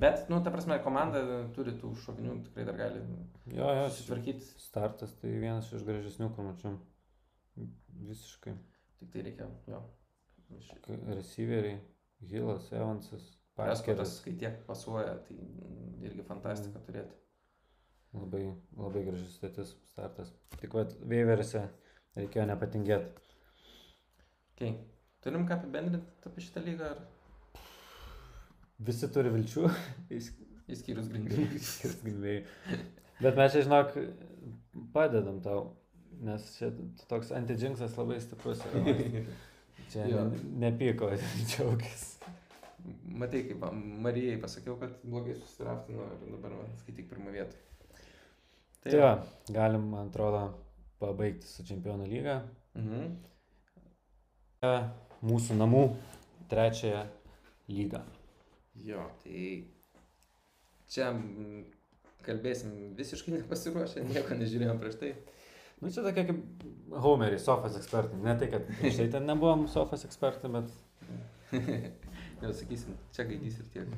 Bet, 0.00 0.26
nu, 0.28 0.42
ta 0.44 0.50
prasme, 0.52 0.76
komanda 0.84 1.22
turi 1.56 1.72
tų 1.80 1.94
šovinių, 2.02 2.34
tikrai 2.48 2.66
dar 2.68 2.76
gali 2.76 3.00
Jo, 3.48 3.68
jo, 3.78 3.86
susitvarkyti. 3.88 4.44
startas 4.60 5.14
tai 5.20 5.30
vienas 5.40 5.70
iš 5.72 5.84
gražesnių, 5.88 6.28
kur 6.36 6.44
mačiau. 6.50 6.74
Visiškai. 8.06 8.52
Tik 9.00 9.10
tai 9.12 9.22
reikia, 9.26 9.46
jo. 9.68 9.80
K- 10.84 11.00
Receiveriai, 11.16 11.80
Hilas, 12.30 12.70
Evansas, 12.72 13.24
Parkeris. 13.56 14.20
kai 14.24 14.32
tiek 14.40 14.60
pasuoja, 14.68 15.16
tai 15.26 15.36
mm, 15.36 16.04
irgi 16.06 16.24
fantastika 16.28 16.80
turėti. 16.86 17.16
Labai, 18.16 18.44
labai 18.78 19.02
gražus 19.04 19.34
statis 19.36 19.74
startas. 19.90 20.30
Tik 20.60 20.72
vad, 20.78 20.94
Veiverise 21.10 21.66
reikėjo 22.16 22.46
nepatingėti. 22.48 23.24
Okay. 24.54 24.76
Turim 25.20 25.44
ką 25.48 25.58
apibendrinti 25.58 26.28
apie 26.30 26.44
šitą 26.46 26.62
lygą, 26.64 26.92
ar 26.94 27.02
Visi 28.86 29.08
turi 29.12 29.30
vilčių. 29.32 29.66
Green 32.04 32.20
Bay. 32.22 32.38
Bet 33.24 33.36
mes 33.38 33.52
čia, 33.54 33.62
žinok, 33.64 33.94
padedam 34.92 35.38
tau. 35.44 35.60
Nes 36.24 36.46
čia 36.56 36.70
toks 37.10 37.32
antidžinksas 37.36 37.96
labai 37.98 38.20
stiprus. 38.20 38.62
Čia 39.92 40.06
Jo. 40.10 40.24
ne- 40.26 40.40
nepyko, 40.64 41.10
džiaugis. 41.48 42.04
Matai, 43.06 43.42
kaip 43.46 43.60
Marijai 44.02 44.38
pasakiau, 44.42 44.74
kad 44.80 44.96
blogai 45.04 45.34
susiraftino 45.38 46.02
ir 46.16 46.32
dabar 46.32 46.54
man 46.56 46.72
skaityk 46.80 47.06
pirmą 47.10 47.30
vietą. 47.34 47.54
Tai 48.82 48.98
va, 49.02 49.12
galim, 49.50 49.84
man 49.92 50.08
atrodo, 50.10 50.40
pabaigti 51.02 51.46
su 51.46 51.64
Čempionų 51.66 52.06
lyga. 52.10 52.40
Mhm. 52.78 53.14
Mūsų 55.26 55.56
namų 55.60 55.82
trečiąją 56.50 57.04
lygą. 57.70 58.00
Jo, 58.86 59.06
tai 59.22 59.44
čia 60.90 61.12
kalbėsim 62.26 62.94
visiškai 62.98 63.36
nepasiruošę, 63.38 64.02
nieko 64.10 64.34
nežiūrėjom 64.38 64.78
prieš 64.82 64.98
tai. 65.02 65.12
Nu, 65.82 65.90
čia 65.92 66.02
tokia 66.02 66.24
kaip 66.30 66.64
Homeriai, 67.04 67.40
sofas 67.42 67.76
ekspertai. 67.76 68.18
Ne 68.24 68.32
tai, 68.40 68.48
kad 68.52 68.68
prieš 68.78 69.02
tai 69.02 69.08
ten 69.12 69.26
nebuvom 69.28 69.66
sofas 69.68 70.06
ekspertai, 70.08 70.48
bet 70.54 70.70
Jau 72.42 72.52
sakysim, 72.52 72.96
čia 73.14 73.24
gaidys 73.28 73.60
ir 73.62 73.68
tiek. 73.72 73.92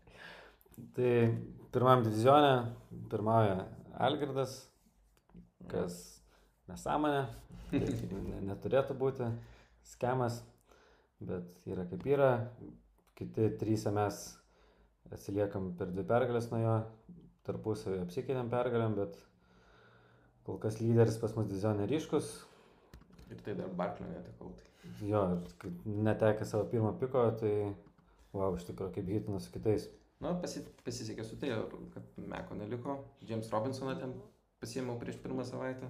tai 0.96 1.12
pirmam 1.74 2.04
divizionė 2.04 2.52
pirmauja 3.10 3.64
Algirdas, 4.00 4.54
kas 5.70 5.96
nesąmonė, 6.70 7.24
tai 7.72 7.80
ne- 8.12 8.42
neturėtų 8.52 8.96
būti 9.00 9.28
schemas, 9.92 10.40
bet 11.20 11.48
yra 11.68 11.88
kaip 11.90 12.06
yra. 12.08 12.30
Kiti 13.18 13.50
trys 13.60 13.84
mes 13.92 14.20
atsiliekam 15.12 15.72
per 15.76 15.90
dvi 15.92 16.06
pergalės 16.08 16.48
nuo 16.52 16.60
jo, 16.62 16.76
tarpusavį 17.44 18.04
apsikeitėm 18.04 18.48
pergalėm, 18.52 18.94
bet 18.96 19.18
kol 20.46 20.58
kas 20.62 20.80
lyderis 20.80 21.18
pas 21.22 21.34
mus 21.36 21.46
divizionė 21.50 21.86
ryškus. 21.90 22.30
Ir 23.30 23.40
tai 23.46 23.54
dar 23.54 23.68
Barklio 23.78 24.08
netekau. 24.10 24.50
Tai. 24.58 24.66
Jo, 25.06 25.20
ir 25.68 25.72
netekė 26.08 26.44
savo 26.48 26.64
pirmo 26.72 26.90
piko, 26.98 27.22
tai 27.40 27.52
wow, 28.34 28.56
iš 28.56 28.64
tikrųjų 28.70 28.94
kaip 28.96 29.10
hitinas 29.12 29.46
su 29.46 29.52
kitais. 29.54 29.86
Nu, 30.20 30.34
pasi, 30.42 30.60
pasisekė 30.84 31.24
su 31.24 31.36
tai, 31.40 31.52
kad 31.94 32.18
Meko 32.20 32.56
neliko. 32.58 32.98
James 33.24 33.48
Robinsoną 33.52 33.94
ten 34.00 34.16
pasiėmiau 34.60 34.98
prieš 35.00 35.16
pirmą 35.22 35.46
savaitę. 35.48 35.88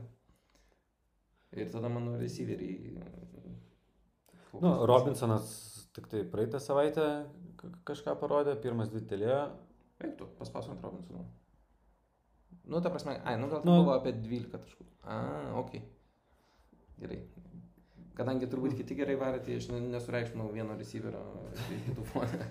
Ir 1.59 1.71
tada 1.73 1.89
mano 1.91 2.19
receiveriai. 2.21 2.93
mm, 2.95 3.57
Nu, 4.63 4.71
Robinsonas 4.87 5.49
tik 5.95 6.07
tai 6.11 6.21
praeitą 6.31 6.61
savaitę 6.63 7.07
ka- 7.59 7.73
kažką 7.91 8.15
parodė, 8.21 8.55
pirmas 8.63 8.91
dvi 8.93 9.01
telėjo. 9.11 9.41
Eik 10.01 10.17
tu, 10.19 10.27
paspausiu 10.39 10.73
ant 10.77 10.83
Robinsono. 10.87 11.25
Nu, 12.69 12.81
ta 12.81 12.91
prasme, 12.91 13.17
ai, 13.25 13.37
nu 13.41 13.49
gal 13.49 13.63
Nu. 13.65 13.79
buvo 13.81 13.95
apie 13.97 14.13
12 14.13 14.59
taškų. 14.59 14.85
A, 15.05 15.17
ok. 15.59 15.77
Gerai. 17.01 17.21
Kadangi 18.15 18.47
turbūt 18.53 18.77
kiti 18.77 18.95
gerai 18.99 19.17
varė, 19.17 19.41
tai 19.45 19.57
aš 19.57 19.69
ne- 19.73 19.81
nesureikšminau 19.95 20.51
vieno 20.53 20.77
receiverio 20.79 21.23
į 21.73 21.81
kitų 21.89 22.05
fonę. 22.13 22.51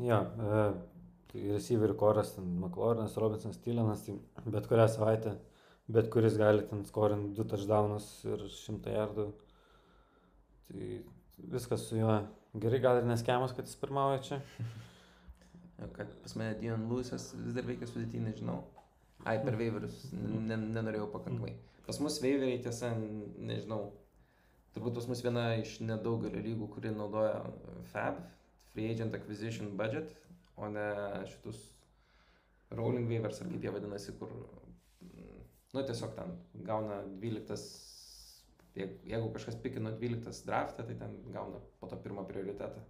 Jo, 0.00 0.18
e, 0.22 0.58
tai 1.32 1.40
receiverių 1.50 1.94
koras, 1.98 2.34
ten 2.36 2.44
McLaurinas, 2.60 3.16
Robinsonas, 3.18 3.58
Tylenas, 3.64 4.04
tai 4.06 4.14
bet 4.46 4.68
kurią 4.70 4.84
savaitę, 4.92 5.32
bet 5.90 6.10
kuris 6.12 6.36
gali 6.38 6.62
ten 6.68 6.84
skorinti 6.86 7.34
du 7.34 7.44
touchdownus 7.48 8.06
ir 8.28 8.44
šimtą 8.54 8.92
jardų. 8.94 9.24
Tai 10.68 10.90
viskas 11.56 11.88
su 11.88 11.98
juo 11.98 12.20
gerai, 12.54 12.78
gal 12.84 13.00
ir 13.00 13.08
neskemas, 13.08 13.54
kad 13.56 13.66
jis 13.66 13.80
pirmauja 13.82 14.20
čia. 14.28 14.40
Kad 15.96 16.12
pas 16.22 16.36
mane 16.36 16.58
Dion 16.60 16.86
Lewisas 16.90 17.30
vis 17.38 17.56
dar 17.56 17.66
veikia 17.68 17.88
sudėtinį, 17.88 18.30
nežinau. 18.30 18.60
Ai, 19.24 19.38
per 19.44 19.56
veiverius 19.60 20.10
ne, 20.12 20.56
nenorėjau 20.56 21.08
pakankamai. 21.12 21.54
Pas 21.86 21.98
mus 22.04 22.20
veiveriai 22.22 22.60
tiesa, 22.64 22.92
nežinau. 23.50 23.90
Turbūt 24.74 24.94
pas 25.00 25.08
mus 25.10 25.22
viena 25.24 25.48
iš 25.58 25.78
nedaugelio 25.82 26.40
lygų, 26.44 26.68
kuri 26.76 26.92
naudoja 26.94 27.40
FAB, 27.90 28.20
Free 28.70 28.92
Agent 28.92 29.16
Acquisition 29.18 29.72
Budget, 29.76 30.12
o 30.56 30.68
ne 30.70 30.86
šitus 31.26 31.58
Rolling 32.70 33.08
Waivers, 33.10 33.40
ar 33.42 33.50
kaip 33.50 33.64
jie 33.66 33.72
vadinasi, 33.74 34.14
kur, 34.20 34.30
nu, 35.02 35.82
tiesiog 35.82 36.14
ten 36.14 36.36
gauna 36.68 37.00
12, 37.24 37.58
jeigu, 38.78 39.00
jeigu 39.10 39.32
kažkas 39.34 39.58
pikino 39.64 39.90
12 39.98 40.46
draftą, 40.46 40.86
tai 40.86 40.98
ten 41.02 41.16
gauna 41.34 41.58
po 41.80 41.90
to 41.90 41.98
pirmą 42.04 42.28
prioritetą 42.28 42.84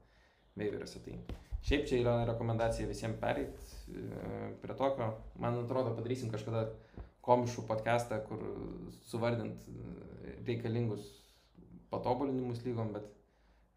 waiveriuose. 0.61 1.01
Tai 1.07 1.16
šiaip 1.67 1.87
čia 1.89 2.01
yra 2.01 2.15
rekomendacija 2.29 2.89
visiems 2.89 3.21
pereiti 3.21 3.71
prie 4.63 4.77
tokio. 4.77 5.13
Man 5.41 5.59
atrodo, 5.65 5.95
padarysim 5.97 6.31
kažkada 6.33 6.69
komišų 7.27 7.67
podcastą, 7.69 8.21
kur 8.27 8.43
suvardint 9.11 9.67
e, 9.69 10.37
reikalingus 10.47 11.05
patobulinimus 11.91 12.63
lygom, 12.65 12.95
bet 12.95 13.07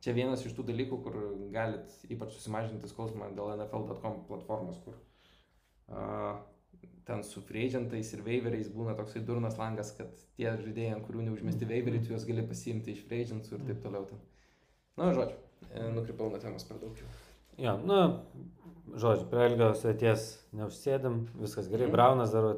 čia 0.04 0.14
vienas 0.16 0.46
iš 0.46 0.56
tų 0.56 0.68
dalykų, 0.70 1.00
kur 1.04 1.18
galit 1.54 1.92
ypač 2.14 2.38
susimažinti 2.38 2.90
skausmą 2.92 3.32
dėl 3.36 3.56
NFL.com 3.58 4.22
platformos, 4.30 4.80
kur 4.86 4.96
uh, 4.96 6.40
ten 7.08 7.24
su 7.28 7.42
freeagentais 7.48 8.14
ir 8.16 8.24
waiveriais 8.28 8.70
būna 8.76 8.96
toksai 9.00 9.24
durnas 9.28 9.58
langas, 9.60 9.92
kad 9.98 10.14
tie 10.38 10.54
žaidėjai, 10.62 10.96
ant 10.98 11.08
kurių 11.08 11.28
neužmesti 11.28 11.68
waiveriai, 11.68 12.04
tu 12.06 12.14
juos 12.14 12.28
gali 12.30 12.46
pasiimti 12.48 12.96
iš 12.96 13.04
freeagentsų 13.10 13.58
ir 13.58 13.68
taip 13.72 13.84
toliau. 13.84 14.08
Ten. 14.12 14.24
Na, 15.02 15.12
žodžiu, 15.18 15.40
e, 15.72 15.88
nukrypau 15.98 16.32
nuo 16.32 16.42
temos 16.44 16.68
per 16.70 16.80
daug. 16.84 16.96
jau. 17.00 17.33
Jo, 17.62 17.76
nu, 17.86 17.99
žodžiu, 18.97 19.28
prie 19.30 19.49
ilgos 19.51 19.84
sėties 19.84 20.26
neužsėdim, 20.58 21.20
viskas 21.41 21.70
gerai. 21.70 21.88
Mhm. 21.88 21.95
Braunas 21.95 22.34
dar 22.34 22.49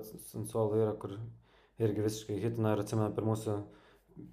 suolo 0.47 0.79
yra, 0.79 0.95
kur 0.99 1.17
irgi 1.81 2.05
visiškai 2.05 2.39
hitina 2.39 2.75
ir 2.75 2.83
atsimenu 2.85 3.11
per 3.15 3.27
mūsų 3.27 3.59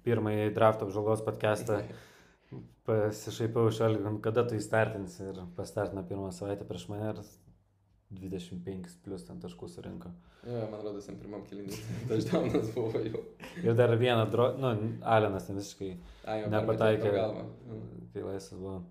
pirmąjį 0.05 0.49
draft 0.55 0.85
apžvalgos 0.85 1.23
podcastą. 1.25 1.83
Pasišaipiau 2.87 3.71
iš 3.71 3.79
Algio, 3.85 4.11
kada 4.23 4.43
tu 4.47 4.57
įstartinsi 4.59 5.29
ir 5.31 5.39
pastartina 5.57 6.03
pirmą 6.05 6.29
savaitę 6.35 6.67
prieš 6.67 6.89
mane 6.91 7.13
ir 7.13 7.21
25 8.13 8.97
plus 9.05 9.23
ten 9.25 9.39
taškų 9.41 9.69
surinko. 9.71 10.11
Jo, 10.43 10.65
man 10.71 10.83
rodos, 10.83 11.07
ant 11.09 11.21
pirmam 11.23 11.45
kilinį. 11.47 11.79
Dažniausias 12.09 12.69
buvo 12.75 12.99
jau. 12.99 13.23
Ir 13.63 13.77
dar 13.79 13.95
vieną, 13.97 14.27
dro... 14.31 14.49
nu, 14.59 14.73
Alenas 15.15 15.47
ten 15.47 15.57
visiškai 15.59 15.93
A, 15.93 16.37
jau 16.41 16.51
Nepataikė. 16.51 17.13
Tai 18.13 18.25
laisvas 18.27 18.59
buvo. 18.59 18.81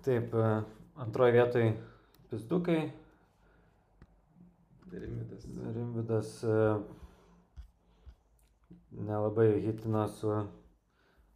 Taip, 0.00 0.34
e, 0.34 0.62
antroji 0.94 1.32
vietoj 1.32 1.66
pizdukai. 2.30 2.90
Derimidas. 4.92 5.44
Rimvidas 5.74 6.30
e, 6.44 6.54
nelabai 8.90 9.60
hitino 9.60 10.06
su 10.08 10.46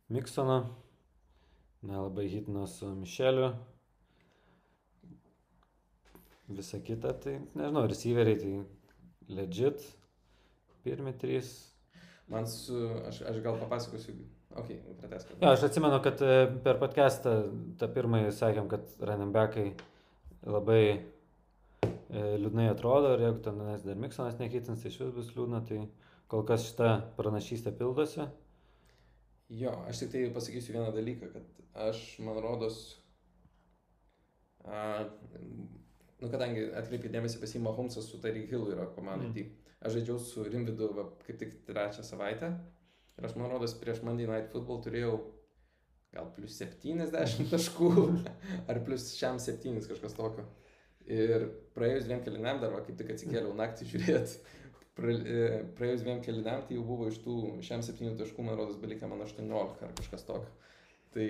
Miksonu, 0.09 0.57
nelabai 1.83 2.29
hitino 2.29 2.67
su 2.67 2.89
Mišeliu. 2.95 3.51
Visa 6.49 6.81
kita, 6.81 7.13
tai 7.21 7.39
nežinau, 7.55 7.85
receiveriai 7.89 8.39
tai 8.41 8.55
legit, 9.29 9.85
pirmi 10.85 11.13
trys. 11.19 11.53
Man 12.29 12.49
su... 12.49 12.81
Aš, 13.09 13.21
aš 13.29 13.43
gal 13.45 13.61
papasakosiu. 13.61 14.17
Ok, 14.55 14.71
pratesk. 15.01 15.33
Jo, 15.41 15.51
aš 15.51 15.65
atsimenu, 15.67 15.99
kad 16.03 16.21
e, 16.23 16.35
per 16.63 16.79
podcastą 16.79 17.35
tą 17.81 17.89
pirmąjį 17.95 18.31
sakėm, 18.37 18.69
kad 18.71 18.87
Ranenbekai 19.03 19.73
labai 20.47 20.83
e, 20.95 20.99
liūdnai 22.39 22.69
atrodo 22.71 23.15
ir 23.17 23.25
jeigu 23.27 23.43
ten 23.43 23.59
nes 23.67 23.83
dar 23.83 23.99
Miksonas 23.99 24.39
nekitins, 24.39 24.85
tai 24.85 24.93
iš 24.93 25.01
vis 25.03 25.15
bus 25.17 25.33
liūdna, 25.35 25.65
tai 25.67 25.81
kol 26.31 26.45
kas 26.47 26.69
šita 26.69 26.91
pranašystė 27.19 27.73
pildosi. 27.81 28.29
Jo, 29.55 29.75
aš 29.91 30.05
tik 30.05 30.13
tai 30.13 30.23
pasakysiu 30.37 30.77
vieną 30.77 30.93
dalyką, 30.95 31.33
kad 31.35 31.83
aš, 31.89 32.05
man 32.23 32.39
rodos, 32.45 32.79
a, 34.63 35.03
nu, 36.23 36.31
kadangi 36.31 36.69
atkreipi 36.79 37.11
dėmesį 37.13 37.43
pas 37.43 37.57
jį 37.57 37.65
Mahomesas 37.67 38.07
su 38.07 38.23
Tariq 38.23 38.55
Hillu 38.55 38.71
yra 38.77 38.87
komandai, 38.95 39.33
mm. 39.33 39.35
tai 39.35 39.85
aš 39.85 39.99
žaidžiau 39.99 40.23
su 40.23 40.47
Rimvidu 40.47 40.93
va, 40.95 41.09
kaip 41.27 41.43
tik 41.43 41.59
trečią 41.67 42.07
savaitę 42.07 42.55
ir 43.19 43.29
aš, 43.29 43.37
man 43.39 43.53
rodos, 43.53 43.77
prieš 43.79 44.03
Monday 44.07 44.29
Night 44.31 44.51
Football 44.53 44.83
turėjau 44.85 45.17
gal 46.15 46.31
plus 46.37 46.59
70 46.61 47.49
taškų, 47.53 47.91
ar 48.71 48.83
plus 48.87 49.13
šiam 49.19 49.41
7 49.43 49.81
kažkas 49.89 50.17
tokio. 50.19 50.47
Ir 51.05 51.51
praėjus 51.77 52.07
dviem 52.07 52.23
keliniam 52.25 52.61
dar, 52.63 52.73
kaip 52.87 52.97
tik 52.97 53.11
atsikėliau 53.13 53.53
naktį 53.59 53.91
žiūrėti, 53.91 54.39
e, 55.05 55.43
praėjus 55.77 56.05
dviem 56.07 56.23
keliniam, 56.25 56.63
tai 56.65 56.79
jau 56.79 56.87
buvo 56.87 57.11
iš 57.11 57.19
tų 57.27 57.37
šiam 57.67 57.85
7 57.85 58.17
taškų, 58.21 58.47
man 58.47 58.57
rodos, 58.57 58.81
belikė 58.81 59.11
man 59.11 59.21
18 59.27 59.85
ar 59.85 59.93
kažkas 59.99 60.25
tokio. 60.25 60.55
Tai 61.15 61.29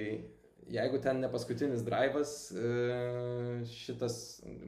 jeigu 0.70 1.00
ten 1.02 1.20
ne 1.20 1.28
paskutinis 1.32 1.82
drivas, 1.84 2.52
e, 2.54 3.64
šitas 3.68 4.16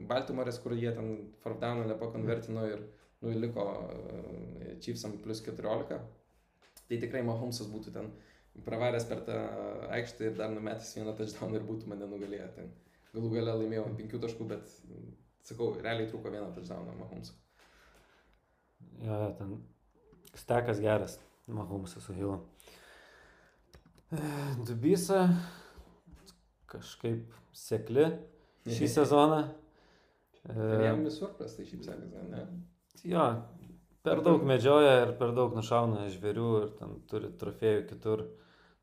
Baltimorės, 0.09 0.59
kur 0.61 0.75
jie 0.77 0.91
ten 0.93 1.13
fourth-downą 1.43 1.87
nepakonvertino 1.87 2.67
ir 2.67 2.83
nu, 3.23 3.31
liko 3.31 3.65
e, 3.87 4.75
Chiefsam 4.83 5.17
plus 5.23 5.41
14, 5.45 5.97
tai 6.87 6.99
tikrai 7.01 7.23
Mahomesas 7.27 7.69
būtų 7.71 7.93
ten 7.95 8.11
pravaręs 8.65 9.05
per 9.09 9.21
tą 9.27 9.37
aikštę 9.93 10.29
ir 10.29 10.37
dar 10.37 10.51
numetęs 10.53 10.95
vieną 10.97 11.13
touchdown 11.17 11.55
ir 11.55 11.65
būtų 11.67 11.91
mane 11.91 12.07
nugalėję. 12.09 12.47
Ten 12.55 12.71
galų 13.13 13.33
gale 13.35 13.57
laimėjau 13.61 13.85
ant 13.89 13.99
penkių 13.99 14.21
taškų, 14.23 14.47
bet 14.49 14.71
sakau, 15.45 15.73
realiai 15.83 16.09
trūko 16.09 16.33
vieną 16.33 16.49
touchdown 16.55 16.89
Mahomes. 16.99 17.33
Jo, 18.97 19.13
jo, 19.13 19.29
ten 19.37 19.57
stekas 20.37 20.81
geras, 20.81 21.19
Mahomesas 21.47 22.05
su 22.05 22.15
Hilu. 22.17 22.39
Dubysa 24.67 25.25
kažkaip 26.71 27.33
sekli 27.55 28.07
šį 28.67 28.89
sezoną. 28.97 29.41
Jam 30.47 31.03
visur 31.03 31.33
prastai 31.35 31.65
šiaip 31.67 31.83
sekasi, 31.83 32.23
ne? 32.31 32.45
Jo, 33.07 33.25
per 34.07 34.23
daug 34.25 34.43
medžioja 34.47 34.93
ir 35.03 35.13
per 35.19 35.33
daug 35.35 35.55
nušauna 35.57 36.07
žvėrių 36.13 36.49
ir 36.61 36.69
ten 36.79 36.99
turi 37.11 37.31
trofėjų 37.41 37.87
kitur. 37.91 38.27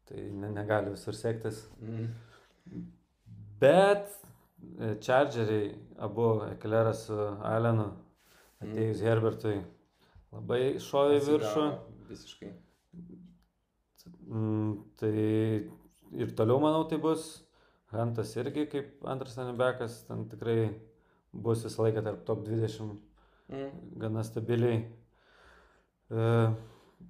Tai 0.05 0.20
ne, 0.20 0.51
negali 0.53 0.93
visur 0.93 1.16
sektis. 1.16 1.62
Mm. 1.81 2.11
Bet 3.61 4.11
e, 4.12 4.91
Chargeriai, 5.01 5.70
abu 6.05 6.27
Ekleras 6.51 7.07
su 7.09 7.16
Alenu, 7.49 7.87
atėjus 8.61 9.01
mm. 9.01 9.07
Herbertui, 9.09 9.55
labai 10.35 10.61
šovė 10.85 11.22
viršų. 11.25 11.64
Visiškai. 12.11 12.51
Mm, 14.29 14.75
tai 15.01 15.14
ir 16.20 16.37
toliau, 16.37 16.61
manau, 16.61 16.85
tai 16.91 17.01
bus. 17.01 17.31
Hantas 17.95 18.35
irgi 18.37 18.66
kaip 18.68 19.05
antras 19.07 19.39
anibekas, 19.39 20.03
ten 20.09 20.27
tikrai 20.29 20.75
bus 21.33 21.62
visą 21.64 21.87
laiką 21.87 22.03
tarp 22.05 22.25
top 22.27 22.45
20 22.45 22.93
mm. 23.49 23.70
gana 24.03 24.25
stabiliai. 24.27 24.83
E, 26.11 26.31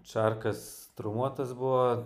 Čarkas 0.04 0.60
trumuotas 0.98 1.54
buvo, 1.56 2.04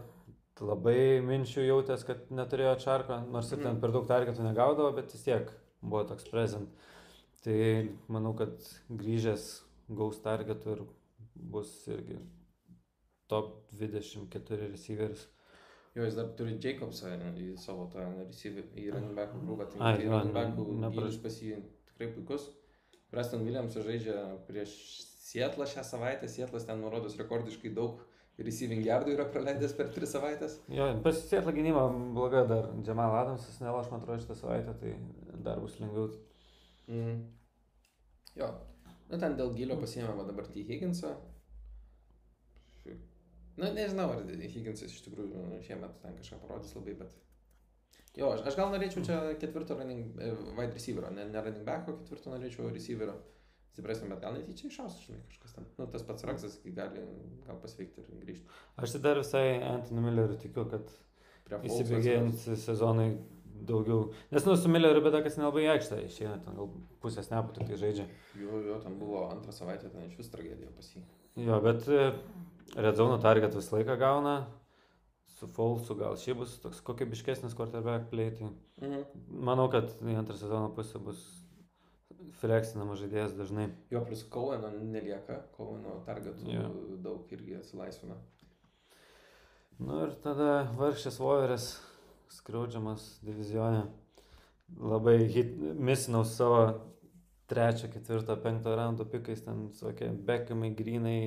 labai 0.62 1.20
minčių 1.22 1.64
jautęs, 1.66 2.04
kad 2.06 2.30
neturėjo 2.34 2.74
čarko, 2.82 3.20
nors 3.30 3.50
ir 3.52 3.60
ten 3.60 3.72
mhm. 3.74 3.80
per 3.82 3.94
daug 3.94 4.06
targetų 4.08 4.46
negaudavo, 4.46 4.90
bet 4.96 5.12
vis 5.14 5.24
tiek 5.26 5.50
buvo 5.80 6.04
toks 6.08 6.26
prezent. 6.30 6.86
Tai 7.44 7.58
manau, 8.10 8.34
kad 8.38 8.56
grįžęs 8.90 9.48
gaus 9.98 10.18
targetų 10.24 10.74
ir 10.74 10.84
bus 11.52 11.70
irgi 11.90 12.18
top 13.30 13.52
24 13.78 14.70
receiveris. 14.72 15.26
Jo, 15.94 16.04
jis 16.06 16.16
dar 16.18 16.30
turi 16.38 16.56
Jacobsą 16.62 17.14
į 17.40 17.52
savo 17.58 17.88
tą 17.92 18.04
receiver, 18.20 18.66
į 18.78 18.90
running 18.94 19.16
back 19.18 19.34
krūvą. 19.34 19.66
Tai 19.72 19.80
Ai, 19.82 19.94
running 20.04 20.34
back 20.34 20.58
gylis 20.94 21.18
pas 21.22 21.38
jį 21.42 21.60
tikrai 21.90 22.10
puikus. 22.14 22.48
Preston 23.10 23.46
Williams 23.46 23.78
žaidžia 23.78 24.18
prieš 24.46 24.74
Sietlą 25.28 25.66
šią 25.68 25.84
savaitę. 25.84 26.28
Sietlas 26.28 26.64
ten 26.68 26.80
nurodos 26.80 27.18
rekordiškai 27.20 27.72
daug 27.76 28.00
receiving 28.38 28.84
yardų 28.86 29.16
yra 29.16 29.26
praleidęs 29.32 29.74
per 29.76 29.90
3 29.94 30.08
savaitės. 30.08 30.58
Jo, 30.72 30.88
pasisėtla 31.04 31.52
gynyba 31.56 31.84
bloga 32.14 32.44
dar. 32.48 32.70
Džemal 32.86 33.16
Adamsas 33.18 33.58
neloš, 33.62 33.90
man 33.92 34.02
atrodo, 34.02 34.22
šitą 34.22 34.38
savaitę, 34.38 34.74
tai 34.80 34.94
dar 35.44 35.60
bus 35.64 35.78
lengviau. 35.82 36.12
Mm. 36.88 37.18
Jo, 38.38 38.52
nu 39.10 39.18
ten 39.20 39.34
dėl 39.40 39.52
gilio 39.58 39.76
pasiėmėme 39.80 40.26
dabar 40.28 40.46
T. 40.52 40.62
Higginsą. 40.68 41.16
Na, 43.58 43.72
nežinau, 43.74 44.12
ar 44.14 44.22
Higginsas 44.28 44.92
iš 44.94 45.02
tikrųjų 45.08 45.32
nu, 45.34 45.58
šiemet 45.66 45.96
ten 46.04 46.14
kažką 46.20 46.38
parodys 46.44 46.76
labai, 46.78 46.94
bet... 47.00 47.16
Jo, 48.14 48.30
aš, 48.36 48.44
aš 48.46 48.56
gal 48.58 48.70
norėčiau 48.70 49.02
čia 49.06 49.16
ketvirto 49.42 49.74
running, 49.78 50.14
e, 50.22 50.30
wide 50.54 50.76
receiverio, 50.76 51.10
ne, 51.14 51.26
ne 51.26 51.42
running 51.42 51.66
backo, 51.66 51.96
ketvirto 51.98 52.30
norėčiau 52.30 52.70
receiverio 52.70 53.16
stipresnį, 53.78 54.10
bet 54.10 54.22
gal 54.24 54.34
netyčia 54.34 54.68
iššaus, 54.68 54.98
žinai, 55.06 55.22
kažkas 55.30 55.54
ten. 55.54 55.66
Nu, 55.78 55.86
tas 55.92 56.04
pats 56.06 56.26
Raksas 56.26 56.58
gali 56.74 57.04
gal 57.46 57.58
pasveikti 57.62 58.02
ir 58.02 58.22
grįžti. 58.24 58.58
Aš 58.76 58.96
tai 58.96 59.02
dar 59.06 59.20
visai 59.22 59.46
Anthony 59.62 60.02
Milleriu 60.02 60.38
tikiu, 60.40 60.66
kad 60.68 60.90
įsibėgėjant 61.62 62.42
sezonai 62.58 63.12
daugiau. 63.68 64.10
Nes, 64.34 64.44
nu, 64.46 64.56
su 64.58 64.70
Milleriu 64.72 65.02
bėda, 65.04 65.22
kas 65.24 65.38
nelabai 65.38 65.68
aikštė 65.74 66.02
išeina, 66.08 66.36
ten 66.42 66.58
gal 66.58 66.70
pusės 67.02 67.30
nepų 67.30 67.54
tik 67.56 67.70
tai 67.70 67.80
žaidžia. 67.80 68.06
Jo, 68.42 68.60
jo, 68.66 68.78
ten 68.82 68.98
buvo 69.00 69.24
antrą 69.30 69.54
savaitę, 69.54 69.90
ten 69.94 70.06
iš 70.10 70.18
vis 70.18 70.30
tragedija 70.34 70.74
pas 70.74 70.92
jį. 70.94 71.02
Jo, 71.46 71.58
bet 71.62 71.86
e, 71.86 72.12
Redzono 72.78 73.18
target 73.22 73.54
visą 73.56 73.78
laiką 73.78 73.98
gauna. 74.00 74.38
Su 75.38 75.46
Folsu 75.54 75.94
gal 75.94 76.16
šiaip 76.18 76.40
bus 76.40 76.56
toks 76.58 76.80
kokybiškesnis 76.86 77.54
quarterback 77.54 78.08
play. 78.10 78.32
Tai 78.34 78.50
mhm. 78.50 79.04
Manau, 79.46 79.68
kad 79.70 79.94
antrą 80.02 80.34
sezono 80.38 80.72
pusę 80.74 80.98
bus 81.02 81.22
flexinamas 82.40 83.00
žaidėjas 83.02 83.36
dažnai. 83.38 83.68
Jo, 83.92 84.02
plus 84.06 84.24
Kaueno 84.32 84.70
nelieka, 84.78 85.40
Kaueno 85.56 86.00
targetų 86.06 86.50
jo. 86.52 86.66
daug 87.04 87.32
irgi 87.34 87.58
atsilaisvina. 87.58 88.18
Nu 89.78 90.00
ir 90.06 90.14
tada 90.22 90.66
vargšės 90.78 91.20
Voveris, 91.22 91.68
skriaudžiamas 92.34 93.04
divizionė, 93.22 93.84
labai 94.78 95.20
hit, 95.30 95.52
misinau 95.78 96.24
savo 96.26 96.62
trečio, 97.48 97.88
ketvirto, 97.92 98.34
penkto 98.42 98.74
raundo 98.76 99.06
pikais, 99.08 99.44
ten 99.46 99.68
tokie 99.78 100.10
bekamai, 100.28 100.72
grinai, 100.76 101.20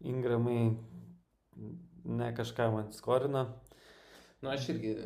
ingramai, 0.00 0.62
ne 2.04 2.30
kažką 2.36 2.70
man 2.72 2.90
skorina. 2.96 3.44
Na, 3.44 4.48
nu, 4.48 4.54
aš 4.56 4.72
irgi, 4.74 4.96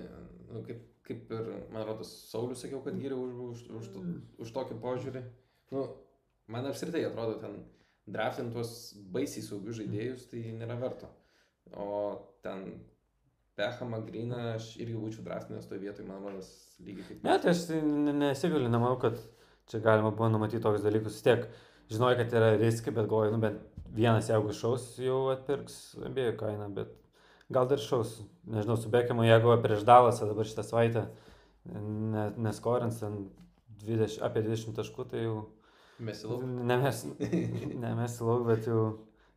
nu, 0.48 0.62
kaip 0.66 0.86
kaip 1.08 1.32
ir, 1.32 1.48
man 1.72 1.86
rodos, 1.88 2.10
Saulis 2.30 2.62
sakiau, 2.64 2.82
kad 2.84 2.98
geriau 3.00 3.24
už, 3.24 3.32
už, 3.46 3.64
už, 3.78 3.88
už, 4.00 4.12
už 4.44 4.52
tokį 4.56 4.78
požiūrį. 4.82 5.24
Nu, 5.72 5.86
man 6.52 6.68
apskritai 6.68 7.06
atrodo, 7.08 7.38
ten 7.42 7.62
draftintos 8.08 8.74
baisiai 9.12 9.44
saugius 9.44 9.80
žaidėjus, 9.80 10.28
tai 10.30 10.44
nėra 10.56 10.78
verto. 10.80 11.10
O 11.76 11.88
ten 12.44 12.70
Bechamą, 13.58 14.00
Griną 14.06 14.38
aš 14.54 14.70
irgi 14.78 14.96
būčiau 15.00 15.24
draftinęs 15.26 15.66
toje 15.68 15.82
vietoje, 15.82 16.06
man 16.08 16.22
rodos, 16.22 16.52
lygiai 16.84 17.08
taip. 17.08 17.24
Ne, 17.26 17.34
tai 17.42 17.54
aš 17.54 17.64
nesigaliu, 17.74 18.68
nemanau, 18.70 19.00
kad 19.02 19.18
čia 19.68 19.82
galima 19.84 20.12
buvo 20.14 20.30
numatyti 20.32 20.62
tokius 20.64 20.86
dalykus. 20.86 21.18
Tiek 21.26 21.48
žinojai, 21.90 22.20
kad 22.22 22.38
yra 22.38 22.52
riskai, 22.60 22.94
bet 22.94 23.10
galvoju, 23.10 23.34
nu, 23.34 23.42
bent 23.42 23.82
vienas 23.96 24.30
jeigu 24.30 24.52
išaus, 24.54 24.92
jau 25.02 25.20
atpirks 25.32 25.98
abiejų 26.06 26.36
kainą, 26.40 26.68
bet 26.76 26.94
gal 27.52 27.68
dar 27.68 27.80
šaus, 27.82 28.18
nežinau, 28.48 28.76
su 28.80 28.90
Bekimu, 28.92 29.24
jeigu 29.26 29.54
prieš 29.64 29.84
Dalasą 29.88 30.28
dabar 30.28 30.48
šitą 30.48 30.64
savaitę 30.66 31.06
ne, 31.68 32.28
neskorins 32.36 33.00
ten 33.00 33.24
20, 33.84 34.22
apie 34.24 34.42
20 34.46 34.76
taškų, 34.78 35.08
tai 35.10 35.24
jau... 35.24 35.38
Mesi 35.98 36.28
lauk. 36.30 36.44
Nemes, 36.46 37.02
nemesi 37.84 38.26
lauk, 38.26 38.46
bet 38.46 38.68
jau 38.70 38.82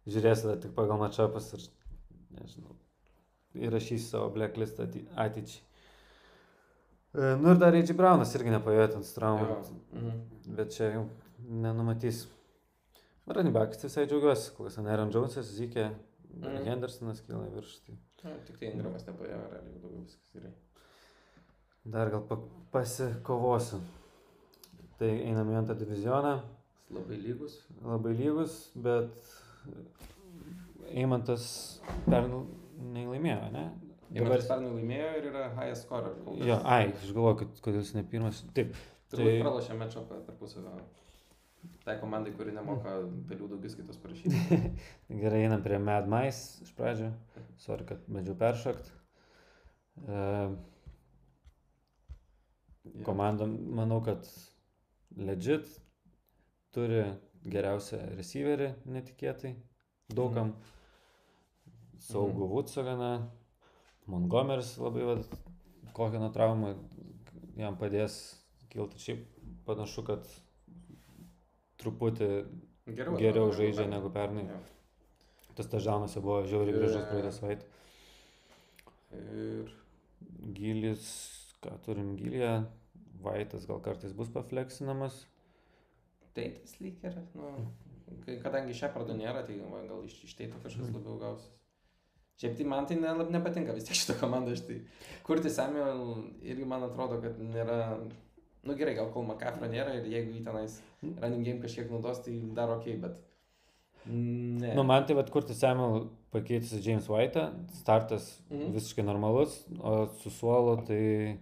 žiūrėsi 0.09 0.57
tik 0.63 0.75
pagal 0.77 0.99
mačiapus 1.01 1.51
ir, 1.57 1.65
nežinau, 2.37 2.75
įrašysi 3.57 4.07
savo 4.07 4.29
blacklist 4.35 4.81
ateičiai. 4.81 5.63
E, 7.11 7.33
nu 7.41 7.51
ir 7.51 7.57
dar 7.59 7.75
Eidži 7.75 7.95
Braunas 7.97 8.31
irgi 8.37 8.53
nepajėtins 8.53 9.15
traumą, 9.15 9.57
mhm. 9.91 10.21
bet 10.59 10.77
čia 10.77 10.93
jau 10.93 11.07
nenumatys. 11.41 12.25
Tai 13.31 13.43
visai 13.43 14.07
džiaugiuosi, 14.09 14.53
kokias 14.57 14.79
Aaron 14.81 15.11
Jonesas, 15.13 15.51
Zykė, 15.55 15.89
Mm. 16.39 16.61
Hendersonas 16.67 17.21
kyla 17.25 17.45
į 17.49 17.55
viršų. 17.57 17.79
Tai... 17.87 17.97
Na, 18.23 18.35
tik 18.47 18.59
tai 18.61 18.71
Ingramas 18.71 19.07
nepaėjo, 19.07 19.39
realiai 19.51 19.81
daugiau 19.81 20.03
viskas 20.05 20.35
gerai. 20.35 20.53
Dar 21.95 22.11
gal 22.13 22.23
pa 22.29 22.37
pasikovosiu. 22.73 23.81
Tai 25.01 25.09
einam 25.09 25.49
į 25.49 25.57
antrą 25.63 25.75
divizioną. 25.79 26.35
Labai 26.91 27.17
lygus. 27.17 27.55
Labai 27.81 28.13
lygus, 28.17 28.57
bet 28.75 29.31
Eimantas 30.91 31.45
pernai 32.05 33.05
laimėjo, 33.07 33.51
ne? 33.55 33.65
Eimantas 34.11 34.49
pernai 34.49 34.71
laimėjo 34.75 35.11
ir 35.19 35.27
yra 35.31 35.45
highest 35.55 35.87
scorer. 35.87 36.17
Jo, 36.43 36.59
ai, 36.67 36.91
aš 36.91 37.13
galvoju, 37.15 37.41
kad 37.43 37.61
kodėl 37.67 37.85
jis 37.85 37.93
ne 37.95 38.03
pirmas. 38.13 38.43
Taip. 38.57 38.75
Turbūt 39.11 39.27
tai 39.27 39.43
pralašė 39.43 39.77
mečą 39.79 40.03
tarpusavio. 40.11 40.75
Tai 41.85 41.95
komandai, 42.01 42.33
kuri 42.37 42.53
nemoka 42.53 42.93
pelių 43.29 43.47
daugiskaitos 43.55 43.97
parašyti. 44.01 44.37
Gerai, 45.21 45.43
einam 45.47 45.63
prie 45.65 45.79
Mad 45.81 46.09
Mice 46.09 46.61
iš 46.65 46.73
pradžio. 46.77 47.09
Sorry, 47.61 47.85
kad 47.89 48.03
bandžiau 48.09 48.37
peršokti. 48.37 48.93
Uh, 50.01 50.53
Jo. 52.83 53.03
komanda, 53.05 53.45
manau, 53.45 53.99
kad 54.01 54.25
legit 55.17 55.67
turi 56.73 57.03
geriausią 57.45 57.99
receiverį 58.17 58.71
netikėtai. 58.89 59.55
Daugam. 60.11 60.55
Saugų 62.01 62.45
Mhm. 62.45 62.51
Woodso 62.51 62.83
gana. 62.83 63.11
Montgomeris 64.09 64.77
labai, 64.81 65.03
va, 65.05 65.15
kokią 65.93 66.19
nuo 66.19 66.31
traumą 66.33 66.73
jam 67.55 67.77
padės 67.77 68.15
kilti. 68.73 68.97
Šiaip 68.97 69.27
panašu, 69.67 70.03
kad 70.07 70.25
truputį 71.81 72.29
Geriau, 72.91 73.15
geriau 73.17 73.47
atrodo, 73.49 73.57
žaidžia 73.59 73.87
negu 73.91 74.09
pernai. 74.13 74.45
Jo. 74.49 74.59
Tas 75.55 75.67
tažanas 75.71 76.15
jau 76.15 76.21
buvo 76.23 76.41
žiauriai 76.47 76.77
gražus 76.77 76.97
Jo. 77.01 77.07
praeitą 77.11 77.31
savaitę. 77.35 77.65
Ir 79.11 79.71
Gilis, 80.55 81.05
ką 81.63 81.75
turim 81.85 82.15
gilyje, 82.19 82.53
Vaitas 83.21 83.67
gal 83.69 83.77
kartais 83.85 84.13
bus 84.17 84.29
pafleksinamas. 84.33 85.25
teitas 86.33 86.77
lyg 86.79 86.95
ir, 87.03 87.17
nu, 87.35 87.49
kadangi 88.41 88.73
šią 88.73 88.87
pradą 88.93 89.13
nėra, 89.19 89.41
tai 89.45 89.57
va, 89.59 89.81
gal 89.89 90.05
iš, 90.07 90.15
iš 90.23 90.33
teito 90.39 90.55
kažkas 90.63 90.87
Mhm. 90.87 90.95
labiau 90.95 91.17
gausis. 91.19 91.49
Šiaip 92.39 92.55
tai 92.57 92.65
man 92.65 92.85
tai 92.87 92.95
nelab, 92.95 93.29
nepatinka 93.29 93.73
vis 93.75 93.83
tiek 93.83 93.97
šitą 93.99 94.15
komandą, 94.19 94.53
aš 94.55 94.61
tai 94.65 94.79
kurti 95.23 95.49
Samuel 95.51 96.23
irgi 96.41 96.65
man 96.65 96.81
atrodo, 96.87 97.19
kad 97.21 97.37
nėra, 97.37 97.99
nu 98.63 98.75
gerai, 98.77 98.93
gal 98.95 99.09
kol 99.13 99.25
McCaffrey 99.25 99.69
nėra 99.69 99.95
ir 99.97 100.05
jeigu 100.11 100.33
jį 100.37 100.43
tenais 100.45 100.79
running 101.03 101.43
game 101.45 101.61
kažkiek 101.63 101.89
naudos, 101.89 102.19
tai 102.25 102.35
dar 102.55 102.69
ok, 102.77 102.87
bet 103.01 103.17
ne. 104.05 104.73
Nu, 104.75 104.83
man 104.83 105.05
tai 105.05 105.15
vad 105.15 105.29
kurti 105.33 105.53
Samuel 105.57 106.07
pakeitis 106.31 106.73
James 106.85 107.07
White'ą, 107.09 107.47
startas 107.81 108.41
Mhm. 108.49 108.71
visiškai 108.73 109.03
normalus, 109.05 109.65
o 109.79 110.07
su 110.21 110.29
suolo 110.29 110.75
tai 110.85 111.39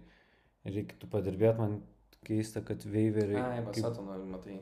reikėtų 0.66 1.08
padirbėti, 1.10 1.58
man 1.58 1.82
keista, 2.24 2.60
kad 2.64 2.78
Weiveriai. 2.84 3.40
Ai, 3.40 3.62
kaip- 3.64 3.74
Satono, 3.84 4.18
matai. 4.26 4.60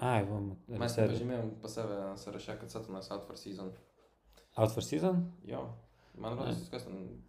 Ai, 0.00 0.22
va, 0.24 0.40
Mes 0.68 0.78
reserve. 0.80 1.12
pažymėjom 1.14 1.50
pas 1.60 1.74
save 1.74 2.16
sąraše, 2.16 2.58
kad 2.60 2.68
Satonas 2.70 3.10
out 3.10 3.26
for 3.26 3.36
season. 3.36 3.72
Out 4.56 4.70
for 4.72 4.80
season? 4.82 5.32
Jo, 5.44 5.68
man 6.16 6.36
rodos, 6.38 6.68
kas 6.70 6.84
ten. 6.84 7.22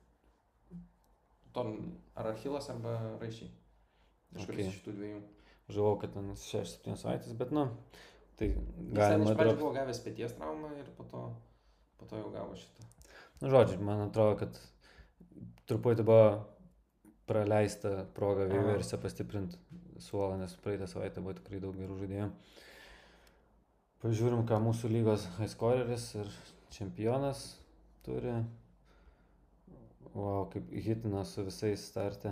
Tom, 1.53 1.97
ar 2.16 2.26
Achilas 2.28 2.70
arba 2.70 3.18
Raišiai. 3.20 3.49
Kažkuris 4.36 4.59
Okay. 4.59 4.69
iš 4.69 4.80
šitų 4.82 4.93
dviejų. 4.99 5.19
Žinau, 5.69 5.93
kad 6.01 6.13
ten 6.13 6.32
6-7 6.38 6.95
savaitės, 6.97 7.34
bet 7.38 7.51
nu, 7.53 7.67
tai 8.38 8.47
Jis 8.51 8.93
galima 8.97 9.34
pradžių 9.36 9.51
drop. 9.53 9.59
buvo 9.59 9.71
gavęs 9.75 9.99
pėties 10.05 10.34
traumą 10.38 10.71
ir 10.80 10.88
po 10.97 11.03
to, 11.11 11.23
po 11.99 12.05
to 12.09 12.17
jau 12.21 12.30
gavo 12.34 12.55
šitą. 12.57 12.88
Nu, 13.41 13.49
žodžiu, 13.53 13.80
man 13.86 14.01
atrodo, 14.07 14.38
kad 14.41 14.59
truputį 15.69 16.05
buvo 16.07 16.45
praleista 17.30 18.05
proga 18.17 18.47
Aha. 18.47 18.53
Veiversio 18.53 18.97
pastiprinti 19.01 19.57
suolą, 20.01 20.38
nes 20.41 20.55
praeitą 20.63 20.88
savaitę 20.89 21.21
buvo 21.21 21.36
tikrai 21.38 21.59
daug 21.61 21.77
gerų 21.77 21.99
žaidėjų. 22.01 22.30
Pažiūrim, 24.01 24.45
ką 24.47 24.57
mūsų 24.63 24.89
lygos 24.93 25.25
highscoreris 25.38 26.07
ir 26.15 26.30
čempionas 26.73 27.57
turi. 28.05 28.38
Wow, 30.15 30.47
kaip 30.49 30.69
hitina 30.73 31.21
su 31.27 31.43
visais 31.45 31.84
startė. 31.91 32.32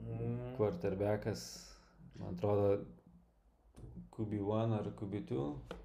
Mm. 0.00 0.56
Quarterbackas, 0.56 1.42
man 2.18 2.34
atrodo, 2.34 2.84
QB1 4.16 4.74
ar 4.78 4.90
QB2. 5.00 5.36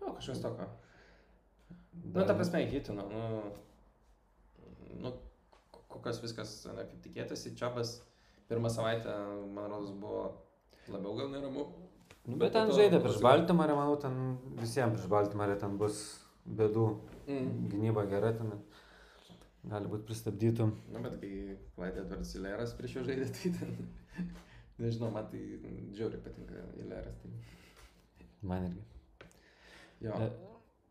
Nu, 0.01 0.13
kažkas 0.15 0.41
tokio. 0.41 0.67
Nu, 2.03 2.26
ta 2.26 2.34
prasme, 2.34 2.65
hitino, 2.71 3.05
nu, 3.11 3.41
nu, 5.01 5.13
kokios 5.88 6.21
viskas, 6.23 6.57
na, 6.67 6.84
kaip 6.84 7.01
tikėtasi, 7.05 7.55
Čiabas 7.59 7.97
pirmą 8.49 8.69
savaitę, 8.69 9.15
man 9.55 9.71
rodos, 9.71 9.95
buvo 9.99 10.26
labiau 10.91 11.15
gal 11.17 11.32
neramu. 11.34 11.67
Nu, 12.26 12.38
bet 12.41 12.51
Po 12.51 12.59
ten 12.59 12.73
žaidė 12.76 12.99
prieš. 13.03 13.21
Baltimorę, 13.23 13.76
manau, 13.78 13.97
ten 14.01 14.38
visiems 14.59 14.97
prieš 14.97 15.11
Baltimorę 15.11 15.57
ten 15.61 15.78
bus 15.82 16.01
bėdų. 16.45 16.88
Mm. 17.26 17.51
Gynyba 17.71 18.05
gera 18.09 18.34
ten. 18.38 18.53
Gali 19.70 19.89
būti 19.89 20.05
pristabdytų. 20.09 20.68
Na, 20.93 21.01
bet 21.01 21.16
kai 21.22 21.32
Vaidė 21.80 22.03
Edvards 22.03 22.36
Ileras 22.38 22.74
prieš 22.78 22.99
jo 22.99 23.05
žaidė, 23.07 23.30
tai 23.34 23.53
ten, 23.55 23.78
nežinau, 24.84 25.09
man 25.16 25.30
tai 25.32 25.41
žiauriai 25.97 26.22
patinka 26.26 26.66
Ileras. 26.82 27.18
Tai... 27.24 27.32
Man 28.45 28.68
irgi. 28.68 28.84
Jo. 30.05 30.20
E, 30.22 30.30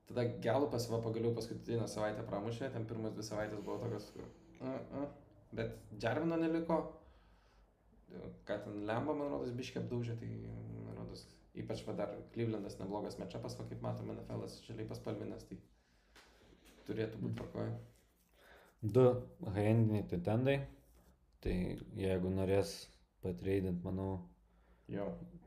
Tada 0.09 0.25
Gelupas 0.45 0.89
va 0.93 0.99
pagaliau 1.05 1.33
paskutinę 1.37 1.87
savaitę 1.89 2.25
pramušė, 2.29 2.69
ten 2.75 2.85
pirmas 2.89 3.15
dvi 3.17 3.25
savaitės 3.25 3.63
buvo 3.65 3.79
tokios, 3.85 4.11
kur... 4.13 4.27
Uh, 4.59 4.75
uh. 5.01 5.07
Bet 5.57 5.79
Džarvino 5.97 6.37
neliko. 6.41 6.77
Ką 8.47 8.59
ten 8.67 8.85
Lemba, 8.89 9.15
man 9.17 9.33
rodos, 9.33 9.55
biškiai 9.57 9.83
apdaužė, 9.83 10.19
tai 10.21 10.29
man 10.85 10.99
rodos, 10.99 11.25
ypač 11.59 11.83
va 11.87 11.97
dar 11.99 12.13
Clevelandas 12.35 12.77
neblogas 12.83 13.17
mečapas, 13.19 13.57
va 13.59 13.67
kaip 13.71 13.81
matom, 13.83 14.13
NFL'as 14.15 14.61
žaliai 14.67 14.87
paspalvinęs, 14.91 15.49
tai 15.49 15.59
turėtų 16.87 17.23
būti 17.23 17.39
tvarkoje. 17.41 17.73
Du 18.85 19.05
handiniai 19.57 20.05
titendai. 20.09 20.59
Tai 21.41 21.55
jeigu 21.97 22.31
norės 22.33 22.73
patreidint, 23.25 23.81
manau, 23.85 24.19
Jo. 24.89 25.07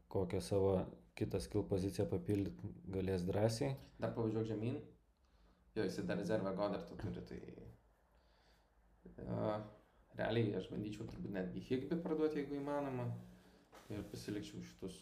kokią 0.10 0.42
savo 0.42 0.72
kitą 1.18 1.40
skill 1.42 1.64
poziciją 1.70 2.08
papildyti 2.10 2.72
galės 2.94 3.26
drąsiai. 3.26 3.76
Dar 4.02 4.14
pavažiuok 4.16 4.46
žemyn. 4.50 4.80
Jo, 5.76 5.86
jisai 5.86 6.06
dar 6.10 6.18
rezervą 6.18 6.54
Godartą 6.58 6.98
turi, 6.98 7.24
tai... 7.30 7.40
Uh, 9.18 9.58
realiai 10.18 10.58
aš 10.58 10.70
bandyčiau 10.74 11.06
turbūt 11.10 11.34
netgi 11.34 11.62
Higby 11.70 11.98
parduoti, 12.02 12.42
jeigu 12.42 12.58
įmanoma. 12.58 13.08
Ir 13.94 14.02
pasilikčiau 14.12 14.62
šitus 14.66 14.98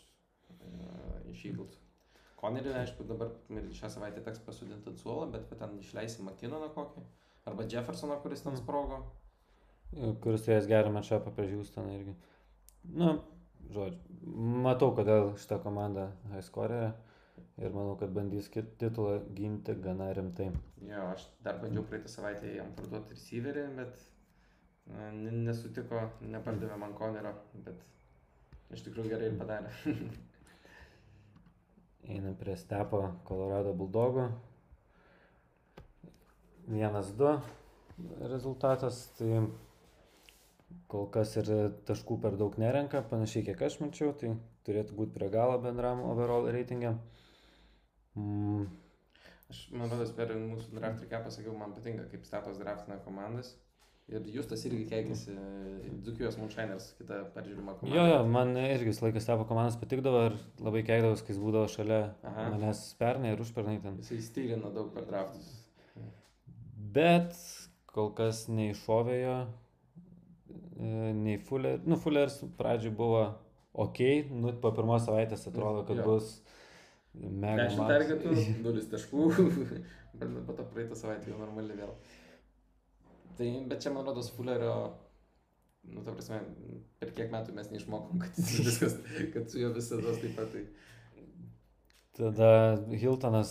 uh, 0.52 1.20
iš 1.32 1.46
Eagles. 1.52 1.80
Konerį, 2.40 2.74
aišku, 2.82 3.08
dabar 3.08 3.32
šią 3.50 3.90
savaitę 3.96 4.24
teks 4.24 4.44
pasudinti 4.48 4.92
ant 4.92 5.00
suolo, 5.00 5.30
bet 5.32 5.48
ten 5.60 5.80
išleisi 5.80 6.24
Makinoną 6.28 6.68
kokį 6.76 7.04
arba 7.46 7.64
Jeffersoną, 7.72 8.22
kuris 8.22 8.42
ten 8.42 8.54
mhm. 8.54 8.64
sprogo. 8.64 9.04
Kuris 10.22 10.44
turės 10.46 10.68
gerą 10.68 10.92
mačapą 10.92 11.32
prieš 11.36 11.54
Houstoną 11.56 11.94
irgi. 11.96 12.14
Nu, 13.00 13.12
žodžiu, 13.74 14.00
matau, 14.66 14.92
kodėl 14.98 15.32
šitą 15.40 15.60
komandą 15.64 16.10
haiskorė 16.34 16.82
ir 17.62 17.72
manau, 17.72 17.96
kad 18.00 18.12
bandys 18.16 18.50
titulą 18.52 19.20
ginti 19.38 19.76
gana 19.86 20.10
rimtai. 20.18 20.50
Jo, 20.90 21.02
aš 21.14 21.22
dar 21.46 21.62
bandžiau 21.62 21.84
mhm. 21.84 21.90
praeitą 21.92 22.12
savaitę 22.12 22.52
jam 22.58 22.74
parduoti 22.78 23.16
receiverį, 23.16 23.66
bet 23.80 23.94
nesutiko, 25.24 26.00
nepardavė 26.22 26.76
mhm. 26.76 26.84
man 26.84 26.94
Konerio, 26.98 27.34
bet 27.66 27.78
iš 28.76 28.84
tikrųjų 28.88 29.14
gerai 29.14 29.28
ir 29.32 29.38
padarė. 29.40 29.70
Einam 32.16 32.36
prie 32.38 32.58
stepo 32.58 33.00
Colorado 33.26 33.74
Bulldogo. 33.74 34.28
1-2 36.70 37.36
rezultatas, 38.30 39.06
tai 39.18 39.44
kol 40.92 41.08
kas 41.14 41.36
ir 41.40 41.52
taškų 41.88 42.20
per 42.24 42.38
daug 42.40 42.58
nerenka, 42.62 43.04
panašiai 43.10 43.46
kiek 43.50 43.62
aš 43.68 43.80
mačiau, 43.84 44.14
tai 44.18 44.34
turėtų 44.68 44.98
būti 44.98 45.16
prie 45.16 45.30
galo 45.34 45.60
bendram 45.62 46.02
overall 46.06 46.50
reitingė. 46.52 46.96
Mm. 48.16 48.66
Aš, 49.52 49.68
man 49.78 49.92
rodos, 49.92 50.12
per 50.18 50.34
mūsų 50.34 50.74
draft 50.80 51.04
reikia 51.04 51.22
pasakiau, 51.22 51.54
man 51.58 51.76
patinka, 51.76 52.08
kaip 52.10 52.26
Stapas 52.26 52.58
draftina 52.62 52.98
komandas. 53.06 53.54
Ir 54.06 54.22
jūs 54.30 54.46
tas 54.46 54.62
irgi 54.70 54.84
keikėsi, 54.86 55.34
Dukijos 56.06 56.36
Munšainers, 56.38 56.92
kita 57.00 57.24
peržiūrima 57.34 57.74
komanda. 57.80 57.96
Jo, 57.96 58.04
jo, 58.12 58.20
man 58.30 58.52
irgi 58.62 58.92
visą 58.92 59.08
laiką 59.08 59.22
Stapo 59.24 59.48
komandas 59.50 59.80
patikdavo 59.82 60.28
ir 60.28 60.36
labai 60.62 60.84
keikdavos, 60.86 61.24
kai 61.26 61.34
jis 61.34 61.42
būdavo 61.42 61.72
šalia 61.74 62.02
Aha. 62.22 62.52
manęs 62.54 62.84
pernai 63.00 63.34
ir 63.34 63.42
užpernai 63.42 63.80
ten. 63.82 63.98
Jisai 64.04 64.20
stylino 64.28 64.70
daug 64.76 64.92
per 64.94 65.08
draftus. 65.10 65.50
Bet 66.96 67.36
kol 67.92 68.12
kas 68.16 68.46
nei 68.52 68.74
šovėjo, 68.76 69.36
e, 70.80 70.92
nei 71.16 71.38
Fuller. 71.44 71.82
Nu, 71.88 71.98
Fulleris 72.00 72.42
pradžioj 72.60 72.94
buvo 72.96 73.24
ok, 73.86 74.02
nu, 74.32 74.54
po 74.64 74.72
pirmos 74.76 75.06
savaitės 75.08 75.48
atrodo, 75.50 75.84
kad 75.88 76.00
Jo. 76.00 76.06
bus 76.08 76.36
mega. 77.14 77.68
10 77.68 77.80
max. 77.80 77.90
targetų, 77.92 78.36
0 78.64 78.86
taškų, 78.92 79.26
bet 80.20 80.38
po 80.48 80.56
to 80.56 80.68
praeitą 80.72 81.00
savaitę 81.00 81.32
jau 81.32 81.40
normali 81.42 81.76
vėl. 81.78 81.92
Tai, 83.36 83.50
bet 83.68 83.84
čia, 83.84 83.92
man 83.92 84.08
rodos, 84.08 84.32
Fullerio, 84.36 84.76
nu, 85.92 86.04
ta 86.06 86.16
prasme, 86.16 86.40
per 87.02 87.12
kiek 87.18 87.32
metų 87.34 87.56
mes 87.58 87.72
neišmokom, 87.74 88.24
kad 88.24 88.40
jis 88.40 88.60
viskas, 88.70 89.00
kad 89.36 89.52
su 89.52 89.60
juo 89.64 89.74
visada 89.76 90.16
taip 90.22 90.38
pat. 90.40 90.56
Tai... 90.56 90.66
Tada 92.16 92.50
Hiltonas 92.96 93.50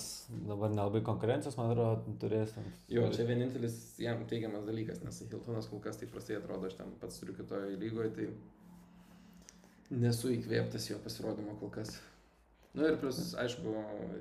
dabar 0.49 0.73
nelabai 0.73 1.03
konkurencijos, 1.05 1.59
man 1.59 1.75
atrodo, 1.75 2.15
turės. 2.23 2.55
Jo, 2.89 3.05
čia 3.12 3.27
vienintelis 3.29 3.75
jam 4.01 4.23
teigiamas 4.31 4.65
dalykas, 4.65 5.03
nes 5.05 5.21
Hiltonas 5.27 5.69
kol 5.69 5.83
kas 5.85 6.01
taip 6.01 6.15
prastai 6.15 6.39
atrodo, 6.39 6.71
aš 6.71 6.79
ten 6.79 6.95
pats 7.03 7.21
turiu 7.21 7.37
kitoje 7.37 7.77
lygoje, 7.77 8.15
tai 8.17 8.31
Nesu 9.93 10.31
įkvėptas 10.33 10.89
jo 10.89 10.97
pasirodymo 11.05 11.59
kol 11.61 11.71
kas. 11.75 11.99
Nu 12.75 12.87
ir 12.89 12.97
plus, 12.99 13.19
aišku, 13.39 13.75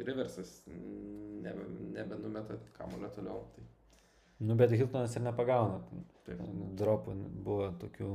Riversas 0.04 0.52
nebe, 0.68 1.64
nebenumeta 1.96 2.60
kamulio 2.78 3.10
toliau. 3.16 3.46
Tai. 3.56 3.64
Nu, 4.44 4.58
bet 4.60 4.76
Hiltonas 4.76 5.16
ir 5.16 5.24
nepagauna. 5.24 5.80
Taip. 6.28 6.44
Dropų 6.80 7.16
buvo 7.46 7.72
tokių 7.82 8.10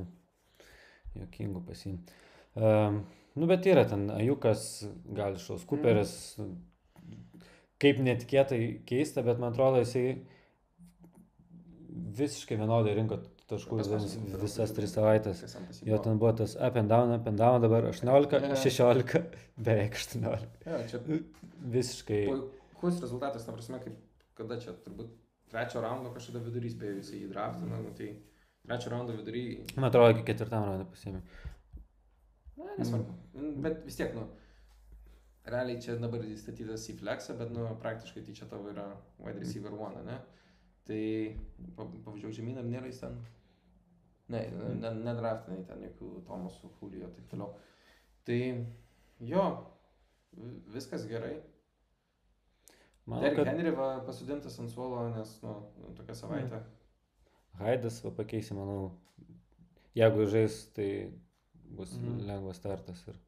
jokingų 1.19 1.65
pasimti. 1.67 2.21
Um, 2.59 3.01
nu, 3.39 3.47
bet 3.51 3.67
yra 3.71 3.85
ten 3.89 4.09
Ajukas, 4.15 4.65
gal 5.17 5.39
šaus 5.41 5.65
Cooperis. 5.69 6.13
Kaip 7.79 8.01
netikėtai 8.03 8.61
keista, 8.89 9.23
bet 9.23 9.39
man 9.39 9.53
atrodo, 9.55 9.79
jisai 9.85 10.17
visiškai 12.19 12.59
vienodai 12.59 12.95
rinko 12.99 13.21
taškų 13.49 13.79
vis, 13.81 14.17
visas 14.43 14.73
tris 14.77 14.93
savaitės. 14.97 15.45
Jo 15.87 16.01
ten 16.05 16.19
buvo 16.21 16.35
tas 16.43 16.57
up 16.57 16.77
and 16.81 16.91
down, 16.93 17.13
up 17.15 17.27
and 17.31 17.41
down, 17.41 17.63
dabar 17.65 17.87
18, 17.89 18.35
Ja. 18.51 18.57
16, 18.59 19.23
beveik 19.57 19.95
18. 19.97 20.49
Ja, 20.67 20.83
čia 20.91 21.01
Visiškai. 21.59 22.21
puikus 22.29 23.01
rezultatas, 23.03 23.47
ta 23.47 23.55
prasme, 23.55 23.81
kaip 23.83 23.97
kada 24.39 24.59
čia 24.63 24.75
turbūt 24.85 25.15
trečio 25.51 25.81
raundo 25.83 26.13
kažkada 26.15 26.43
vidurys 26.45 26.77
spėjo 26.77 26.99
jisai 27.01 27.23
į 27.25 27.31
draftą, 27.33 27.67
na, 27.67 27.81
nu, 27.83 27.95
tai 27.99 28.13
trečio 28.69 28.93
raundo 28.93 29.17
vidury, 29.17 29.65
Man 29.77 29.89
atrodo, 29.89 30.13
iki 30.15 30.27
ketvirtam 30.29 30.67
raundui 30.69 30.87
pasiėmė. 30.93 31.23
Na, 32.59 32.75
nesvarbu. 32.81 33.15
Mm. 33.35 33.55
Bet 33.65 33.85
vis 33.87 33.97
tiek, 34.01 34.15
nu, 34.17 34.27
realiai 35.49 35.81
čia 35.83 35.97
dabar 36.01 36.25
įstatytas 36.27 36.85
į 36.93 36.99
flexą, 37.01 37.37
bet, 37.39 37.53
nu, 37.55 37.65
praktiškai 37.83 38.25
tai 38.27 38.35
čia 38.37 38.49
tavo 38.51 38.69
yra 38.73 38.89
wide 39.23 39.41
receiver 39.43 39.73
one, 39.75 40.03
ne? 40.07 40.19
Tai 40.89 41.03
pa- 41.77 41.89
pavažiuok 42.05 42.33
žemyn, 42.39 42.59
ar 42.61 42.65
nėra 42.69 42.89
jis 42.91 43.01
ten? 43.05 43.19
Ne, 44.29 44.43
ne, 44.53 44.91
nedraftinai 45.05 45.63
ten 45.69 45.83
jokių 45.87 46.09
Tomasų, 46.29 46.69
Julio 46.81 47.07
ir 47.07 47.15
taip 47.17 47.29
toliau. 47.31 47.55
Tai 48.29 48.41
jo, 49.31 49.45
vi- 50.37 50.59
viskas 50.75 51.07
gerai. 51.09 51.39
Manau, 53.09 53.23
Derek 53.25 53.39
kad 53.39 53.47
Henry 53.49 53.71
va, 53.73 53.87
pasodintas 54.05 54.59
ant 54.61 54.69
suolo, 54.71 55.07
nes, 55.15 55.31
nu, 55.43 55.55
tokia 55.97 56.13
savaitė. 56.19 56.59
Haidas 57.59 58.03
va 58.05 58.11
pakeisi, 58.19 58.53
manau, 58.55 58.91
jeigu 59.97 60.27
žais, 60.29 60.59
tai 60.77 60.91
bus 61.77 61.95
mhm. 61.99 62.25
lengvas 62.29 62.61
startas 62.61 63.05
ir 63.11 63.19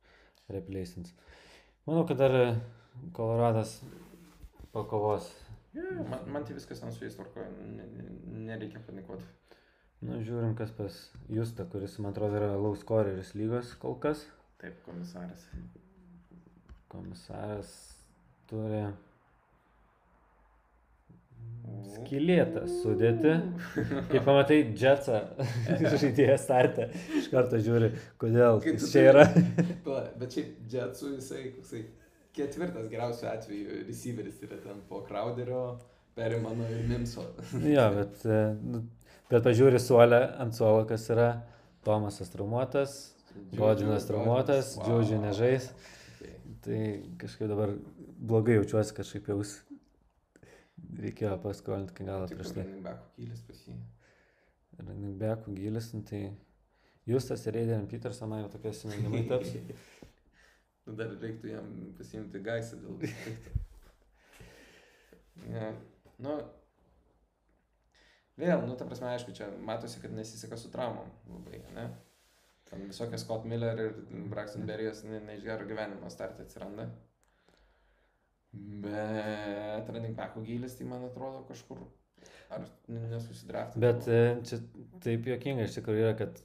replacins. 0.50 1.14
Manau, 1.86 2.06
kad 2.08 2.20
dar 2.20 2.36
Koloradas 3.16 3.80
pakovos. 4.72 5.30
Man, 5.74 6.24
man 6.26 6.44
tai 6.44 6.56
viskas 6.56 6.82
ant 6.82 6.94
su 6.94 7.04
jais 7.04 7.14
tvarkoja, 7.14 7.46
ne, 7.62 7.86
ne, 7.94 8.06
nereikia 8.48 8.82
panikuoti. 8.86 9.26
Nu, 10.00 10.16
žiūrim, 10.24 10.54
kas 10.58 10.72
pas 10.74 10.96
Justą, 11.30 11.66
kuris, 11.70 11.98
man 12.00 12.14
atrodo, 12.14 12.38
yra 12.40 12.56
low 12.56 12.74
scoreris 12.78 13.34
lygos 13.36 13.74
kol 13.82 13.98
kas. 14.02 14.24
Taip, 14.60 14.80
komisaras. 14.86 15.44
Komisaras 16.90 17.70
turi 18.50 18.82
skilėtą 22.00 22.64
sudėti. 22.68 23.36
Kai 24.10 24.22
pamatai 24.24 24.60
Jetsą 24.78 25.20
žaidėją 25.94 26.36
startę, 26.40 26.88
iš 27.18 27.30
karto 27.32 27.60
žiūri, 27.60 27.92
kodėl 28.20 28.60
jis 28.64 28.88
čia 28.90 29.04
turi- 29.04 29.08
yra. 29.12 29.26
Bet 30.20 30.36
šiaip 30.36 30.72
Jetsu 30.72 31.14
jisai, 31.16 31.44
koksai 31.56 31.84
ketvirtas 32.36 32.88
geriausiu 32.90 33.28
atveju 33.30 33.84
receiveris 33.88 34.42
yra 34.46 34.58
ten 34.62 34.82
po 34.88 35.02
Crowderio, 35.06 35.78
Perimano 36.14 36.66
ir 36.70 36.82
Mimso. 36.88 37.24
jo, 37.76 37.86
bet, 37.94 38.20
e, 38.26 38.40
nu, 38.60 38.82
bet 39.30 39.46
pažiūri 39.46 39.80
suolę 39.80 40.20
ant 40.42 40.56
suolo, 40.56 40.84
kas 40.88 41.06
yra 41.14 41.30
Tomasas 41.86 42.28
traumuotas, 42.32 42.98
Godžinas 43.56 44.04
traumuotas, 44.08 44.74
Džiūdžių 44.82 45.20
nežais. 45.22 45.70
Okay. 45.70 46.34
Tai 46.66 46.80
kažkaip 47.22 47.48
dabar 47.48 47.72
blogai 48.20 48.58
jaučiuosi, 48.58 48.96
kažkaip 48.98 49.30
jaus. 49.30 49.54
Reikėjo 50.98 51.36
paskolinti 51.44 51.94
iki 51.94 52.06
galo 52.08 52.26
prieš 52.30 52.54
tai. 52.56 52.64
running 52.64 52.86
backų 52.86 53.10
kylis 53.16 53.42
pas 53.46 53.60
jį. 53.68 53.76
Running 54.80 55.18
backų 55.20 55.54
gilis, 55.54 55.92
nu, 55.94 56.02
tai 56.08 56.22
Justas 57.06 57.46
ir 57.46 57.56
Aiden 57.56 57.88
Peterson 57.88 58.28
man 58.28 58.44
jau 58.44 58.52
tokie 58.52 58.72
siminimai 58.76 59.26
taps. 59.30 59.56
Nu, 60.88 60.94
dar 60.96 61.10
reiktų 61.22 61.50
jam 61.52 61.66
pasiimti 61.94 62.40
gaisą 62.42 62.78
dėl 62.80 62.94
pikto. 62.98 63.50
Ja. 65.52 65.68
Nu, 66.18 66.32
vėl, 68.40 68.64
nu, 68.64 68.74
ta 68.80 68.88
prasme, 68.88 69.10
aišku, 69.12 69.34
čia 69.36 69.50
matosi, 69.68 70.00
kad 70.02 70.16
nesiseka 70.16 70.58
su 70.58 70.72
traumom 70.72 71.12
labai, 71.30 71.60
ne? 71.76 71.84
Ten 72.66 72.88
visokie 72.88 73.20
Scott 73.20 73.46
Miller 73.46 73.84
ir 73.84 74.00
Braxton 74.32 74.66
Berry'as 74.66 75.04
ne, 75.06 75.20
ne 75.28 75.36
iš 75.38 75.44
gero 75.46 75.68
gyvenimo 75.68 76.10
startė 76.10 76.48
atsiranda. 76.48 76.88
Bet 78.52 79.88
running 79.92 80.16
backų 80.18 80.42
gilis, 80.46 80.74
tai 80.78 80.86
man 80.90 81.04
atrodo 81.06 81.44
kažkur, 81.48 81.82
ar 82.50 82.64
nesusidrafti. 82.90 83.78
Bet 83.82 84.08
e, 84.10 84.20
čia 84.48 84.58
taip 85.04 85.28
juokinga 85.30 85.68
iš 85.68 85.76
tikrųjų 85.78 86.02
yra, 86.08 86.14
kad 86.18 86.40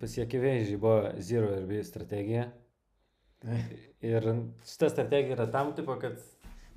pasiekivėžiai 0.00 0.78
buvo 0.80 1.10
Zero 1.20 1.50
ir 1.58 1.66
B 1.68 1.82
strategija. 1.84 2.46
Ir 4.04 4.26
šita 4.68 4.88
strategija 4.92 5.36
yra 5.36 5.46
tam 5.52 5.72
tipo, 5.76 5.96
kad 6.00 6.16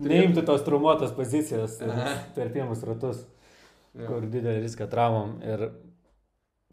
neimtų 0.04 0.44
tos 0.48 0.64
traumuotos 0.68 1.12
pozicijos 1.16 1.80
per 2.36 2.52
pirmus 2.56 2.84
ratus, 2.88 3.24
Ja. 3.94 4.08
kur 4.10 4.24
didelį 4.26 4.64
riską 4.64 4.88
traumom. 4.90 5.36
Ir 5.46 5.68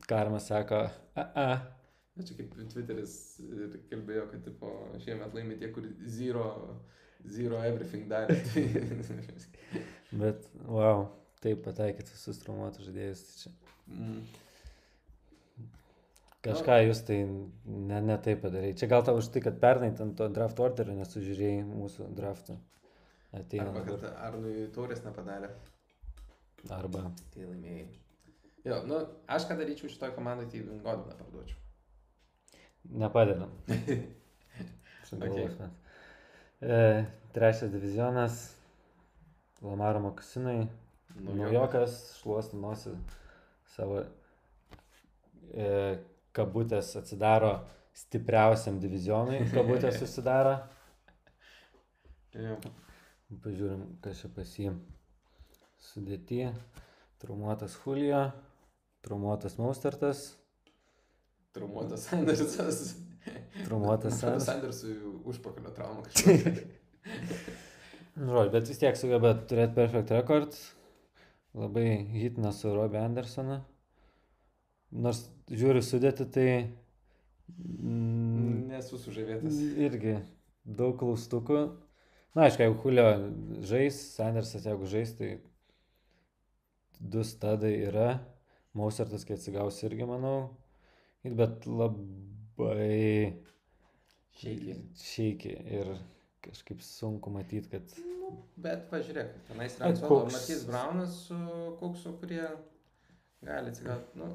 Karmas 0.08 0.46
sako, 0.48 0.86
a, 1.20 1.24
a, 1.36 1.48
Na, 2.16 2.24
Čia 2.26 2.34
kaip 2.38 2.54
Twitteris 2.72 3.12
kalbėjo, 3.90 4.22
kad 4.32 4.40
tipo, 4.46 4.70
šiemet 5.04 5.34
laimė 5.36 5.58
tie, 5.60 5.68
kur 5.72 5.84
zero, 6.10 6.46
zero 7.28 7.60
everything 7.62 8.08
darė. 8.10 8.36
Bet, 10.20 10.46
wow, 10.66 11.06
taip 11.42 11.62
pataikyti 11.66 12.14
visus 12.14 12.40
traumuotus 12.42 12.88
žaidėjus. 12.88 13.22
Tai 13.36 13.44
čia 13.44 13.52
mm. 13.94 14.18
kažką 16.46 16.78
jūs 16.88 17.04
tai 17.06 17.20
ne, 17.28 18.00
ne 18.08 18.18
taip 18.24 18.42
padarai. 18.44 18.72
Čia 18.78 18.90
gal 18.90 19.06
tau 19.06 19.20
už 19.20 19.30
tai, 19.34 19.44
kad 19.44 19.60
pernai 19.62 19.92
ten 19.96 20.14
to 20.18 20.28
draft 20.32 20.60
orderio 20.62 20.96
nesužiūrėjai 20.98 21.64
mūsų 21.70 22.10
draftų. 22.18 22.58
Ateina 23.36 23.70
Arba 23.70 23.86
kad. 23.86 24.06
Arnui 24.26 24.66
taurės 24.74 25.04
nepadarė. 25.06 25.52
Arba. 26.74 27.06
Tai 27.34 27.46
laimėjai. 27.46 27.88
Jo, 28.66 28.82
nu, 28.84 28.98
aš 29.30 29.46
ką 29.48 29.56
daryčiau 29.56 29.88
šitoj 29.88 30.10
komandai, 30.16 30.48
tai 30.52 30.60
Godiną 30.66 31.14
parduočiau. 31.16 31.60
Nepadedam. 33.04 33.54
Okay. 35.10 35.48
E, 36.60 37.04
trečias 37.32 37.72
divizionas. 37.72 38.54
Lamaro 39.62 40.00
Mokasinai. 40.00 40.68
Naujokas 41.20 41.96
šluosti 42.20 42.56
nosį 42.60 42.92
savo 43.74 44.02
e, 45.52 45.66
kabutės 46.36 46.92
atsidaro 47.00 47.54
stipriausiam 47.96 48.78
divizionui. 48.80 49.42
Kabutės 49.56 49.98
susidaro. 50.00 50.58
Pažiūrim, 53.40 53.84
kas 54.04 54.22
čia 54.22 54.30
pasim. 54.36 54.80
Sudėti. 55.90 56.44
Traumuotas 57.20 57.76
Julio. 57.82 58.28
Traumuotas 59.04 59.56
Maustartas. 59.58 60.26
Traumuotas 61.56 62.04
Sandersas. 62.06 62.98
Traumuotas 63.66 64.20
Sandersas. 64.20 64.46
Sanders. 64.50 64.82
Sandersui 64.82 65.24
užpakalio 65.30 65.74
trauma 65.76 66.06
kažkokia. 66.06 66.54
Nu, 68.20 68.34
žodžiu, 68.34 68.50
bet 68.52 68.66
vis 68.68 68.80
tiek 68.82 68.96
sugeba 68.98 69.30
turėti 69.48 69.72
perfect 69.78 70.10
record. 70.12 70.56
Labai 71.56 71.84
hitina 72.12 72.50
su 72.52 72.68
Robbie 72.74 73.00
Andersonu. 73.00 73.60
Nors 74.92 75.22
žiūriu 75.48 75.80
sudėti, 75.86 76.26
tai 76.34 76.46
mm, 77.54 78.66
Nesu 78.68 78.98
sužavėtas. 79.00 79.56
irgi 79.86 80.18
daug 80.66 80.98
klaustukų. 81.00 81.62
Na, 82.34 82.44
aišku, 82.48 82.66
jeigu 82.66 82.82
Julio 82.84 83.06
žais, 83.66 83.96
Sandersas 84.18 84.66
jeigu 84.68 84.90
žais, 84.90 85.14
tai 85.16 85.30
du 87.00 87.24
stadai 87.24 87.72
yra. 87.88 88.10
Mausartas, 88.76 89.24
kai 89.26 89.38
atsigaus 89.38 89.80
irgi, 89.86 90.04
manau. 90.06 90.50
Bet 91.24 91.64
labai 92.64 93.34
Šeikiai. 94.40 94.76
šeikiai 94.96 95.64
ir 95.80 95.90
kažkaip 96.44 96.80
sunku 96.84 97.30
matyti, 97.34 97.68
kad 97.70 97.82
Bet 98.56 98.84
pažiūrėk, 98.92 99.30
tenais 99.48 99.74
Ai, 99.80 99.90
yra 99.92 100.06
koks- 100.08 100.32
Matys 100.32 100.64
Braunas 100.68 101.14
su 101.26 101.36
Kuksu, 101.80 102.12
kurie 102.20 102.44
gali 103.42 103.70
atsigauti. 103.72 104.14
Nu, 104.20 104.28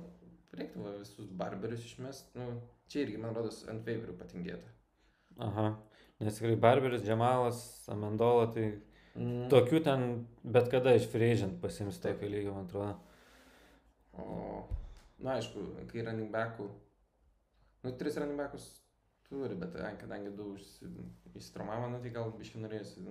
reiktų 0.56 0.98
visus 1.00 1.30
barberius 1.32 1.86
išmest. 1.86 2.34
Nu, 2.36 2.62
čia 2.92 3.06
irgi, 3.06 3.18
man 3.22 3.34
rodos, 3.36 3.62
ant 3.72 3.86
favorių 3.86 4.18
patingėta. 4.20 4.68
Aha. 5.40 5.78
Nes 6.20 6.38
tikrai 6.38 6.56
Barberis, 6.60 7.02
Džemalas, 7.04 7.88
Amendola, 7.92 8.52
tai 8.54 8.82
Mm. 9.16 9.48
tokių 9.50 9.84
ten 9.84 10.28
bet 10.44 10.70
kada 10.72 10.94
iš 10.96 11.08
Freizent 11.12 11.62
pasims 11.62 11.98
tokio 12.00 12.28
lygio, 12.30 12.54
man 12.54 12.66
atrodo. 12.66 12.98
O, 14.18 14.64
na 15.20 15.38
aišku, 15.40 15.88
kai 15.92 16.02
running 16.04 16.32
backų, 16.32 16.70
nu, 17.86 17.94
tris 18.00 18.18
running 18.22 18.40
backus 18.42 18.72
Turi, 19.26 19.56
bet 19.58 19.74
kadangi 20.02 20.30
du 20.38 20.52
įsitraumavo, 21.34 21.88
nu, 21.90 22.00
tai 22.04 22.12
gal 22.14 22.30
biškai 22.38 22.60
norėjusi 22.62 23.02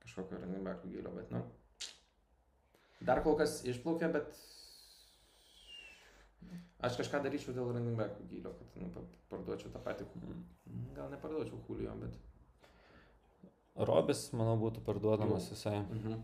kažkokio 0.00 0.38
running 0.40 0.64
backų 0.64 0.88
gilio, 0.94 1.10
bet, 1.12 1.28
nu. 1.34 1.42
Dar 3.04 3.20
kol 3.26 3.36
kas 3.36 3.58
išplaukė, 3.68 4.08
bet 4.14 4.32
aš 6.88 6.96
kažką 7.02 7.20
daryčiau 7.26 7.52
dėl 7.58 7.68
running 7.74 7.98
backų 8.00 8.24
gilio, 8.30 8.54
kad, 8.56 8.78
nu, 8.80 8.88
pa- 8.94 9.04
parduočiau 9.34 9.74
tą 9.74 9.82
patį. 9.84 10.08
Gal 10.96 11.12
neparduočiau 11.12 11.60
Julio, 11.68 11.92
bet. 12.00 12.16
Robis, 13.92 14.24
manau, 14.34 14.56
būtų 14.64 14.80
parduodamas 14.88 15.50
Jo. 15.50 15.54
visai. 15.54 15.76
Mhm. 15.84 16.16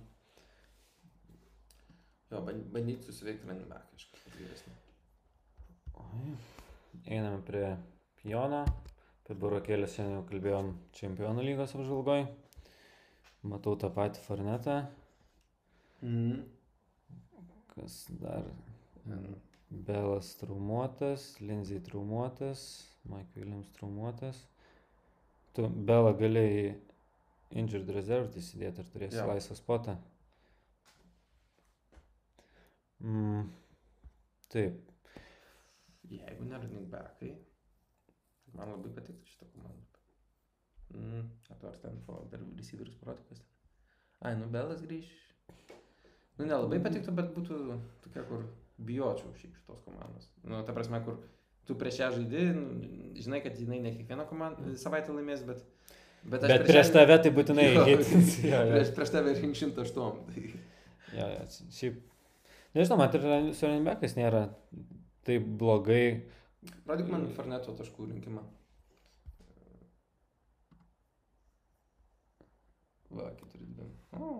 Jo, 2.32 2.40
ban- 2.48 2.64
bandyti 2.74 3.04
susiveikti 3.06 3.46
running 3.52 3.68
back 3.70 3.92
kažkaip 3.92 4.40
vyresnį. 4.40 4.74
Oi. 5.94 6.36
Einame 7.04 7.42
prie 7.44 7.76
Jono. 8.24 8.62
Apie 9.24 9.34
burokėlės 9.40 9.94
šiandien 9.96 10.18
jau 10.18 10.24
kalbėjom 10.28 10.70
čempionų 10.96 11.44
lygos 11.44 11.74
apžvalgoj. 11.76 12.22
Matau 13.48 13.74
tą 13.80 13.90
patį 13.92 14.22
Farnetą. 14.24 14.76
Mhm. 16.00 16.42
Kas 17.74 17.98
dar? 18.22 18.48
Mhm. 19.04 19.36
Belas 19.84 20.30
traumuotas, 20.40 21.26
Lindsay 21.40 21.80
traumuotas, 21.84 22.64
Mike 23.10 23.36
Williams 23.36 23.68
traumuotas. 23.76 24.40
Tu 25.54 25.66
Belą 25.68 26.14
galėjai 26.18 26.74
injured 27.54 27.90
reserve 27.96 28.32
įsidėti 28.40 28.80
ar 28.80 28.90
turėsi 28.92 29.20
Jo. 29.20 29.26
laisvą 29.28 29.56
spotą. 29.58 29.96
Mm. 33.04 33.50
Taip, 34.48 34.93
Jeigu 36.10 36.44
ne 36.44 36.60
running 36.60 36.88
backai, 36.92 37.32
man 38.54 38.74
labai 38.74 38.92
patiktų 38.96 39.30
šitą 39.30 39.48
komandą. 39.54 39.84
Mm, 40.94 41.28
ar 41.50 41.68
ar 41.70 41.78
ten 41.82 42.00
po 42.06 42.20
dar 42.30 42.42
receiverius 42.58 42.98
protokas. 43.00 43.40
Ai, 44.20 44.34
nu 44.38 44.48
Belas 44.52 44.82
grįž. 44.84 45.08
Nu, 46.38 46.46
nelabai 46.46 46.80
patiktų, 46.82 47.14
bet 47.14 47.32
būtų 47.34 47.58
tokia, 48.04 48.24
kur 48.28 48.44
bijočiau 48.84 49.32
šiaip 49.38 49.54
šitos 49.54 49.82
komandos. 49.86 50.28
Nu, 50.42 50.62
ta 50.66 50.74
prasme, 50.76 51.00
kur 51.06 51.20
tu 51.68 51.76
prieš 51.78 52.00
ją 52.02 52.10
žaidi, 52.16 52.46
nu, 52.56 52.64
žinai, 53.18 53.40
kad 53.44 53.58
jinai 53.58 53.80
ne 53.84 53.94
kiekvieną 53.94 54.26
komandą 54.30 54.74
savaitę 54.80 55.14
laimės, 55.14 55.44
bet... 55.46 55.62
bet, 56.24 56.46
bet 56.50 56.66
prieš 56.66 56.90
tave 56.94 57.20
tai 57.22 57.32
būtinai 57.34 57.68
hitins. 57.76 58.40
Prieš, 58.44 58.90
prieš 58.96 59.14
tave 59.14 59.36
rink 59.38 59.60
108. 59.60 60.18
Tai... 60.30 60.44
Jo, 61.14 61.30
jo, 61.36 61.46
šiaip. 61.78 62.02
Nežinau, 62.74 62.98
man 62.98 63.14
ir 63.14 63.54
su 63.54 63.70
Renbekas 63.70 64.16
nėra 64.18 64.48
taip 65.26 65.46
blogai. 65.60 66.24
Rodyk 66.88 67.08
man 67.12 67.28
Farneto 67.36 67.76
taškų 67.76 68.10
rinkimą. 68.10 68.44
Va, 73.14 73.30
4-2. 73.38 73.88
O, 74.18 74.30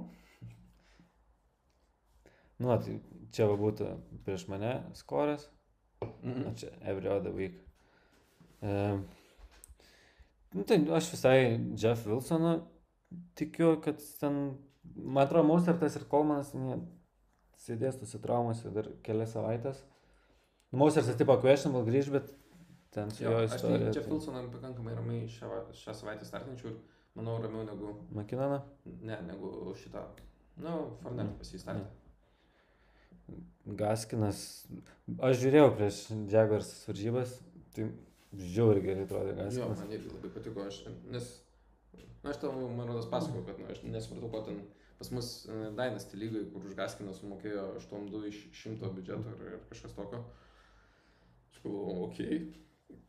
Nu, 2.59 2.71
va, 2.71 2.77
tai 2.79 3.01
čia 3.35 3.49
va 3.51 3.57
būtų 3.59 3.89
prieš 4.27 4.47
mane 4.51 4.77
skoras, 4.97 5.49
o 6.05 6.07
mhm. 6.23 6.55
čia 6.61 6.71
every 6.87 7.11
other 7.11 7.35
week. 7.35 7.57
E, 8.63 8.75
nu, 10.55 10.63
tai 10.63 10.79
aš 10.95 11.11
visai 11.17 11.39
Jeff 11.75 12.07
Wilsoną 12.07 12.55
tikiu, 13.39 13.75
kad 13.83 13.99
ten, 14.21 14.39
man 14.95 15.27
atrodo, 15.27 15.49
Mausertas 15.51 15.99
ir 15.99 16.07
Kolmanas 16.11 16.55
sėdės 17.65 17.99
tuose 17.99 18.23
traumose 18.23 18.71
dar 18.75 18.93
kelias 19.07 19.35
savaitės. 19.35 19.83
Mausertas 20.75 21.17
tipo 21.17 21.37
questionable 21.43 21.85
grįž, 21.91 22.11
bet 22.15 22.33
ten 22.95 23.11
su 23.11 23.25
Jo, 23.25 23.31
jo 23.31 23.43
aš 23.45 23.51
tai 23.51 23.57
istorija. 23.61 23.93
čia 23.97 24.03
Filsoną 24.07 24.45
pakankamai 24.53 24.95
ramiai 24.95 25.29
šią, 25.29 25.51
šią 25.83 25.95
savaitę 26.01 26.25
startinčiau 26.29 26.71
ir 26.73 26.77
manau 27.15 27.39
ramiau 27.43 27.65
negu, 27.67 27.95
Makinaną? 28.15 28.61
ne, 29.03 29.19
negu 29.29 29.75
šitą. 29.79 30.03
Nu, 30.57 30.97
Farnetą 31.03 31.31
Mm. 31.33 31.39
pasistartė. 31.39 31.87
Gaskinas, 33.67 34.41
aš 35.25 35.39
žiūrėjau 35.41 35.71
prieš 35.79 35.99
Jaguars 36.29 36.69
varžybas, 36.89 37.31
tai 37.75 37.87
žiauri 38.37 38.83
gerai 38.85 39.07
atrodė 39.07 39.33
Jo, 39.33 39.39
Gaskinas. 39.41 39.79
man 39.81 39.93
irgi 39.97 40.11
labai 40.13 40.31
patiko, 40.35 40.67
aš, 40.69 40.83
nes, 41.15 41.31
na, 42.23 42.31
aš 42.35 42.41
tau, 42.43 42.53
man 42.69 42.87
rodos, 42.91 43.09
pasakojau, 43.09 43.47
kad, 43.49 43.59
nu, 43.63 43.71
aš 43.73 43.81
nesupratau, 43.89 44.31
ko 44.35 44.43
ten 44.51 44.61
pas 44.99 45.11
mus 45.11 45.31
uh, 45.49 45.71
Dynasty 45.75 46.21
lygai, 46.21 46.45
kur 46.53 46.67
už 46.69 46.77
Gaskiną 46.77 47.15
sumokėjo 47.17 47.65
8-2 47.81 48.29
iš 48.29 48.43
100 48.67 48.93
biudžeto 48.99 49.33
ir, 49.33 49.47
ir 49.55 49.65
kažkas 49.73 49.97
tokio. 49.97 50.21
Aš 51.55 51.63
galvojau, 51.65 52.05
okei. 52.11 52.43
Okay. 52.43 53.01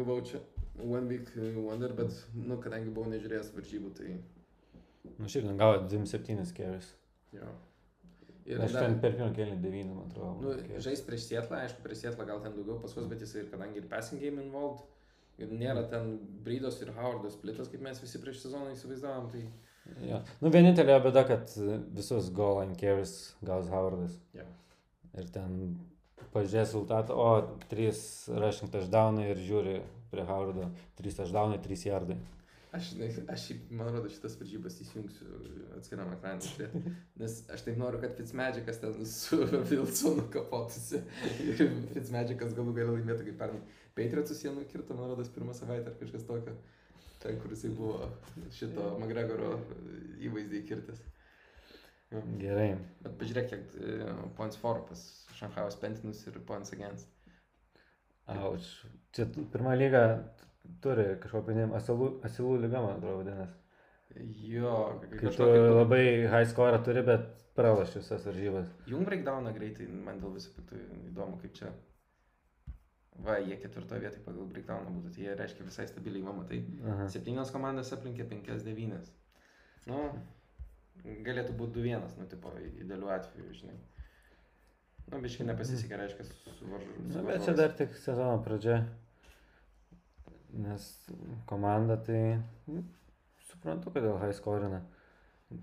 Gavau 0.00 0.18
čia 0.24 0.40
One 0.80 1.06
Week 1.10 1.30
uh, 1.36 1.56
Wonder, 1.60 1.92
bet, 1.94 2.14
nu, 2.34 2.56
kadangi 2.62 2.92
buvau 2.94 3.10
nežiūrėjęs 3.12 3.54
varžybų, 3.56 3.90
tai, 3.98 4.18
Nu, 5.18 5.28
šiaip 5.28 5.46
ten 5.48 5.58
gavo 5.60 5.80
27 5.88 6.46
carries. 6.56 6.94
jo. 7.32 7.48
Ir 8.50 8.60
Aš 8.64 8.72
dar, 8.72 8.86
ten 8.86 8.96
per 9.02 9.12
pirmą 9.14 9.28
kėlinį 9.36 9.60
9, 9.62 9.90
man 9.94 10.06
atrodo. 10.08 10.30
nu, 10.42 10.54
carries. 10.56 10.84
žais 10.86 11.02
prieš 11.06 11.26
Sietlą, 11.28 11.58
aišku, 11.64 11.82
prieš 11.84 12.04
Sietlą 12.04 12.26
gal 12.26 12.40
ten 12.44 12.54
daugiau 12.56 12.78
pasus, 12.82 13.06
bet 13.10 13.20
jis 13.20 13.34
ir 13.36 13.50
kadangi 13.52 13.82
ir 13.82 13.88
passing 13.90 14.22
game 14.22 14.42
involved, 14.42 14.80
ir 15.38 15.52
nėra 15.52 15.84
ten 15.92 16.16
Brydos 16.44 16.80
ir 16.82 16.92
Howardas 16.96 17.36
splitas, 17.36 17.68
kaip 17.72 17.84
mes 17.84 18.00
visi 18.02 18.20
prieš 18.22 18.40
sezoną 18.46 18.72
įsivaizdavom, 18.74 19.28
tai... 19.34 19.44
Jo. 20.08 20.22
Nu, 20.40 20.50
vienintelė 20.52 20.98
bėda, 21.04 21.24
kad 21.28 21.52
visus 21.96 22.32
goal 22.34 22.60
line 22.60 22.76
carries 22.80 23.14
gaus 23.44 23.70
Howardas. 23.72 24.18
Jo. 24.36 24.48
Ir 25.20 25.30
ten 25.34 25.54
pažiūrės 26.34 26.70
rezultatą, 26.70 27.16
o 27.16 27.58
3 27.70 27.88
rushing 28.40 28.72
touchdownai 28.72 29.30
ir 29.32 29.40
žiūri 29.46 29.80
prie 30.10 30.26
Howardo 30.26 30.68
3 31.00 31.16
touchdownai, 31.22 31.58
3 31.62 31.88
yardai. 31.90 32.18
Aš, 32.72 32.92
aš 33.26 33.44
man 33.74 33.88
rodo, 33.90 34.06
šitas 34.12 34.36
varžybas 34.38 34.76
įsijungsiu 34.84 35.26
atskiram 35.74 36.12
ekranui 36.14 36.46
žiūrėti, 36.46 36.92
nes 37.18 37.32
aš 37.50 37.64
taip 37.66 37.80
noriu, 37.80 37.98
kad 37.98 38.14
Fitzmagicas 38.14 38.78
ten 38.78 39.08
su 39.10 39.40
Wilsonu 39.72 40.28
kapotųsi 40.30 41.00
ir 41.48 41.64
Fitzmagicas 41.96 42.54
galų 42.54 42.76
gali 42.76 42.94
laimėtų 42.94 43.26
kaip 43.26 43.40
pernai. 43.42 43.64
Patriotsų 43.98 44.36
sienų 44.38 44.68
kirto, 44.70 44.94
man 44.94 45.10
rodos, 45.10 45.32
pirmą 45.34 45.56
savaitę 45.58 45.90
ar 45.90 45.98
kažkas 45.98 46.28
tokio, 46.28 46.54
ten, 47.24 47.40
kur 47.42 47.56
jisai 47.56 47.72
buvo 47.74 48.06
šito 48.54 48.92
McGregoro 49.00 49.56
įvaizdį 50.28 50.62
kirtis. 50.70 51.02
Jo. 52.10 52.20
Gerai. 52.40 52.70
Bet 53.04 53.16
pažiūrėk, 53.20 53.48
kiek 53.52 53.74
e, 53.78 54.14
points 54.38 54.58
for 54.58 54.82
pas 54.88 55.02
Šanchaus 55.38 55.78
Pentinus 55.78 56.24
ir 56.26 56.40
points 56.46 56.74
against. 56.74 57.10
Auč. 58.30 58.66
Čia 59.14 59.26
pirma 59.52 59.76
lyga 59.78 60.02
turi 60.82 61.06
kažkokį 61.22 61.68
asilų, 61.78 62.10
asilų 62.26 62.56
lyga, 62.64 62.82
man 62.82 62.98
atrodo, 62.98 63.22
vadinasi. 63.22 63.56
Jo, 64.50 64.74
Kai 65.06 65.30
tu 65.36 65.46
labai 65.46 66.02
high 66.26 66.48
score 66.50 66.80
turi, 66.86 67.02
bet 67.06 67.28
pralaši 67.54 68.00
visas 68.00 68.26
varžybas. 68.26 68.72
Jum 68.90 69.06
breakdowną 69.06 69.52
greitai, 69.54 69.86
man 69.86 70.18
dėl 70.22 70.34
viso 70.34 70.50
piktų 70.56 70.80
įdomu, 71.12 71.38
kaip 71.42 71.54
čia. 71.58 71.70
Va, 73.20 73.36
jie 73.42 73.58
ketvirtoje 73.60 74.02
vietoje 74.02 74.24
pagal 74.24 74.50
breakdowną 74.50 74.96
būtų, 74.96 75.14
tai 75.14 75.24
jie 75.26 75.38
reiškia 75.38 75.66
visai 75.68 75.86
stabiliai, 75.90 76.24
va, 76.26 76.34
matai. 76.40 76.60
Aha. 76.82 77.06
Septynios 77.12 77.52
komandos 77.54 77.92
aplinkė 77.94 78.26
5-9. 78.30 79.10
Nu, 79.90 80.00
galėtų 81.26 81.54
būti 81.58 81.82
2-1, 81.82 82.16
nu, 82.20 82.28
tipo, 82.30 82.52
idealiu 82.82 83.10
atveju, 83.14 83.52
žinai. 83.60 83.76
Nu, 85.10 85.18
biškai 85.24 85.46
nepasisekė, 85.48 85.98
reiškia, 85.98 86.26
su 86.54 86.70
varžu. 86.70 86.96
Na, 87.10 87.22
bet 87.26 87.44
čia 87.46 87.54
dar 87.58 87.72
tik 87.78 87.96
sezono 87.98 88.38
pradžia. 88.46 88.82
Nes 90.60 90.86
komanda 91.50 91.96
tai 92.06 92.20
nu, 92.70 92.84
suprantu, 93.48 93.92
kodėl 93.94 94.18
high 94.22 94.34
scorina. 94.36 94.82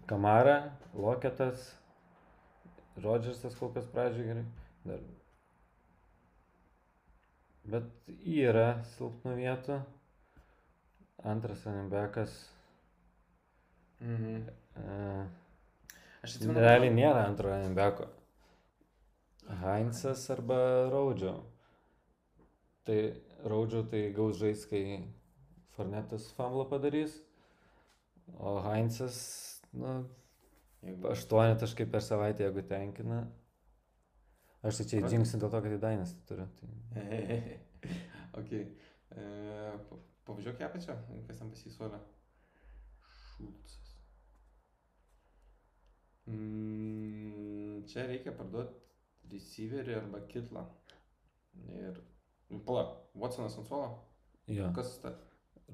Kamara, 0.07 0.57
Loketas, 0.95 1.69
Rodžersas 3.03 3.55
kol 3.55 3.71
kas 3.75 3.87
pradžioje 3.93 4.27
gerai. 4.31 4.45
Dar. 4.87 5.05
Bet 7.67 8.11
yra 8.23 8.67
silpnų 8.95 9.37
vietų. 9.37 9.79
Antras 11.27 11.65
Anembekas. 11.69 12.35
Mhm. 14.01 14.47
Uh, 14.77 15.25
Aš 16.23 16.35
atsimenu. 16.37 16.59
realiai 16.61 16.93
nėra 16.93 17.23
antro 17.27 17.49
Anembeko. 17.53 18.07
Heinzas 19.61 20.25
arba 20.33 20.57
Raudžio. 20.91 21.33
Tai 22.87 22.97
Raudžio 23.47 23.83
tai 23.89 24.03
gaus 24.15 24.37
žais, 24.41 24.65
kai 24.69 24.83
Fornetas 25.75 26.27
famlo 26.37 26.65
padarys. 26.69 27.15
O 28.37 28.57
Heinzas, 28.65 29.17
nu, 29.73 30.01
Jeigu... 30.83 31.07
aštuoni 31.13 31.57
taškai 31.61 31.85
per 31.89 32.03
savaitę, 32.03 32.43
jeigu 32.43 32.63
tenkina. 32.67 33.21
Aš 34.67 34.81
tai 34.81 34.85
čia 34.91 35.01
džingsiu 35.07 35.39
dėl 35.39 35.53
to, 35.53 35.61
kad 35.63 35.73
į 35.77 35.79
Dainas 35.79 36.11
turiu. 36.27 36.47
Tai... 36.93 37.57
ok. 38.41 38.53
E, 38.57 39.25
pa- 39.87 40.01
Pavažiuok 40.27 40.59
ją 40.59 40.67
pačią, 40.73 40.95
kas 41.29 41.37
tam 41.39 41.53
pasisuolė. 41.53 42.01
Šulcas. 43.37 43.86
Mm, 46.27 47.83
čia 47.87 48.05
reikia 48.09 48.33
parduoti 48.35 48.75
receiverį 49.31 49.95
arba 50.01 50.21
kitlą. 50.31 50.63
Ir... 51.73 51.97
nu, 52.51 52.59
Pala, 52.67 52.83
Watsonas 53.17 53.57
ant 53.59 53.67
suolo. 53.67 53.89
Jo. 54.51 54.69
Kas 54.75 54.97
ta? 55.03 55.11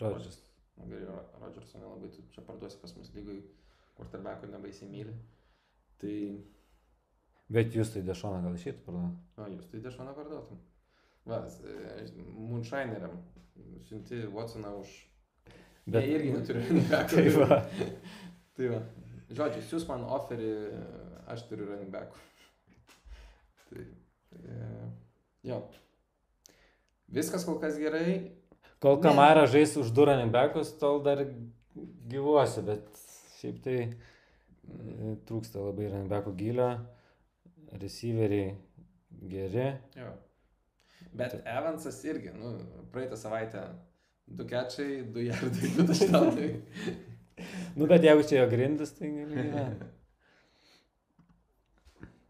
Rodžeris. 0.02 0.40
Na 0.80 0.88
gerai, 0.90 1.06
Ro- 1.06 1.28
Rodžerso 1.44 1.78
nelabai 1.78 2.10
tu 2.14 2.24
čia 2.34 2.42
parduosi 2.48 2.80
pas 2.82 2.96
mus 2.98 3.12
lygoj, 3.14 3.42
quarterbacko 3.98 4.50
nebaisiai 4.50 4.90
myli. 4.90 5.14
Tai, 6.02 6.16
Bet 7.54 7.76
jūs 7.78 7.92
tai 7.94 8.02
dešoną 8.08 8.40
gal 8.46 8.56
išėtų 8.58 8.82
parduoti? 8.88 9.20
o 9.38 9.50
jūs 9.52 9.68
tai 9.70 9.82
dešoną 9.84 10.16
parduotum. 10.18 10.62
Va, 11.30 11.44
e, 11.46 12.08
Moonshineriam 12.34 13.14
siunti 13.88 14.24
Watsoną 14.34 14.72
už... 14.82 14.96
Bet 15.86 16.08
Jie 16.08 16.16
irgi 16.18 16.32
neturi 16.34 16.82
backų. 16.90 17.16
Tai 17.20 17.30
va. 17.38 17.58
tai 18.58 18.70
va. 18.72 18.80
Žodžiu, 19.32 19.64
siūs 19.70 19.86
man 19.88 20.04
oferį, 20.04 20.52
aš 21.32 21.46
turiu 21.48 21.70
running 21.70 21.92
backų. 21.94 22.20
tai, 23.70 23.86
e, 24.40 24.58
jo. 25.48 25.60
Viskas 27.14 27.46
kol 27.48 27.60
kas 27.62 27.78
gerai. 27.80 28.34
Kol 28.84 28.98
Ne. 28.98 29.06
Kamara 29.06 29.46
žais 29.48 29.78
už 29.80 29.94
du 29.96 30.06
running 30.10 30.34
backus, 30.34 30.74
tol 30.80 31.00
dar 31.06 31.24
gyvuosi, 32.10 32.66
bet 32.68 32.90
šiaip 33.40 33.62
tai 33.64 33.78
e, 33.86 35.16
trūksta 35.30 35.64
labai 35.64 35.88
running 35.88 36.12
backų 36.12 36.36
gylio, 36.42 36.70
receiveriai 37.80 38.52
geri. 39.32 39.72
Jo. 39.96 40.12
Bet 41.14 41.40
Evansas 41.46 42.00
irgi, 42.10 42.34
nu, 42.36 42.58
praeitą 42.92 43.18
savaitę 43.20 43.64
du 44.28 44.46
kečiai, 44.50 45.02
du 45.14 45.26
jardai, 45.28 45.74
du 45.78 45.88
taštaunai. 45.90 46.52
Nu, 47.78 47.88
bet 47.90 48.06
jeigu 48.06 48.26
čia 48.30 48.44
jo 48.44 48.50
grindis, 48.52 48.94
tai 48.98 49.10
gali 49.14 49.44
gyventi. 49.48 49.90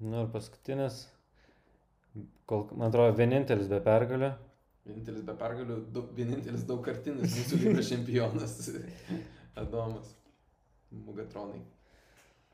Nu 0.04 0.24
ir 0.24 0.32
paskutinis, 0.34 0.98
kol, 2.50 2.66
man 2.76 2.90
atrodo, 2.90 3.16
vienintelis 3.20 3.70
be 3.72 3.80
pergalio. 3.84 4.34
Vienintelis 4.84 5.24
be 5.24 5.36
pergalių, 5.40 5.78
daug, 5.96 6.10
vienintelis 6.18 6.66
daugkartinis 6.68 7.38
mūsų 7.38 7.62
lygos 7.62 7.90
čempionas. 7.94 8.58
Adomas. 9.60 10.12
Mugatronai. 10.94 11.62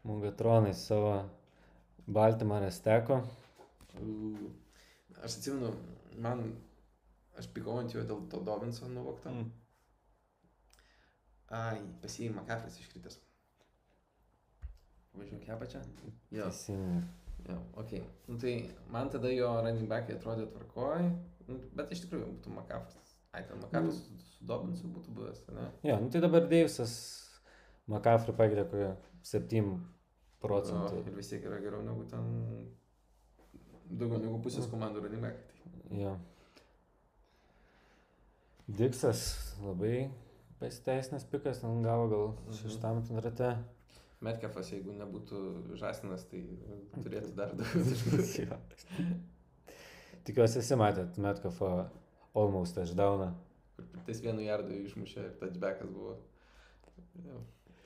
Mugatronai 0.08 0.74
savo 0.78 1.14
Baltimorės 2.08 2.80
teko. 2.86 3.20
U, 4.00 4.36
Aš 5.20 5.36
atsimenu, 5.36 5.74
man, 6.24 6.46
aš 7.40 7.50
pikau 7.52 7.82
ant 7.82 7.92
jo 7.92 8.04
dėl 8.08 8.22
to 8.32 8.40
Dovinso 8.48 8.88
nuvokto. 8.88 9.34
Mm. 9.34 9.50
Ai, 11.50 11.80
pasiima 12.02 12.44
kefas 12.46 12.78
iškritęs. 12.80 13.20
Važiuok 15.18 15.48
ją 15.50 15.58
pačią? 15.60 15.80
Jo. 16.32 16.46
Teisingai. 16.50 17.02
Jo, 17.50 17.56
ok. 17.82 17.94
Nu, 18.28 18.38
tai 18.38 18.54
man 18.94 19.10
tada 19.10 19.32
jo 19.34 19.48
running 19.64 19.88
backai 19.90 20.18
atrodė 20.20 20.46
tvarkoj, 20.52 21.08
nu, 21.48 21.58
bet 21.80 21.92
iš 21.96 22.04
tikrųjų 22.06 22.28
būtų 22.36 22.54
Makafas. 22.54 23.16
Ai, 23.34 23.42
ten 23.48 23.62
Makafas 23.64 23.98
su, 24.04 24.20
su 24.26 24.46
Dobinsu 24.50 24.92
būtų 24.94 25.16
buvęs, 25.18 25.42
ne? 25.56 25.66
Jo, 25.88 25.98
nu 26.04 26.12
tai 26.14 26.22
dabar 26.22 26.46
Deivisas 26.52 26.94
McCaffrey 27.90 28.36
pagrė 28.38 28.68
kokią 28.70 28.92
7 29.26 29.72
O, 29.74 29.80
procentų. 30.46 31.02
ir 31.10 31.16
vis 31.18 31.32
tiek 31.34 31.44
yra 31.50 31.58
geriau 31.64 31.82
negu 31.84 32.06
ten 32.08 32.28
daugiau 33.90 34.22
negu 34.22 34.38
pusės 34.46 34.70
komandų 34.72 35.02
running 35.08 35.26
backai. 35.26 35.64
Tai. 35.66 35.98
Jo. 36.04 36.14
Diksas 38.70 39.24
labai 39.64 40.10
pasiteisinęs 40.60 41.26
pikas, 41.32 41.62
ten 41.64 41.82
gavo 41.86 42.08
gal 42.12 42.26
Mhm. 42.34 42.58
šeštam 42.62 43.04
ten 43.08 43.20
rate. 43.26 43.52
Metkefas, 44.22 44.72
jeigu 44.74 44.92
nebūtų 45.00 45.76
žasinas, 45.80 46.26
tai 46.28 46.42
turėtų 47.00 47.36
dar 47.36 47.54
daugiau 47.56 47.86
taškų. 47.92 49.06
Tikiuosi, 50.28 50.60
esi 50.60 50.76
matėt 50.76 51.16
Metkafo 51.24 51.70
almost 52.36 52.76
touchdowną. 52.76 53.30
Kur 53.78 53.86
tais 54.06 54.20
vienu 54.22 54.44
jardu 54.44 54.76
išmušė 54.84 55.24
ir 55.24 55.38
touchbackas 55.40 55.88
buvo. 55.94 56.18
Jo. 57.24 57.40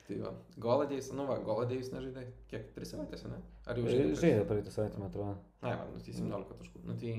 Tai 0.08 0.18
va, 0.20 0.32
Goladėjus, 0.60 1.12
nu 1.16 1.24
va, 1.30 1.38
Goladėjus 1.46 1.94
nežaidė, 1.94 2.26
kiek, 2.52 2.66
tris 2.76 2.90
savaitės, 2.92 3.22
ne? 3.30 3.38
Ar 3.70 3.78
jau 3.80 3.86
žaidė? 3.88 4.16
Žaidė 4.20 4.48
praeitą 4.50 4.74
savaitę, 4.74 4.98
man 5.00 5.08
atrodo. 5.14 5.36
Ai, 5.62 5.78
man, 5.80 5.94
nu 5.94 6.02
tai 6.04 6.16
17 6.18 6.58
taškų. 6.60 6.82
Nu 6.90 6.98
tai 7.00 7.14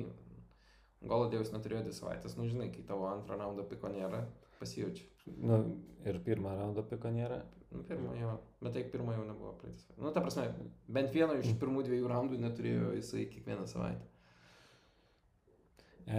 Goladėjus 1.09 1.53
neturėjo 1.55 1.85
dvi 1.87 1.95
savaitės, 1.97 2.35
nu 2.37 2.45
žinai, 2.51 2.69
kai 2.75 2.83
tavo 2.89 3.07
antro 3.09 3.39
raundo 3.41 3.65
piko 3.71 3.89
nėra, 3.95 4.25
pasijaučia. 4.61 5.07
Nu, 5.41 5.59
ir 6.05 6.19
pirmą 6.25 6.53
raundą 6.59 6.83
piko 6.89 7.09
nėra. 7.15 7.43
Nu, 7.75 7.83
pirmo 7.89 8.13
jo, 8.15 8.35
bet 8.63 8.75
tai 8.77 8.83
pirmo 8.93 9.13
jau 9.17 9.25
nebuvo 9.27 9.55
praeitą 9.59 9.79
savaitę. 9.81 10.03
Nu, 10.05 10.13
ta 10.15 10.21
prasme, 10.23 10.45
bent 10.89 11.11
vieno 11.15 11.35
iš 11.41 11.55
pirmų 11.59 11.83
dviejų 11.89 12.11
raundų 12.13 12.39
neturėjo 12.43 12.93
jisai 12.99 13.25
kiekvieną 13.33 13.65
savaitę. 13.67 14.05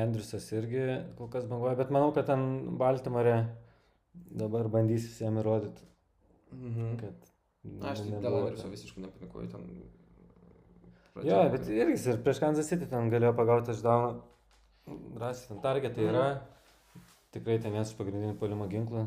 Andriusas 0.01 0.47
irgi 0.57 0.81
kol 1.19 1.29
kas 1.29 1.45
banguoja, 1.45 1.75
bet 1.77 1.91
manau, 1.93 2.09
kad 2.15 2.25
ten 2.25 2.75
Baltimore 2.81 3.36
dabar 4.41 4.67
bandys 4.73 5.05
visiems 5.11 5.43
įrodyti, 5.43 5.86
Mhm. 6.55 6.97
kad... 7.01 7.29
Na, 7.65 7.91
aš 7.91 8.01
tik 8.05 8.17
dėl 8.21 8.36
Andriuso 8.39 8.69
visiškai 8.69 9.01
nepanikuoju 9.05 9.47
ten. 9.51 9.69
Jo, 11.25 11.38
bet 11.53 11.69
irgi 11.71 11.95
ir 12.11 12.19
prieš 12.25 12.39
Kansas 12.43 12.67
City 12.69 12.86
ten 12.89 13.09
galėjo 13.09 13.31
pagauti 13.38 13.71
touchdowną. 13.71 14.21
Rasi 15.21 15.47
ten 15.47 15.61
targetai 15.63 16.03
Mhm. 16.09 16.41
Tikrai 17.36 17.57
ten 17.59 17.73
vienas 17.75 17.91
iš 17.91 17.97
pagrindinių 17.99 18.38
polimo 18.39 18.65
ginklų. 18.71 19.01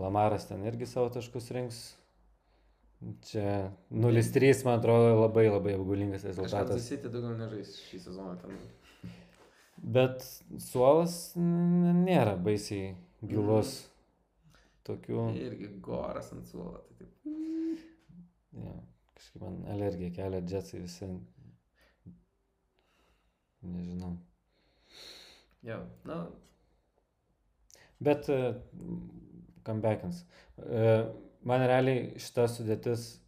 Lamaras 0.00 0.48
ten 0.48 0.64
irgi 0.66 0.88
savo 0.90 1.12
taškus 1.14 1.52
rinks. 1.54 1.82
Čia 3.28 3.70
0-3, 3.94 4.64
man 4.66 4.80
atrodo, 4.80 5.12
labai 5.20 5.44
labai 5.46 5.76
apgulingas 5.76 6.24
rezultatas. 6.26 6.88
City 6.88 7.10
daugiau 7.12 7.36
nežais 7.38 7.76
šį 7.86 8.00
sezoną 8.08 8.34
ten. 8.40 8.58
Bet 9.76 10.24
suolas 10.66 11.16
nėra 11.38 12.34
baisiai 12.40 12.94
gilus. 13.22 13.76
Tokių. 14.84 15.28
Irgi 15.40 15.70
goras 15.84 16.32
ant 16.34 16.50
suolo. 16.50 16.82
Tai 16.88 16.98
taip. 16.98 17.84
Ja, 18.64 18.74
kažkaip 19.14 19.44
man 19.46 19.62
alergija 19.72 20.12
kelia 20.18 20.42
džetsai 20.44 20.82
visi. 20.82 21.08
Nežinau. 23.64 24.16
Jo, 25.64 25.78
na, 26.04 26.18
Bet 28.00 28.28
uh, 28.28 28.54
comebackins. 29.66 30.24
Uh, 30.58 31.12
man 31.46 31.62
realiai 31.68 32.14
šita 32.20 32.46
sudėtis 32.50 33.20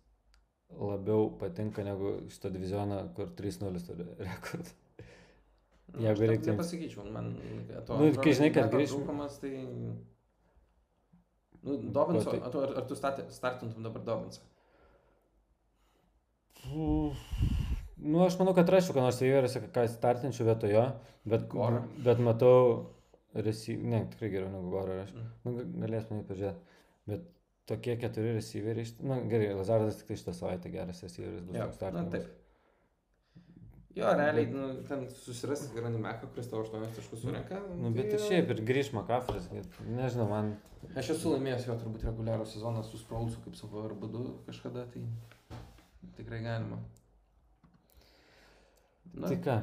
labiau 0.76 1.30
patinka 1.40 1.84
negu 1.86 2.16
šito 2.32 2.50
diviziono, 2.50 3.02
kur 3.16 3.30
3-0 3.38 3.84
turi 3.86 4.06
rekordą. 4.18 4.72
nu, 5.94 6.02
Jeigu 6.02 6.12
aš 6.12 6.18
taip 6.18 6.30
reiktų- 6.32 6.50
Nepasakyčiau, 6.52 7.06
man 7.14 7.30
to. 7.86 7.96
Nu, 8.00 8.10
kai 8.20 8.32
žinai, 8.34 8.50
kad 8.52 8.72
Trūkumas, 8.74 9.38
tai... 9.40 9.52
Nu, 11.66 11.76
Dobinso, 11.90 12.30
tai- 12.30 12.40
ar 12.42 12.50
tu, 12.52 12.60
ar, 12.62 12.82
tu 12.86 12.94
stati- 12.98 13.30
startintum 13.30 13.82
dabar 13.86 14.02
Dobinsą? 14.06 14.42
Nu, 17.96 18.20
aš 18.26 18.36
manau, 18.38 18.54
kad 18.54 18.68
rašiau, 18.70 18.94
ką 18.96 19.02
nors 19.06 19.18
įvairiuose, 19.22 19.62
ką 19.74 19.86
startinčiau 19.90 20.46
vietojo, 20.50 20.82
bet, 21.26 21.46
Gorą. 21.50 21.80
bet 22.04 22.18
matau, 22.22 22.95
resi... 23.44 23.76
ne, 23.76 24.04
tikrai 24.12 24.30
geriau 24.32 24.50
negu 24.52 24.70
Gorą 24.72 25.02
aš. 25.04 25.12
Mm. 25.14 25.28
Nu, 25.44 25.54
ga- 25.58 25.68
galės 25.86 26.08
mane 26.10 26.24
pažiūrėti. 26.28 26.80
Bet 27.10 27.26
tokie 27.66 27.96
keturi 28.00 28.32
receiveriai, 28.36 28.86
na 29.02 29.20
nu, 29.20 29.28
gerai, 29.30 29.52
Lazardas 29.58 29.96
tik 30.00 30.08
tai 30.12 30.16
šitą 30.20 30.34
savaitę 30.38 30.70
geras 30.72 31.02
receiveris 31.02 31.42
bus 31.46 31.56
Jo, 31.56 31.64
toks 31.66 31.72
na 31.72 31.76
startinis. 31.80 32.12
taip. 32.12 32.42
Jo, 33.96 34.10
realiai, 34.12 34.46
nu, 34.52 34.66
ten 34.88 35.06
susirasti 35.08 35.70
Granimeką, 35.74 36.28
kuris 36.34 36.50
tavo 36.52 36.62
8 36.66 36.82
taškus 36.98 37.22
surenka. 37.22 37.60
Nu, 37.80 37.90
bet 37.96 38.10
ir 38.10 38.18
yra- 38.18 38.26
šiaip 38.28 38.50
ir 38.52 38.60
grįž 38.68 38.90
Makafras, 38.92 39.46
nežinau, 39.88 40.28
man 40.28 40.56
Aš 40.94 41.08
esu 41.16 41.32
laimėjęs 41.32 41.64
jo 41.66 41.74
turbūt 41.80 42.04
reguliarų 42.06 42.44
sezoną 42.46 42.82
su 42.86 42.98
Spraulsu 43.00 43.40
kaip 43.42 43.56
savo 43.58 43.80
arbadu 43.82 44.36
kažkada, 44.46 44.84
tai 44.92 45.02
tikrai 46.18 46.42
galima. 46.44 46.76
Na, 49.16 49.28
Tai 49.30 49.36
ką, 49.40 49.56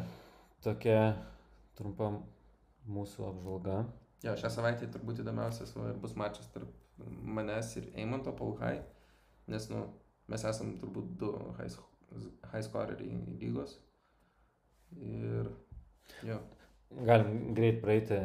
tokia 0.66 1.00
trumpa 1.78 2.10
mūsų 2.90 3.28
apžvalga. 3.30 3.78
jo, 4.24 4.36
šią 4.40 4.52
savaitę 4.58 4.90
turbūt 4.92 5.24
įdomiausias 5.24 5.76
va, 5.78 5.92
bus 6.04 6.16
mačas 6.20 6.50
tarp 6.54 6.72
manęs 7.38 7.76
ir 7.80 7.90
Eimanto 7.96 8.34
Paulhai, 8.38 8.78
nes, 9.48 9.70
nu, 9.72 9.86
mes 10.32 10.46
esam 10.50 10.76
turbūt 10.82 11.16
du 11.20 11.32
high, 11.60 11.80
high 12.52 12.66
scoreriai 12.66 13.38
lygos. 13.42 13.80
Ir, 14.94 15.50
jo, 16.28 16.38
Galim 17.02 17.54
greit 17.58 17.80
praeiti 17.82 18.18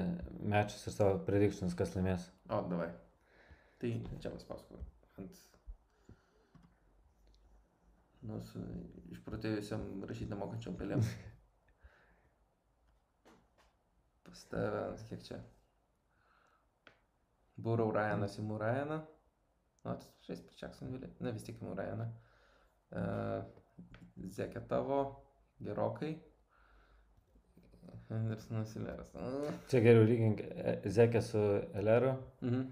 mečus 0.44 0.82
ir 0.86 0.92
savo 0.92 1.18
predictions, 1.24 1.76
kas 1.76 1.94
laimės. 1.96 2.28
o, 2.52 2.60
davai. 2.68 2.90
Tai 3.80 3.92
čia 4.20 4.32
paspausk 4.34 4.74
ant... 5.18 5.44
Nu, 8.28 8.40
su 8.44 8.60
išprotėjusiam 9.14 10.02
rašyti 10.08 10.32
nemokančiam 10.32 10.76
pelėm. 10.76 11.04
Pas 14.28 14.44
tave, 14.52 14.82
kiek 15.08 15.22
čia? 15.24 15.38
Būrau 17.58 17.90
Ryanas 17.94 18.36
į 18.38 18.44
Murajaną. 18.46 18.98
Nu, 19.86 19.94
žais 20.26 20.42
per 20.44 20.58
Jacksonville. 20.60 21.08
Ne, 21.24 21.32
vis 21.34 21.46
tik 21.46 21.58
į 21.62 21.66
Murajaną. 21.70 22.06
Uh, 22.88 23.42
Zekė 24.34 24.62
tavo 24.70 24.98
gerokai. 25.64 26.12
Hendersonas 28.08 28.72
Ileras. 28.78 29.10
Čia 29.68 29.80
geriau 29.84 30.04
lygink 30.08 30.40
e, 30.40 30.78
Zekė 30.88 31.20
su 31.22 31.40
Eleru 31.76 32.14
Mhm. 32.42 32.62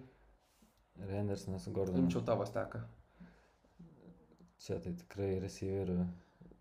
ir 1.03 1.11
Hendersonas 1.13 1.65
su 1.67 1.73
Gordonu. 1.77 1.99
Imčiau 2.07 2.23
tavo 2.25 2.47
steką. 2.49 2.81
Čia 4.65 4.79
tai 4.81 4.93
tikrai 4.97 5.35
receiverių 5.43 5.99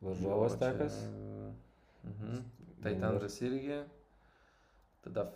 varžovas 0.02 0.58
Jo, 0.58 0.60
čia-. 0.60 0.90
Mhm. 2.04 2.44
Tai 2.84 2.92
Tendras 3.00 3.40
irgi. 3.42 3.80
Tada. 5.06 5.28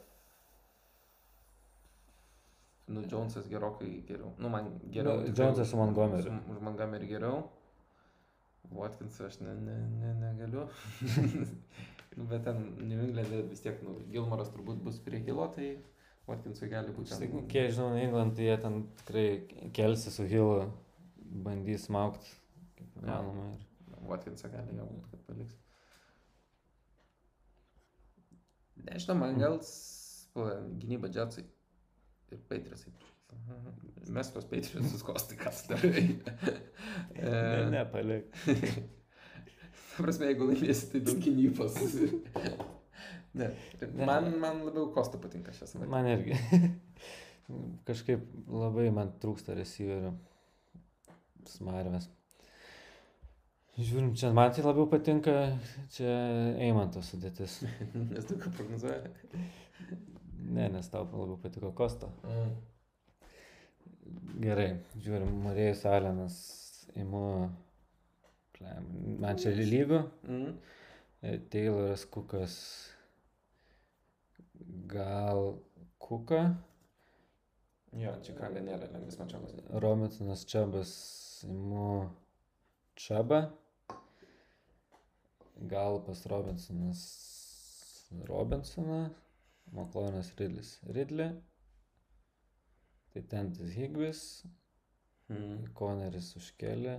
Nu, 2.89 3.03
Jonesas 3.05 3.45
gerokai 3.49 4.01
geriau. 4.07 4.31
Nu, 4.41 4.49
man 4.49 4.71
geriau. 4.89 5.19
Nu, 5.21 5.33
Jonesas 5.37 5.69
su 5.69 5.77
Montgomery. 5.77 6.23
su- 6.23 6.51
Už 6.51 6.59
Montgomery 6.65 7.05
geriau. 7.07 7.43
Watkinsą 8.73 9.25
aš 9.29 9.39
ne, 9.41 9.53
ne, 9.55 9.75
ne, 10.01 10.13
negaliu. 10.23 10.65
nu, 12.17 12.25
bet 12.29 12.43
ten 12.43 12.59
New 12.89 12.99
England'e 13.05 13.43
vis 13.49 13.61
tiek, 13.65 13.79
nu, 13.85 13.95
Gilmoras 14.13 14.49
turbūt 14.53 14.81
bus 14.85 14.99
prie 15.05 15.21
Gilo, 15.25 15.47
tai 15.53 15.69
Watkinsui 16.29 16.69
gali 16.69 16.93
būti. 16.93 17.13
Štai, 17.15 17.29
kiek 17.49 17.71
žinau, 17.73 17.89
New 17.95 18.03
England, 18.03 18.35
tai 18.37 18.45
jie 18.49 18.57
ten 18.61 18.83
tikrai 19.01 19.25
kelsi 19.73 20.13
su 20.13 20.25
Hillu, 20.29 20.67
bandys 21.45 21.87
smaukti, 21.89 22.29
kaip 22.77 22.99
Jo. 22.99 23.07
įmanoma. 23.07 23.47
Ir... 23.55 23.65
Watkinsą 24.09 24.51
gali 24.53 24.77
jau 24.77 24.85
būt, 24.89 25.09
kad 25.15 25.25
paliks. 25.31 25.57
Nežinau, 28.87 29.17
man 29.19 29.37
gal 29.41 29.57
s- 29.59 30.27
pala, 30.33 30.55
gynyba 30.81 31.09
džetsai 31.11 31.43
ir 32.31 32.41
Patriotsai. 32.49 32.93
Mes 34.09 34.29
tos 34.33 34.45
Patriotsus 34.49 35.03
kostai, 35.05 35.37
kas 35.39 35.63
darai. 35.69 36.05
Ne, 37.15 37.69
ne, 37.75 37.83
palik. 37.91 38.29
Ta 39.99 40.03
prasme, 40.05 40.29
jeigu 40.29 40.47
laimėsi, 40.47 40.91
tai 40.93 41.01
daug 41.03 41.19
gynybos. 41.23 41.75
ne, 43.39 43.49
man, 44.07 44.29
man 44.39 44.61
labiau 44.65 44.87
Kosta 44.95 45.19
patinka 45.21 45.51
šią 45.55 45.67
savaitę. 45.73 45.91
Man 45.91 46.07
irgi. 46.07 46.37
Kažkaip 47.89 48.23
labai 48.47 48.87
man 48.95 49.11
trūksta 49.21 49.55
receiverių. 49.57 50.13
Smarvės. 51.49 52.07
Žiūrim, 53.79 54.09
čia 54.19 54.33
man 54.35 54.51
tai 54.51 54.63
labiau 54.65 54.89
patinka, 54.91 55.33
čia 55.95 56.11
Eimanto 56.59 56.99
sudėtis. 57.05 57.61
Nes 58.11 58.27
daug 58.27 58.41
ką 58.43 58.51
prognozuoja. 58.57 59.11
Ne, 60.49 60.65
nes 60.73 60.89
tau 60.91 61.05
labiau 61.05 61.37
patiko 61.39 61.71
Kosto. 61.77 62.09
Mm. 62.27 62.51
Gerai, 64.43 64.69
žiūrim, 64.99 65.31
Marėjus 65.45 65.85
Alenas, 65.87 66.37
imu, 66.99 67.23
man 69.23 69.39
čia 69.39 69.55
lygų, 69.55 70.03
Mm. 70.27 70.57
Tayloras 71.51 72.05
Kukas, 72.07 72.53
gal 74.87 75.57
Kuka, 75.99 76.43
Jo, 77.97 78.11
Čikaga 78.21 78.61
nėra 78.61 78.85
lengvas 78.93 79.17
mačiakas. 79.17 79.55
Robinsonas 79.81 80.43
Čabas, 80.45 80.91
imu 81.49 82.05
Čabą, 82.99 83.39
gal 85.67 85.99
pas 86.05 86.25
Robinsonas 86.31 87.01
Robinsoną, 88.29 89.09
Maklonas 89.75 90.31
Ridlis 90.39 90.79
Ridlį, 90.95 91.29
tai 93.13 93.21
Tentis 93.33 93.75
Higvis, 93.75 94.23
Mm. 95.29 95.67
Koneris 95.77 96.31
užkelė, 96.39 96.95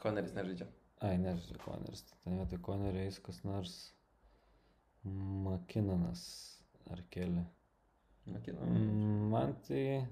Koneris 0.00 0.32
nežaidžia. 0.32 0.66
ai 1.04 1.18
nežinau, 1.20 1.58
Koneris, 1.60 2.00
tai 2.08 2.16
ten 2.24 2.38
vietoj 2.38 2.60
Konerio 2.64 3.02
eis 3.04 3.18
kas 3.20 3.42
nors 3.44 3.74
Makinanas 5.04 6.22
ar 6.90 7.02
keli. 7.12 7.44
Makina. 8.26 8.60
Mm, 8.64 9.28
Man 9.30 9.52
tai 9.68 10.06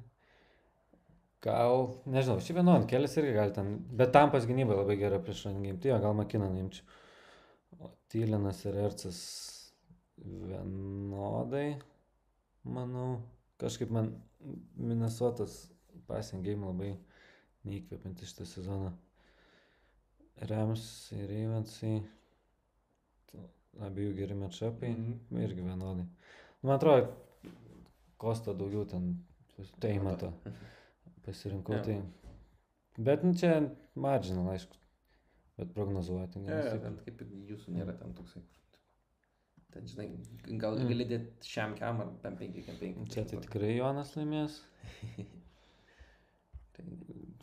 gal, 1.44 1.88
nežinau, 2.08 2.38
šį 2.40 2.56
vienodį 2.58 2.88
kelias 2.90 3.16
irgi 3.20 3.34
gali 3.36 3.52
ten, 3.56 3.74
bet 4.00 4.12
tam 4.16 4.32
pas 4.32 4.46
gynybai 4.48 4.78
labai 4.78 4.96
gera 5.00 5.18
prieš 5.22 5.44
rangim, 5.48 5.76
tai 5.80 5.92
jo, 5.92 5.98
gal 6.02 6.16
Makinaną 6.16 6.62
imčiau. 6.64 6.86
O 7.84 7.90
Tylinas 8.08 8.62
ir 8.64 8.78
Ercas 8.80 9.18
vienodai, 10.16 11.74
manau, 12.64 13.18
kažkaip 13.60 13.90
man 13.92 14.12
Minnesotas 14.76 15.64
passing 16.08 16.44
game 16.44 16.66
labai 16.66 16.92
neįkvepianti 17.64 18.26
šitą 18.28 18.46
sezoną. 18.48 18.92
Rams 20.50 20.84
ir 21.14 21.28
Ravensai, 21.30 21.94
abiejų 23.84 24.14
geri 24.18 24.34
matšapai, 24.38 24.90
Mhm. 24.94 25.42
irgi 25.42 25.62
vienodai. 25.62 26.06
Man 26.62 26.76
atrodo, 26.76 27.12
Kosta 28.18 28.54
daugiau 28.54 28.84
ten, 28.88 29.24
tai 29.80 29.98
mato, 29.98 30.32
pasirinkau 31.26 31.76
Jo. 31.78 31.82
tai. 31.84 31.98
Bet 32.98 33.24
nu, 33.26 33.32
čia 33.34 33.56
marginal, 33.94 34.48
aišku, 34.55 34.76
bet 35.59 35.72
prognozuoti. 35.74 36.38
Ne, 36.44 36.56
vis 36.62 36.70
tiek. 36.72 36.82
ten 36.82 36.98
kaip 37.06 37.22
ir 37.24 37.32
jūsų 37.52 37.74
nėra 37.78 37.94
ten 37.98 38.12
toksai. 38.14 38.42
Ten, 39.74 39.86
žinai, 39.90 40.06
gal 40.62 40.76
Mm. 40.78 40.88
gali 40.92 41.05
dėti 41.10 41.48
šiam 41.51 41.72
kiam 41.78 42.01
ar 42.05 42.12
tam 42.22 42.36
5 42.38 42.62
kiam 42.66 42.76
5. 42.78 43.09
Čia 43.10 43.24
tai 43.26 43.40
tikrai 43.42 43.72
Jonas 43.76 44.14
laimės. 44.14 44.60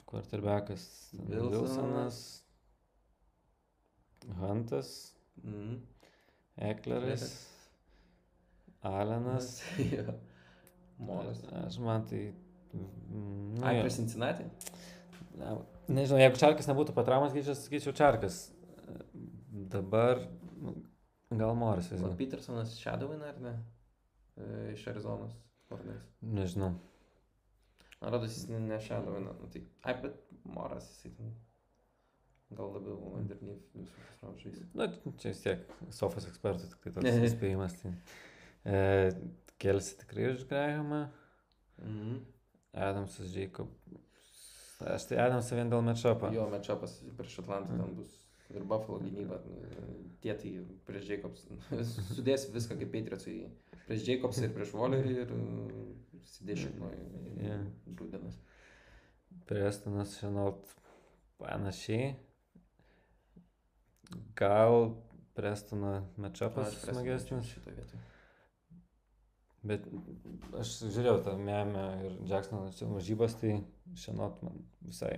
Quarterbackas 0.06 1.12
Wilsonas. 1.14 1.52
Wilsonas, 1.52 2.44
Huntas, 4.40 5.16
Mm. 5.44 5.80
Ekleris, 6.58 7.48
Alenas. 8.84 9.62
Jo. 9.94 10.14
Moras. 11.00 11.40
Aš 11.66 11.80
man 11.80 12.04
tai... 12.06 12.34
nu 12.74 13.66
Ai, 13.66 13.80
prie 13.82 13.92
Cincinnati? 13.94 14.44
Na, 15.38 15.58
Nežinau, 15.92 16.20
jeigu 16.22 16.38
Čarkas 16.40 16.68
nebūtų 16.70 16.94
patraumas, 16.96 17.34
čia 17.36 17.56
sakyčiau 17.58 17.94
Čarkas. 17.98 18.38
Dabar 19.72 20.22
nu, 20.62 20.76
gal 21.36 21.56
Morisas. 21.56 22.02
O 22.06 22.12
Petersonas 22.18 22.74
Shadowin 22.80 23.22
ar 23.28 23.40
ne? 23.44 23.54
E, 24.38 24.72
Iš 24.76 24.86
Arizonos. 24.92 25.34
Varnais. 25.72 26.04
Nežinau. 26.22 26.74
Man 28.02 28.12
rodos, 28.16 28.34
jis 28.36 28.48
ne- 28.50 28.60
ne 28.60 28.80
Shadowin. 28.84 29.28
Nu, 29.30 29.48
tai, 29.52 29.62
ai, 29.84 29.96
bet 30.04 30.16
Moras 30.46 30.88
jisai 30.92 31.12
ten. 31.18 31.32
Gal 32.52 32.72
labiau 32.76 33.14
underneath 33.16 33.68
visus 33.76 34.18
raužais. 34.24 34.58
Na, 34.76 34.88
čia 35.22 35.32
vis 35.32 35.40
tiek 35.44 35.62
sofos 35.96 36.26
ekspertų, 36.28 36.68
tik 36.74 36.82
tai 36.84 36.92
toks 36.98 37.22
įspėjimas. 37.30 37.78
Tai. 37.82 37.94
E, 38.68 38.82
Kelsi 39.62 39.98
tikrai 40.04 40.32
už 40.36 40.48
Grahamą, 40.50 41.06
Mhm. 41.82 42.18
Adamsas 42.74 43.36
Jacob. 43.36 43.70
Aš 44.82 45.10
tai 45.10 45.20
Adamsą 45.22 45.60
vien 45.60 45.70
dėl 45.72 45.84
matšapo. 45.86 46.32
Jo, 46.34 46.48
matšapas 46.52 46.98
prieš 47.18 47.42
Atlantą 47.44 47.78
ten 47.78 47.96
bus 47.98 48.16
ir 48.56 48.64
Buffalo 48.68 49.00
gynyba. 49.00 49.40
Tie 50.22 50.34
tai 50.38 50.54
prieš 50.88 51.12
Jacobs. 51.14 51.46
Sudės 52.16 52.48
viską 52.54 52.78
kaip 52.80 52.92
Patriotsai. 52.94 53.36
Prieš 53.88 54.08
Jacobs 54.08 54.42
ir 54.42 54.54
prieš 54.56 54.74
Wallerį 54.78 55.14
ir 55.24 55.36
sėdės 56.32 56.66
šiknoj. 56.66 56.98
Jo. 57.42 57.60
Grūdinas. 58.00 58.38
Prestanas 59.50 60.18
Šenalt 60.22 60.76
panašiai. 61.42 62.14
Gal 64.38 64.94
Prestono 65.36 66.02
matšapas 66.20 66.76
smagesnis. 66.84 67.48
Šitą 67.54 67.74
vietą. 67.76 68.00
Bet 69.68 69.86
aš 70.58 70.74
žiūrėjau 70.90 71.20
tą 71.26 71.36
memę 71.38 71.84
ir 72.08 72.16
Jacksono 72.30 72.72
varžybas, 72.96 73.36
tai 73.38 73.60
šiandien 73.94 74.48
man 74.48 74.64
visai 74.88 75.14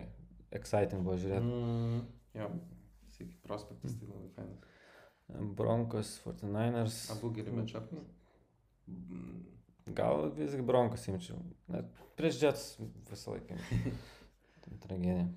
exciting 0.51 1.05
buvo 1.05 1.15
žiūrėti. 1.21 1.47
Mm, 1.47 2.01
jo, 2.41 2.49
kaip 3.15 3.37
prospektas 3.47 3.95
tai 3.99 4.09
labai 4.09 4.31
fainas. 4.35 4.73
Broncos, 5.57 6.17
49ers. 6.25 6.99
Abu 7.15 7.31
geri 7.37 7.55
matšapai. 7.55 8.03
Gal 9.95 10.27
visgi 10.35 10.65
Broncos 10.67 11.07
imčiau. 11.07 11.39
Net 11.71 12.03
prieš 12.19 12.41
Jets 12.43 12.65
visą 13.09 13.37
laiką. 13.37 13.57
Tragedija. 14.83 15.27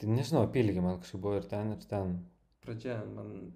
Tai 0.00 0.08
nežinau, 0.10 0.46
apylygį 0.48 0.82
man 0.82 1.00
kažkaip 1.02 1.20
buvo 1.22 1.38
ir 1.38 1.46
ten, 1.48 1.74
ir 1.76 1.84
ten. 1.88 2.16
Pradžia, 2.64 2.96
man 3.12 3.52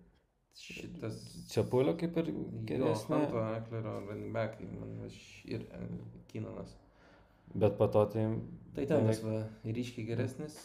šitas... 0.61 1.19
Čia 1.53 1.65
pulio 1.71 1.97
kaip 2.01 2.17
ir 2.23 2.31
geresnė. 2.69 3.21
Hanto 3.23 3.43
Eklerio 3.59 3.99
running 4.07 4.33
backai, 4.35 4.69
man 4.73 4.95
aš 5.09 5.19
ir 5.45 5.67
e, 5.69 5.83
Kinanas. 6.31 6.73
Bet 7.55 7.77
po 7.79 7.89
to 7.93 8.07
tai... 8.13 8.27
Tai 8.77 8.87
ten 8.89 9.07
vis 9.09 9.23
va, 9.25 9.43
ryškiai 9.65 10.09
geresnis 10.09 10.57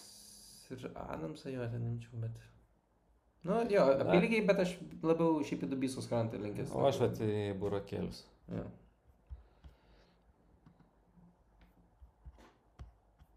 ir 0.71 0.87
Adamsą 0.95 1.51
jo 1.51 1.67
ten 1.71 1.85
imčiau, 1.91 2.19
bet... 2.23 2.39
Nu, 3.43 3.57
jo, 3.73 3.87
apylygiai, 4.03 4.43
bet 4.45 4.59
aš 4.61 4.75
labiau 5.01 5.41
šiaip 5.45 5.65
į 5.65 5.71
Dubysus 5.71 6.07
krantą 6.09 6.37
linkęs. 6.41 6.75
O 6.77 6.83
aš 6.85 6.99
vat 7.01 7.21
į 7.25 7.55
burokėlius. 7.61 8.21
Jo. 8.53 8.67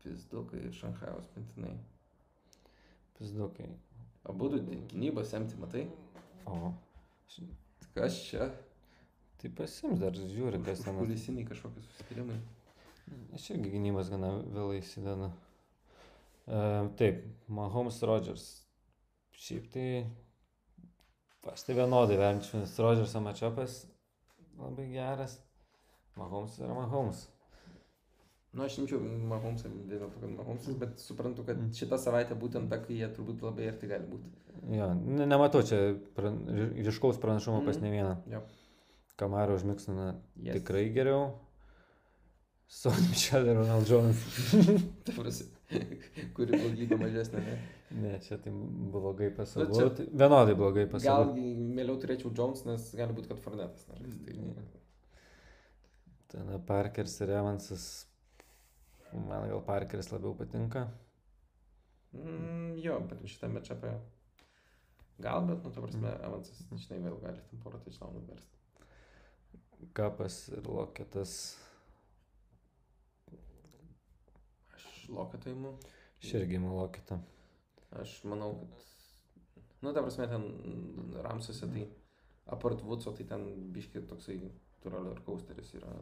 Pizdukai 0.05 0.67
Šanhajaus 0.77 1.31
mintinai. 1.37 1.79
Pizdukai. 3.17 3.71
Abu 4.29 4.51
du 4.53 4.61
gynybos 4.93 5.33
semti, 5.33 5.57
matai? 5.61 5.87
O. 6.47 6.73
Kas 7.95 8.19
čia? 8.27 8.49
Tai 9.41 9.51
pasims 9.59 10.01
dar 10.01 10.17
žiūri, 10.17 10.61
kas 10.65 10.83
ten. 10.85 10.97
Kulisiniai 10.99 11.47
kažkokie 11.49 11.83
susitarimai. 11.85 12.39
Aš 13.37 13.51
irgi 13.55 13.75
gynybos 13.75 14.11
gana 14.13 14.31
vėlai 14.41 14.79
įsideda. 14.81 15.31
Uh, 16.45 16.91
taip, 17.01 17.23
Mahomes 17.49 18.01
Rodgers. 18.05 18.47
Šiaip 19.37 19.69
tai 19.73 19.89
aš 21.53 21.67
tai 21.67 21.77
vienodai 21.77 22.17
vertinčiau, 22.21 22.63
nes 22.63 22.73
Rodgerso 22.81 23.21
mačiapas 23.21 23.83
labai 24.57 24.89
geras. 24.93 25.39
Mahomes 26.17 26.57
yra 26.63 26.77
Mahomes. 26.77 27.27
Nu, 28.55 28.63
aš 28.63 28.77
imčiau 28.79 29.01
Mahomesą 29.03 29.71
dėl 29.91 30.05
to, 30.05 30.21
kad 30.23 30.31
Mahomesas, 30.31 30.77
bet 30.79 31.01
suprantu, 31.03 31.43
kad 31.47 31.59
šitą 31.75 31.99
savaitę 31.99 32.37
būtent 32.39 32.71
ta, 32.71 32.79
kai 32.83 33.01
jie 33.01 33.09
turbūt 33.17 33.43
labai 33.43 33.67
arti 33.73 33.91
gali 33.91 34.07
būti. 34.07 34.31
Jo, 34.77 34.93
ne, 34.95 35.27
nematau 35.27 35.65
čia 35.67 35.81
pran, 36.15 36.39
ryškaus 36.87 37.19
pranašumo 37.23 37.61
mm. 37.63 37.67
pas 37.67 37.81
ne 37.83 37.91
vieną. 37.91 38.13
Jo. 38.31 38.45
Kamaro 39.19 39.59
užmiksina 39.59 40.15
Yes. 40.37 40.59
tikrai 40.59 40.87
geriau. 40.95 41.33
Sonny 42.71 43.11
Michel 43.11 43.47
ir 43.51 43.59
Ronald 43.59 43.91
Jones. 43.91 44.23
Kuri 46.37 46.59
blogybė 46.59 46.99
mažesnė, 47.01 47.43
ne? 47.43 47.59
ne, 48.05 48.15
čia 48.23 48.39
tai 48.43 48.53
blogai 48.95 49.31
Nu, 49.31 49.37
pasakau. 49.37 49.75
čia- 49.77 49.91
Tai 49.99 50.07
vienodai 50.23 50.55
blogai 50.59 50.87
Gal 50.87 50.93
pasakau. 50.95 51.35
mieliau 51.37 51.99
turėčiau 52.01 52.33
Jones, 52.37 52.65
nes 52.69 52.89
gali 52.95 53.17
būti, 53.17 53.31
kad 53.31 53.43
Fornetas 53.43 53.87
nežais. 53.91 54.19
Tai... 54.25 54.35
Ten 56.35 56.59
Parkeris 56.67 57.21
ir 57.21 57.31
Evansas. 57.31 58.07
Man 59.15 59.49
gal 59.49 59.63
Parkeris 59.63 60.11
labiau 60.13 60.35
patinka. 60.39 60.89
Mm, 62.15 62.79
jo, 62.83 62.99
bet 63.11 63.23
šitame 63.31 63.63
čia 63.65 63.77
apie... 63.79 63.93
Gal, 65.23 65.45
bet, 65.47 65.63
nu, 65.63 65.71
ta 65.71 65.83
prasme, 65.83 66.11
Evansas, 66.27 66.65
žinai, 66.83 66.99
vėl 67.05 67.21
gali 67.23 67.43
tam 67.47 67.61
porą 67.63 67.79
touchdownų 67.85 68.25
versti. 68.27 68.59
Kapas 69.95 70.39
ir 70.51 70.67
Loketas. 70.67 71.35
Aš 74.75 74.89
loketą 75.15 75.53
įimu. 75.53 75.77
Aš 76.19 76.35
irgi 76.41 76.59
imu 76.59 76.75
Loketą. 76.81 77.21
Aš 78.03 78.17
manau, 78.27 78.57
kad... 78.75 78.91
Nu, 79.85 79.93
ta 79.93 80.03
prasme, 80.03 80.27
ten 80.27 80.49
Ramsuose 81.23 81.71
tai 81.71 81.87
apart 82.51 82.83
Vudso, 82.83 83.13
tai 83.15 83.27
ten 83.29 83.45
biški 83.75 84.03
toksai 84.09 84.41
roller 84.91 85.21
coasteris 85.27 85.75
yra 85.79 85.93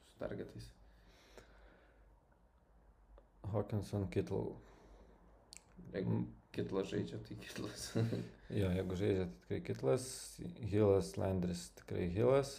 su 0.00 0.16
targetais. 0.18 0.70
Hawkinson 3.52 4.08
Kittle. 4.10 4.56
Jeigu 5.92 6.20
kitlas 6.54 6.88
žaidžia, 6.92 7.18
tai 7.28 7.36
kitlas. 7.44 7.88
Jo, 8.60 8.66
jeigu 8.74 8.96
žaidžia, 8.98 9.24
tai 9.26 9.36
tikrai 9.38 9.60
Kitlas. 9.66 10.04
Hilas, 10.72 11.12
Landris 11.16 11.68
tikrai 11.78 12.08
Hilas. 12.10 12.56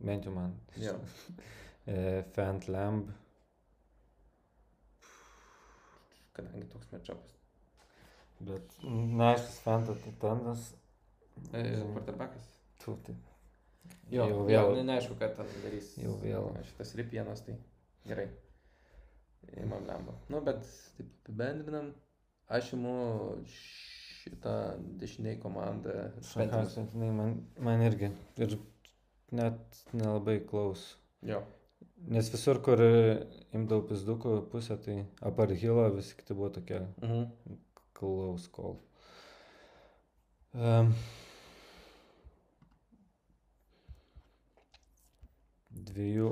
Bent 0.00 0.24
jau 0.24 0.32
man. 0.36 0.54
jo. 0.80 0.94
E, 1.86 2.22
Fant 2.32 2.64
Lamb. 2.72 3.10
Kadangi 6.34 6.64
toks 6.72 6.88
matchupas. 6.92 7.34
Bet 8.40 8.72
neaiškus 8.82 9.58
Fanta 9.66 9.94
Titanas. 10.04 10.70
E, 11.52 11.60
quarterbackas. 11.92 12.46
Tu, 12.82 12.96
tai. 13.06 13.14
Jo, 14.10 14.24
Jau 14.24 14.30
jau 14.30 14.40
vėl- 14.48 14.48
vėl. 14.70 14.74
Ne, 14.80 14.86
neaišku, 14.94 15.18
ką 15.20 15.28
ten 15.36 15.52
darys. 15.62 15.92
Jau 16.00 16.16
vėl. 16.22 16.48
Šitas 16.70 16.94
ripienas, 16.98 17.44
tai 17.46 17.58
gerai. 18.08 18.26
Įmam 19.62 19.84
lemba. 19.88 20.14
Nu, 20.32 20.40
bet 20.44 20.62
taip 20.98 21.10
apibendrinam. 21.24 21.92
Aš 22.48 22.72
imu 22.76 22.94
šitą 23.48 24.54
dešiniai 25.00 25.38
komandą. 25.40 25.94
Panthers. 26.34 26.76
jinai 26.92 27.10
man, 27.16 27.34
man 27.58 27.82
irgi. 27.86 28.10
Ir 28.36 28.56
net 29.32 29.84
nelabai 29.92 30.38
klaus. 30.50 30.96
Jo. 31.22 31.42
Nes 32.08 32.28
visur, 32.32 32.58
kur 32.64 32.80
imdavau 33.54 33.84
pizdukų 33.88 34.34
pusę, 34.52 34.76
tai 34.84 34.96
apart 35.24 35.54
Hilo 35.56 35.86
visi 35.94 36.16
kiti 36.18 36.34
buvo 36.36 36.50
tokie 36.58 36.80
Mhm. 37.00 37.30
klaus 37.94 38.48
kol. 38.52 38.76
Um, 40.54 40.92
dviejų 45.70 46.28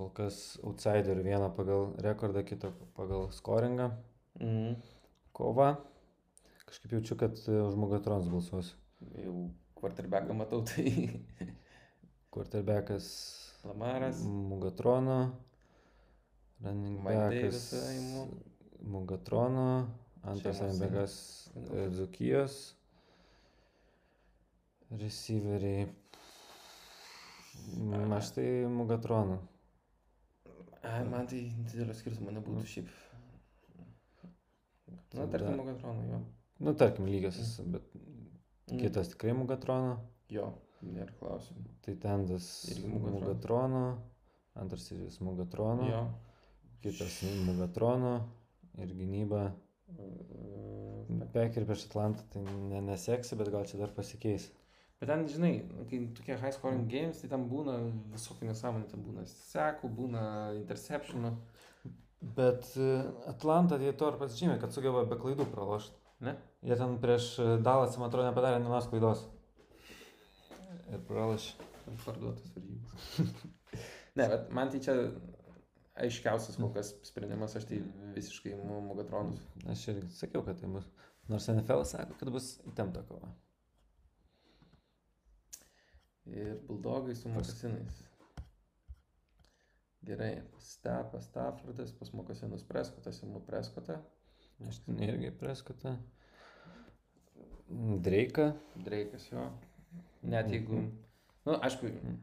kol 0.00 0.08
kas 0.16 0.56
outsiderių, 0.64 1.26
vieną 1.26 1.50
pagal 1.56 1.90
rekordą, 2.00 2.44
kitą 2.48 2.72
pagal 2.96 3.28
scoringą. 3.36 3.90
Mhm. 4.40 4.78
Kova. 5.36 5.74
Kažkaip 6.64 6.94
jaučiu, 6.96 7.16
kad 7.20 7.36
e, 7.48 7.58
už 7.66 7.76
Mugatrons 7.76 8.28
balsuosiu. 8.32 8.78
Jau 9.20 9.34
quarterbacką 9.76 10.36
matau, 10.36 10.62
tai 10.68 11.20
Quarterbackas 12.30 13.06
Lamaras. 13.64 14.22
Mugatrono. 14.24 15.18
Running 16.64 17.04
backas. 17.04 17.74
Mugatrono. 18.80 19.90
Antras 20.22 20.60
e, 20.62 21.88
Dzukijos. 21.90 22.58
Receiveriai. 24.90 25.88
Aš 28.16 28.34
tai 28.38 28.50
Mugatrono. 28.68 29.40
Ai, 30.82 31.04
man 31.04 31.26
tai 31.28 31.42
didelio 31.68 31.94
skirtumo 31.94 32.32
nebūtų 32.32 32.64
šiaip. 32.74 32.90
Na, 35.16 35.26
tarkim, 35.26 35.56
Mugatronų, 35.58 36.04
jo. 36.12 36.20
Nu, 36.64 36.72
tarkim, 36.78 37.08
lygias, 37.10 37.38
esu, 37.42 37.64
bet 37.74 37.82
Mm. 38.70 38.78
kitas 38.78 39.08
tikrai 39.10 39.32
Mugatrono. 39.34 39.96
Jo, 40.30 40.52
nėra 40.86 41.10
klausimų. 41.18 41.64
Tai 41.82 41.94
tendas 42.04 42.44
Irgi 42.70 42.86
Mugatrono. 42.92 43.18
Mugatrono. 43.18 43.80
Antras 44.54 44.84
ir 44.92 45.00
jis 45.08 45.18
Mugatrono. 45.26 45.88
Jo. 45.90 46.02
Kitas 46.84 47.16
Mugatrono. 47.48 48.12
Ir 48.78 48.92
gynyba. 48.94 49.52
Uh, 49.90 51.02
Beveik 51.10 51.56
ir 51.58 51.64
prieš 51.66 51.88
Atlantą 51.88 52.22
tai 52.30 52.44
ne, 52.46 52.78
neseksi, 52.86 53.34
bet 53.36 53.50
gal 53.50 53.66
čia 53.66 53.80
dar 53.80 53.90
pasikeis. 53.96 54.46
Bet 55.00 55.08
ten, 55.08 55.24
žinai, 55.32 55.52
kai 55.88 56.02
tokie 56.16 56.36
high 56.36 56.52
scoring 56.52 56.84
games, 56.92 57.22
tai 57.22 57.30
ten 57.32 57.46
būna 57.48 57.78
visokių 58.12 58.50
nesąmonė, 58.50 58.90
ten 58.90 59.04
būna 59.06 59.24
sekų, 59.30 59.88
būna 59.96 60.24
interceptionų. 60.58 61.30
Bet 62.36 62.68
e, 62.76 62.90
Atlanta 63.30 63.78
tai 63.80 63.94
to 63.96 64.10
ir 64.12 64.18
pasižymė, 64.20 64.58
kad 64.60 64.76
sugeba 64.76 65.06
be 65.08 65.16
klaidų 65.22 65.48
pralošti. 65.54 65.96
Ne? 66.26 66.36
Jie 66.68 66.76
ten 66.76 66.98
prieš 67.00 67.32
Dalas, 67.64 67.96
man 67.96 68.10
atrodo, 68.10 68.28
nepadarė 68.28 68.60
vienos 68.60 68.90
klaidos. 68.92 69.24
Ir 70.92 71.00
pralošė. 71.08 71.68
Parduotas 72.04 72.52
varžybas. 72.54 73.08
ne, 74.18 74.26
bet 74.26 74.50
man 74.54 74.70
tai 74.70 74.84
čia 74.84 74.96
aiškiausias 76.00 76.58
kol 76.60 76.72
kas 76.74 76.92
sprendimas, 77.08 77.56
aš 77.56 77.70
tai 77.70 77.80
visiškai 78.16 78.52
Mugatronus. 78.84 79.40
Aš 79.70 79.88
irgi 79.94 80.12
sakiau, 80.20 80.44
kad 80.46 80.60
tai 80.60 80.70
bus. 80.72 80.92
Nors 81.30 81.48
NFL 81.48 81.86
sako, 81.88 82.20
kad 82.20 82.32
bus 82.34 82.58
įtempta 82.68 83.02
kova. 83.08 83.30
Ir 86.26 86.58
buldogai 86.68 87.14
su 87.16 87.28
mokasinais. 87.28 88.02
Gerai, 90.06 90.42
Stepas 90.58 91.24
Staffordas, 91.28 91.92
pas 91.92 92.12
mokasinus 92.12 92.62
Preskotas, 92.64 93.22
imu 93.22 93.40
Preskotą. 93.46 93.98
Aš 94.68 94.78
ten 94.84 94.98
irgi 95.02 95.30
preskutą. 95.40 95.96
Dreiką. 98.04 98.52
Dreikas 98.84 99.28
jo. 99.32 99.46
Net 100.22 100.50
jeigu, 100.52 100.72
Mhm. 100.76 100.90
nu, 101.46 101.52
aišku, 101.52 101.86
Mhm. 101.86 102.16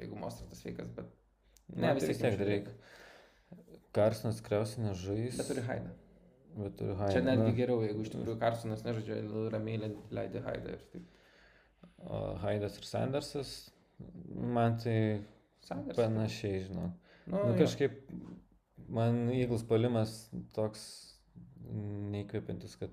jeigu 0.00 0.16
Mostratas 0.16 0.58
sveikas, 0.62 0.88
bet 0.96 1.06
Ne, 1.68 1.86
Ne, 1.86 1.94
vis 1.94 2.02
vis 2.08 2.18
tiek 2.18 2.36
Dreiką. 2.38 2.72
Karsonas 3.92 4.40
kriausinė 4.40 4.92
žais. 4.94 5.36
Bet 5.36 5.46
turi 5.46 5.60
Haidą. 5.60 5.90
Bet 6.56 6.76
turi 6.76 6.94
Haidą. 6.98 7.12
Čia 7.12 7.20
netgi 7.22 7.52
geriau, 7.56 7.80
jeigu 7.86 8.00
iš 8.02 8.10
tikrųjų 8.10 8.38
Karsonas 8.40 8.82
nežaidžia, 8.82 9.50
ramiai 9.52 9.78
le- 9.78 9.96
leidė 10.10 10.42
Haidą 10.42 10.68
ir 10.72 10.78
taip. 10.92 11.02
Haidas 12.42 12.78
ir 12.78 12.84
Sandersas. 12.84 13.70
Man 14.34 14.78
tai 14.78 15.22
Sanders. 15.60 15.96
panašiai, 15.96 16.64
žinau. 16.64 16.90
Nu, 17.26 17.36
Nu, 17.36 17.52
jo. 17.52 17.58
kažkaip 17.58 17.98
man 18.88 19.28
įglas 19.30 19.62
palimas 19.68 20.30
toks 20.56 21.16
neįkvepiantis, 21.70 22.76
kad, 22.80 22.90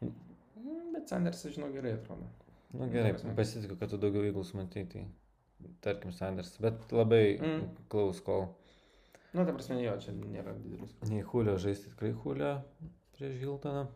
Mm, 0.00 0.92
Bet 0.94 1.08
Sandersas, 1.08 1.52
žinau, 1.54 1.68
gerai 1.72 1.92
atrodo. 1.92 2.26
na 2.72 2.84
nu, 2.86 2.90
gerai, 2.92 3.12
pasitikiu, 3.36 3.76
kad 3.78 3.90
tu 3.90 3.96
daugiau 3.98 4.24
įglas 4.30 4.52
matai, 4.54 4.84
tai 4.86 5.04
tarkim 5.80 6.12
Sanders, 6.12 6.56
bet 6.60 6.90
labai 6.92 7.38
Mm. 7.40 7.68
klaus 7.88 8.20
kol. 8.20 8.48
Nu, 9.34 9.44
ta 9.44 9.52
prasme, 9.52 9.82
jo, 9.82 9.96
čia 10.00 10.12
nėra 10.12 10.54
didelis. 10.62 10.94
Nei 11.08 11.20
Hulio 11.22 11.56
žaisti 11.58 11.90
tikrai 11.90 12.12
Hulio 12.12 12.62
prieš 13.12 13.38
Hiltoną. 13.40 13.86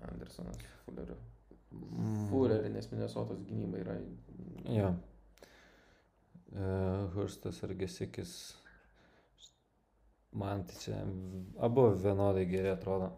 Andersonas, 0.00 0.56
Fullerio. 0.84 1.16
Fullerį, 1.70 2.72
nes 2.74 2.88
Minnesotos 2.90 3.42
gynyba 3.46 3.80
yra. 3.84 3.96
Jo. 4.70 4.94
Uh, 6.50 7.06
Hurstas 7.14 7.60
ar 7.66 7.74
Gesikis. 7.78 8.32
Man 10.30 10.64
tai 10.66 10.78
čia 10.78 10.98
abu 11.66 11.88
vienodai 11.98 12.46
geri 12.50 12.70
atrodo. 12.70 13.10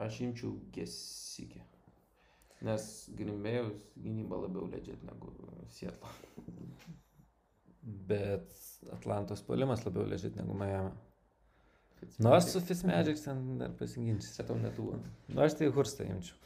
Aš 0.00 0.22
imčiau 0.24 0.54
gesikį. 0.72 1.60
Nes 2.64 2.86
Grimbėjaus 3.16 3.84
gynyba 3.96 4.40
labiau 4.42 4.66
legit 4.68 5.04
negu 5.08 5.32
Sietlo. 5.72 6.10
Bet 7.80 8.52
Atlantos 8.92 9.40
polimas 9.44 9.84
labiau 9.86 10.04
ležit 10.08 10.36
negu 10.36 10.56
Miami. 10.56 10.92
Nors 12.24 12.48
su 12.52 12.60
Fitzmagic 12.64 13.20
ten 13.20 13.58
dar 13.60 13.72
pasiginčys. 13.76 14.34
Čia 14.36 14.44
tau 14.48 14.56
netuvo. 14.60 14.96
Nu, 15.28 15.40
aš 15.44 15.56
tai 15.60 15.68
Hurstą 15.72 16.08
imčiau. 16.08 16.36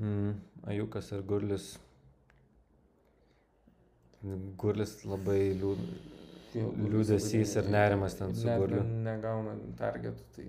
Mm, 0.00 0.34
Ajukas 0.72 1.12
ir 1.12 1.22
Gurlis. 1.28 1.66
Gurlis 4.60 4.94
labai 5.08 5.40
liūd... 5.60 5.80
liūdesys 6.54 7.52
ir 7.60 7.68
nerimas 7.72 8.16
ten 8.18 8.32
su 8.36 8.48
Gurliu. 8.48 8.82
Negauna 9.04 9.54
targetų, 9.78 10.24
tai 10.36 10.46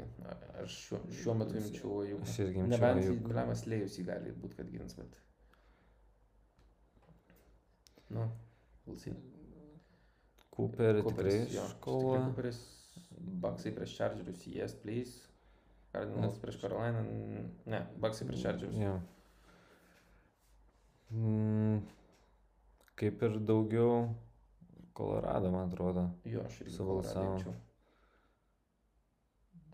aš 0.64 0.78
šiuo, 0.86 1.02
šiuo 1.20 1.36
metu 1.42 1.60
imčiau 1.60 2.00
jų. 2.08 2.22
Aš 2.26 2.40
irgi 2.46 2.64
imčiau 2.64 2.74
Nebent 2.74 3.04
Ajuką. 3.04 3.28
Blemas 3.28 3.66
Lėjus 3.68 4.00
jį 4.00 4.08
gali 4.08 4.34
būti, 4.42 4.58
kad 4.60 4.72
gins, 4.72 4.96
bet. 5.00 5.20
Nu, 8.12 8.28
we'll 8.88 9.00
see. 9.00 9.16
Cooperį 10.52 11.04
tikrai 11.06 11.38
iškovojo. 11.46 12.24
Cooperis, 12.26 12.60
Bucksai 13.44 13.72
prieš 13.76 13.94
Chargerius, 14.00 14.42
yes, 14.52 14.76
please. 14.82 15.14
Cardinals 15.94 16.40
prieš 16.42 16.60
Carolina, 16.60 17.04
ne, 17.72 17.80
Bucksai 18.04 18.28
prieš 18.28 18.44
Chargerius. 18.48 18.80
Jo. 18.80 18.98
Mm, 21.12 21.82
kaip 22.96 23.24
ir 23.28 23.40
daugiau 23.44 24.16
Colorado, 24.96 25.52
man 25.52 25.68
atrodo. 25.68 26.06
Jo, 26.26 26.46
aš 26.46 26.62
irgi 26.62 26.78
imčiau. 26.78 27.54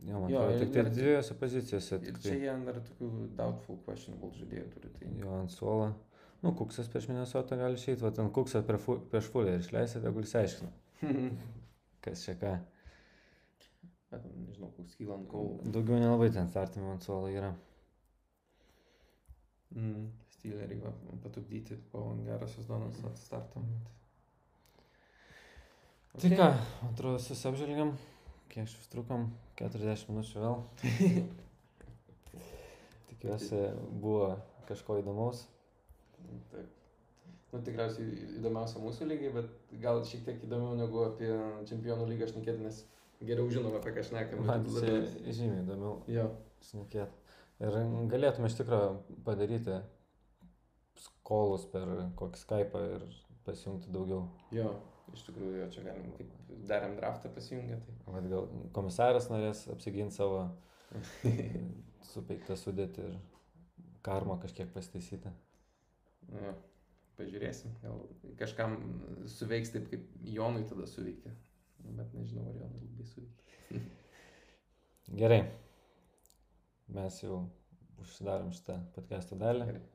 Jo, 0.08 0.20
man 0.22 0.32
Jo, 0.32 0.40
atrodo, 0.42 0.60
tik 0.60 0.74
tai 0.74 0.84
dar- 0.84 0.92
dviejose 0.94 1.34
pozicijose. 1.40 2.00
Ir 2.06 2.20
čia 2.22 2.36
jie 2.38 2.56
dar 2.66 2.80
tokių 2.90 3.10
doubtful 3.38 3.80
questionable 3.86 4.32
žaidėjų 4.38 4.68
turi. 4.74 4.92
Tai... 4.98 5.12
Jo, 5.22 5.36
ant 5.42 5.52
suolo. 5.54 5.92
Nu, 6.44 6.52
Kuksas 6.54 6.88
prieš 6.94 7.08
Minnesotą 7.10 7.58
gali 7.58 7.80
išeiti, 7.80 8.04
va 8.06 8.12
ten 8.14 8.30
Kuksą 8.34 8.62
prieš 8.66 9.30
Fulę 9.34 9.56
ir 9.56 9.64
išleisti, 9.64 10.02
tegul 10.04 10.22
išsiaiškina, 10.22 10.70
kas 12.06 12.22
čia 12.28 12.36
ką. 12.38 12.52
Bet, 14.12 14.24
nežinau, 14.46 14.70
koks 14.78 14.94
Kylan 14.96 15.26
Cole. 15.28 15.66
Daugiau 15.74 15.98
nelabai 16.00 16.30
ten 16.32 16.48
startimi 16.48 16.88
ant 16.94 17.04
suolo 17.04 17.28
yra. 17.34 17.50
Mm, 19.76 20.06
Steeleriai 20.48 20.80
va, 20.80 20.92
patupdyti 21.24 21.76
po 21.92 22.14
gerą 22.24 22.48
sezoną 22.48 22.88
atstartam. 23.10 23.66
Tai 26.18 26.30
ką, 26.40 26.46
atrodo, 26.88 27.20
susapžvelgiam, 27.20 27.92
kiek 28.50 28.64
užtrukom, 28.70 29.26
40 29.60 30.08
minučių 30.14 30.46
vėl. 30.46 30.56
Tikiuosi, 33.12 33.60
buvo 34.02 34.30
kažko 34.70 34.98
įdomaus. 35.02 35.44
Taip. 36.54 36.72
Nu, 37.52 37.60
tikriausiai 37.64 38.08
įdomiausia 38.40 38.82
mūsų 38.84 39.08
lygiai, 39.12 39.32
bet 39.36 39.52
gal 39.84 40.00
šiek 40.08 40.24
tiek 40.28 40.42
įdomiau 40.48 40.74
negu 40.80 41.04
apie 41.06 41.30
čempionų 41.70 42.08
lygą 42.10 42.28
šnekėti, 42.32 42.64
nes 42.66 42.82
geriau 43.24 43.48
žinom 43.52 43.76
apie 43.80 43.94
ką 43.96 44.04
šnekam. 44.10 44.42
Man 44.48 44.66
labiau- 44.68 45.28
žymiai 45.28 45.62
įdomiau 45.66 45.94
Jo, 46.12 46.26
šnekėti. 46.72 47.16
Ir 47.64 47.78
galėtume 48.12 48.50
iš 48.52 48.58
tikrųjų 48.60 49.22
padaryti 49.26 49.78
skolus 51.28 51.66
per 51.68 51.90
kokį 52.16 52.40
Skype 52.40 52.84
ir 52.96 53.02
pasijungti 53.48 53.92
daugiau. 53.92 54.22
jo, 54.56 54.70
iš 55.12 55.26
tikrųjų, 55.28 55.58
jo, 55.60 55.66
čia 55.76 55.84
galim, 55.84 56.14
kaip 56.16 56.54
darėm 56.70 56.96
draftą 57.00 57.32
pasijungę, 57.36 57.80
tai. 57.84 57.96
Vat 58.16 58.30
gal 58.32 58.48
komisaras 58.76 59.28
norės 59.32 59.66
apsiginti 59.74 60.16
savo 60.16 60.46
supeiktą 62.14 62.56
sudėtį 62.60 63.10
ir 63.10 63.18
karmą 64.08 64.38
kažkiek 64.40 64.72
pasitaisyti. 64.72 65.34
Jo, 66.32 66.54
pažiūrėsim, 67.20 67.76
gal 67.84 68.00
kažkam 68.40 68.78
suveiks 69.32 69.76
taip, 69.76 69.92
kaip 69.92 70.08
Jonui 70.38 70.64
tada 70.70 70.88
suveikė. 70.88 71.36
Bet 71.98 72.16
nežinau, 72.16 72.48
ar 72.48 72.62
Jonui 72.64 72.88
labai 72.88 73.10
suveikė. 73.12 73.84
Gerai. 75.24 75.44
Mes 76.96 77.20
jau 77.20 77.44
užsidarom 78.00 78.56
šitą 78.56 78.80
podcast'o 78.96 79.36
dalį. 79.40 79.72
Gerai. 79.74 79.86